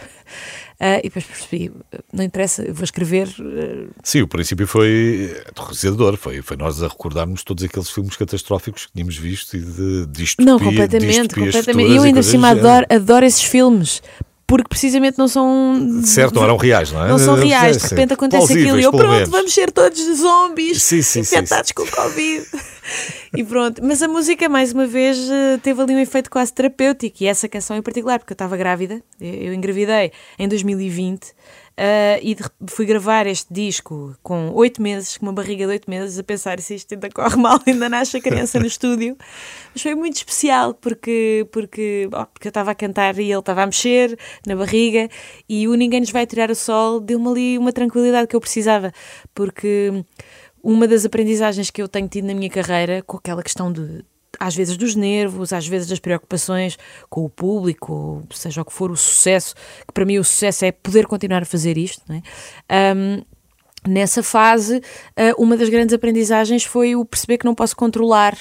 Uh, 0.73 0.99
e 0.99 1.03
depois 1.03 1.25
percebi, 1.25 1.71
não 2.11 2.23
interessa, 2.23 2.65
vou 2.73 2.83
escrever. 2.83 3.27
Uh... 3.39 3.89
Sim, 4.03 4.21
o 4.21 4.27
princípio 4.27 4.67
foi 4.67 5.35
aterrorizador, 5.47 6.17
foi, 6.17 6.41
foi 6.41 6.57
nós 6.57 6.81
a 6.81 6.87
recordarmos 6.87 7.43
todos 7.43 7.63
aqueles 7.63 7.89
filmes 7.89 8.15
catastróficos 8.15 8.87
que 8.87 8.93
tínhamos 8.93 9.17
visto 9.17 9.55
e 9.55 9.61
de 9.61 10.05
distopia. 10.07 10.45
Não, 10.45 10.59
completamente, 10.59 11.35
completamente. 11.35 11.91
E 11.91 11.95
eu 11.95 12.03
ainda 12.03 12.19
assim 12.19 12.43
adoro, 12.43 12.85
adoro 12.89 13.25
esses 13.25 13.43
filmes. 13.43 14.01
Porque 14.45 14.67
precisamente 14.67 15.17
não 15.17 15.27
são. 15.27 16.01
Certo, 16.03 16.35
não 16.35 16.43
eram 16.43 16.57
reais, 16.57 16.91
não 16.91 17.05
é? 17.05 17.07
Não 17.07 17.17
são 17.17 17.35
reais. 17.35 17.77
De 17.77 17.87
repente 17.87 18.13
acontece 18.13 18.53
aquilo 18.53 18.79
e 18.79 18.83
eu, 18.83 18.91
pronto, 18.91 19.09
menos. 19.09 19.29
vamos 19.29 19.53
ser 19.53 19.71
todos 19.71 19.99
zombies 20.17 20.83
sim, 20.83 21.01
sim, 21.01 21.21
infectados 21.21 21.71
sim, 21.75 21.85
sim. 21.85 21.91
com 21.91 22.01
Covid. 22.01 22.45
e 23.35 23.43
pronto. 23.43 23.81
Mas 23.83 24.01
a 24.01 24.07
música, 24.07 24.49
mais 24.49 24.73
uma 24.73 24.85
vez, 24.85 25.17
eh, 25.17 25.57
teve 25.63 25.81
ali 25.81 25.95
um 25.95 25.99
efeito 25.99 26.29
quase 26.29 26.53
terapêutico. 26.53 27.23
E 27.23 27.27
essa 27.27 27.47
canção 27.47 27.77
em 27.77 27.81
particular, 27.81 28.19
porque 28.19 28.33
eu 28.33 28.35
estava 28.35 28.57
grávida, 28.57 29.01
eu 29.19 29.53
engravidei 29.53 30.11
em 30.37 30.47
2020. 30.47 31.33
Uh, 31.73 32.21
e 32.21 32.35
de, 32.35 32.43
fui 32.67 32.85
gravar 32.85 33.25
este 33.25 33.51
disco 33.51 34.15
com 34.21 34.51
oito 34.51 34.79
meses, 34.79 35.17
com 35.17 35.25
uma 35.25 35.33
barriga 35.33 35.65
de 35.65 35.71
oito 35.71 35.89
meses, 35.89 36.19
a 36.19 36.23
pensar 36.23 36.59
se 36.59 36.75
isto 36.75 36.93
ainda 36.93 37.09
corre 37.09 37.35
mal, 37.35 37.59
ainda 37.65 37.89
nasce 37.89 38.17
a 38.17 38.21
criança 38.21 38.59
no 38.59 38.67
estúdio. 38.67 39.17
Mas 39.73 39.81
foi 39.81 39.95
muito 39.95 40.17
especial 40.17 40.75
porque, 40.75 41.47
porque, 41.51 42.07
porque 42.31 42.47
eu 42.47 42.51
estava 42.51 42.71
a 42.71 42.75
cantar 42.75 43.17
e 43.17 43.31
ele 43.31 43.39
estava 43.39 43.63
a 43.63 43.65
mexer 43.65 44.17
na 44.45 44.55
barriga 44.55 45.09
e 45.49 45.67
o 45.67 45.73
Ninguém 45.73 46.01
Nos 46.01 46.11
Vai 46.11 46.27
Tirar 46.27 46.51
o 46.51 46.55
Sol 46.55 46.99
deu-me 46.99 47.27
ali 47.27 47.57
uma 47.57 47.73
tranquilidade 47.73 48.27
que 48.27 48.35
eu 48.35 48.41
precisava, 48.41 48.91
porque 49.33 50.05
uma 50.61 50.87
das 50.87 51.05
aprendizagens 51.05 51.71
que 51.71 51.81
eu 51.81 51.87
tenho 51.87 52.07
tido 52.07 52.25
na 52.25 52.35
minha 52.35 52.49
carreira, 52.49 53.01
com 53.01 53.17
aquela 53.17 53.41
questão 53.41 53.73
de 53.73 54.05
às 54.39 54.55
vezes 54.55 54.77
dos 54.77 54.95
nervos, 54.95 55.53
às 55.53 55.67
vezes 55.67 55.87
das 55.87 55.99
preocupações 55.99 56.77
com 57.09 57.23
o 57.23 57.29
público, 57.29 58.23
seja 58.31 58.61
o 58.61 58.65
que 58.65 58.73
for 58.73 58.91
o 58.91 58.97
sucesso, 58.97 59.55
que 59.87 59.93
para 59.93 60.05
mim 60.05 60.17
o 60.17 60.23
sucesso 60.23 60.65
é 60.65 60.71
poder 60.71 61.05
continuar 61.05 61.43
a 61.43 61.45
fazer 61.45 61.77
isto. 61.77 62.01
É? 62.11 62.95
Um, 62.95 63.23
nessa 63.87 64.23
fase, 64.23 64.77
uh, 64.77 65.41
uma 65.41 65.57
das 65.57 65.69
grandes 65.69 65.93
aprendizagens 65.93 66.63
foi 66.63 66.95
o 66.95 67.05
perceber 67.05 67.37
que 67.37 67.45
não 67.45 67.55
posso 67.55 67.75
controlar 67.75 68.37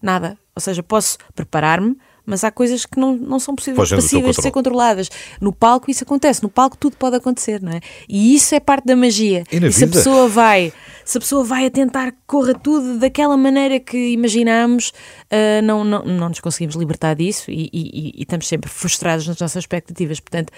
nada. 0.00 0.38
Ou 0.54 0.60
seja, 0.60 0.82
posso 0.82 1.18
preparar-me, 1.34 1.96
mas 2.26 2.42
há 2.42 2.50
coisas 2.50 2.84
que 2.84 2.98
não, 2.98 3.16
não 3.16 3.38
são 3.38 3.54
possíveis, 3.54 3.88
passíveis 3.88 4.36
de 4.36 4.42
ser 4.42 4.50
controladas. 4.50 5.08
No 5.40 5.52
palco 5.52 5.90
isso 5.90 6.02
acontece, 6.02 6.42
no 6.42 6.48
palco 6.48 6.76
tudo 6.76 6.96
pode 6.96 7.16
acontecer, 7.16 7.62
não 7.62 7.72
é? 7.72 7.80
E 8.08 8.34
isso 8.34 8.54
é 8.54 8.60
parte 8.60 8.84
da 8.84 8.96
magia. 8.96 9.44
E, 9.50 9.56
e 9.64 9.72
se 9.72 9.84
a 9.84 9.88
pessoa 9.88 10.28
vai, 10.28 10.72
se 11.04 11.16
a 11.16 11.20
pessoa 11.20 11.44
vai 11.44 11.66
a 11.66 11.70
tentar 11.70 12.10
que 12.10 12.18
corra 12.26 12.52
tudo 12.52 12.98
daquela 12.98 13.36
maneira 13.36 13.78
que 13.78 13.96
imaginamos, 13.96 14.92
uh, 15.30 15.62
não, 15.62 15.84
não, 15.84 16.04
não 16.04 16.28
nos 16.28 16.40
conseguimos 16.40 16.74
libertar 16.74 17.14
disso 17.14 17.48
e, 17.50 17.70
e, 17.72 18.12
e, 18.18 18.22
estamos 18.22 18.48
sempre 18.48 18.68
frustrados 18.68 19.26
nas 19.28 19.38
nossas 19.38 19.62
expectativas. 19.62 20.18
Portanto, 20.18 20.52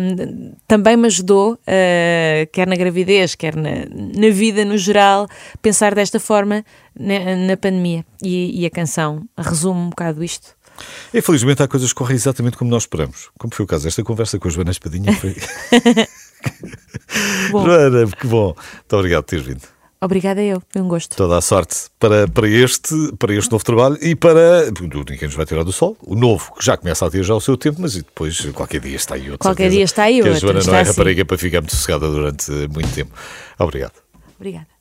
um, 0.00 0.54
também 0.66 0.96
me 0.96 1.06
ajudou, 1.06 1.54
uh, 1.54 2.46
quer 2.52 2.66
na 2.66 2.74
gravidez, 2.74 3.34
quer 3.34 3.54
na, 3.54 3.84
na 3.90 4.30
vida 4.30 4.64
no 4.64 4.78
geral, 4.78 5.28
pensar 5.60 5.94
desta 5.94 6.18
forma 6.18 6.64
na, 6.98 7.36
na 7.36 7.56
pandemia. 7.56 8.04
E, 8.22 8.62
e 8.62 8.66
a 8.66 8.70
canção 8.70 9.28
resume 9.36 9.80
um 9.80 9.90
bocado 9.90 10.24
isto. 10.24 10.55
Infelizmente 11.12 11.62
há 11.62 11.68
coisas 11.68 11.90
que 11.90 11.94
correm 11.94 12.16
exatamente 12.16 12.56
como 12.56 12.70
nós 12.70 12.84
esperamos. 12.84 13.28
Como 13.38 13.54
foi 13.54 13.64
o 13.64 13.66
caso 13.66 13.84
desta 13.84 14.02
conversa 14.02 14.38
com 14.38 14.48
a 14.48 14.50
Joana 14.50 14.70
Espadinha. 14.70 15.12
Foi... 15.14 15.34
Joana, 17.50 18.06
que 18.06 18.26
bom. 18.26 18.54
Muito 18.56 18.96
obrigado 18.96 19.24
por 19.24 19.30
teres 19.30 19.46
vindo. 19.46 19.76
Obrigada 19.98 20.42
eu, 20.42 20.62
foi 20.68 20.82
um 20.82 20.88
gosto. 20.88 21.16
Toda 21.16 21.38
a 21.38 21.40
sorte 21.40 21.86
para, 21.98 22.28
para, 22.28 22.46
este, 22.46 22.94
para 23.18 23.34
este 23.34 23.50
novo 23.50 23.64
trabalho 23.64 23.98
e 24.02 24.14
para. 24.14 24.70
Ninguém 24.70 25.18
nos 25.22 25.34
vai 25.34 25.46
tirar 25.46 25.64
do 25.64 25.72
sol. 25.72 25.96
O 26.02 26.14
novo, 26.14 26.54
que 26.54 26.64
já 26.64 26.76
começa 26.76 27.06
a 27.06 27.10
ter 27.10 27.24
já 27.24 27.34
o 27.34 27.40
seu 27.40 27.56
tempo, 27.56 27.80
mas 27.80 27.94
depois 27.94 28.38
qualquer 28.52 28.80
dia 28.80 28.94
está 28.94 29.14
aí 29.14 29.30
outro. 29.30 29.38
Qualquer 29.38 29.64
certeza, 29.64 29.76
dia 29.76 29.84
está 29.84 30.02
aí 30.04 30.20
outro. 30.20 30.32
Que 30.32 30.36
a 30.36 30.40
Joana 30.40 30.60
não 30.64 30.74
é 30.74 30.80
assim. 30.82 30.90
rapariga 30.90 31.24
para 31.24 31.38
ficar 31.38 31.60
muito 31.60 31.74
sossegada 31.74 32.10
durante 32.10 32.52
muito 32.52 32.92
tempo. 32.94 33.12
Obrigado. 33.58 33.94
Obrigada. 34.38 34.75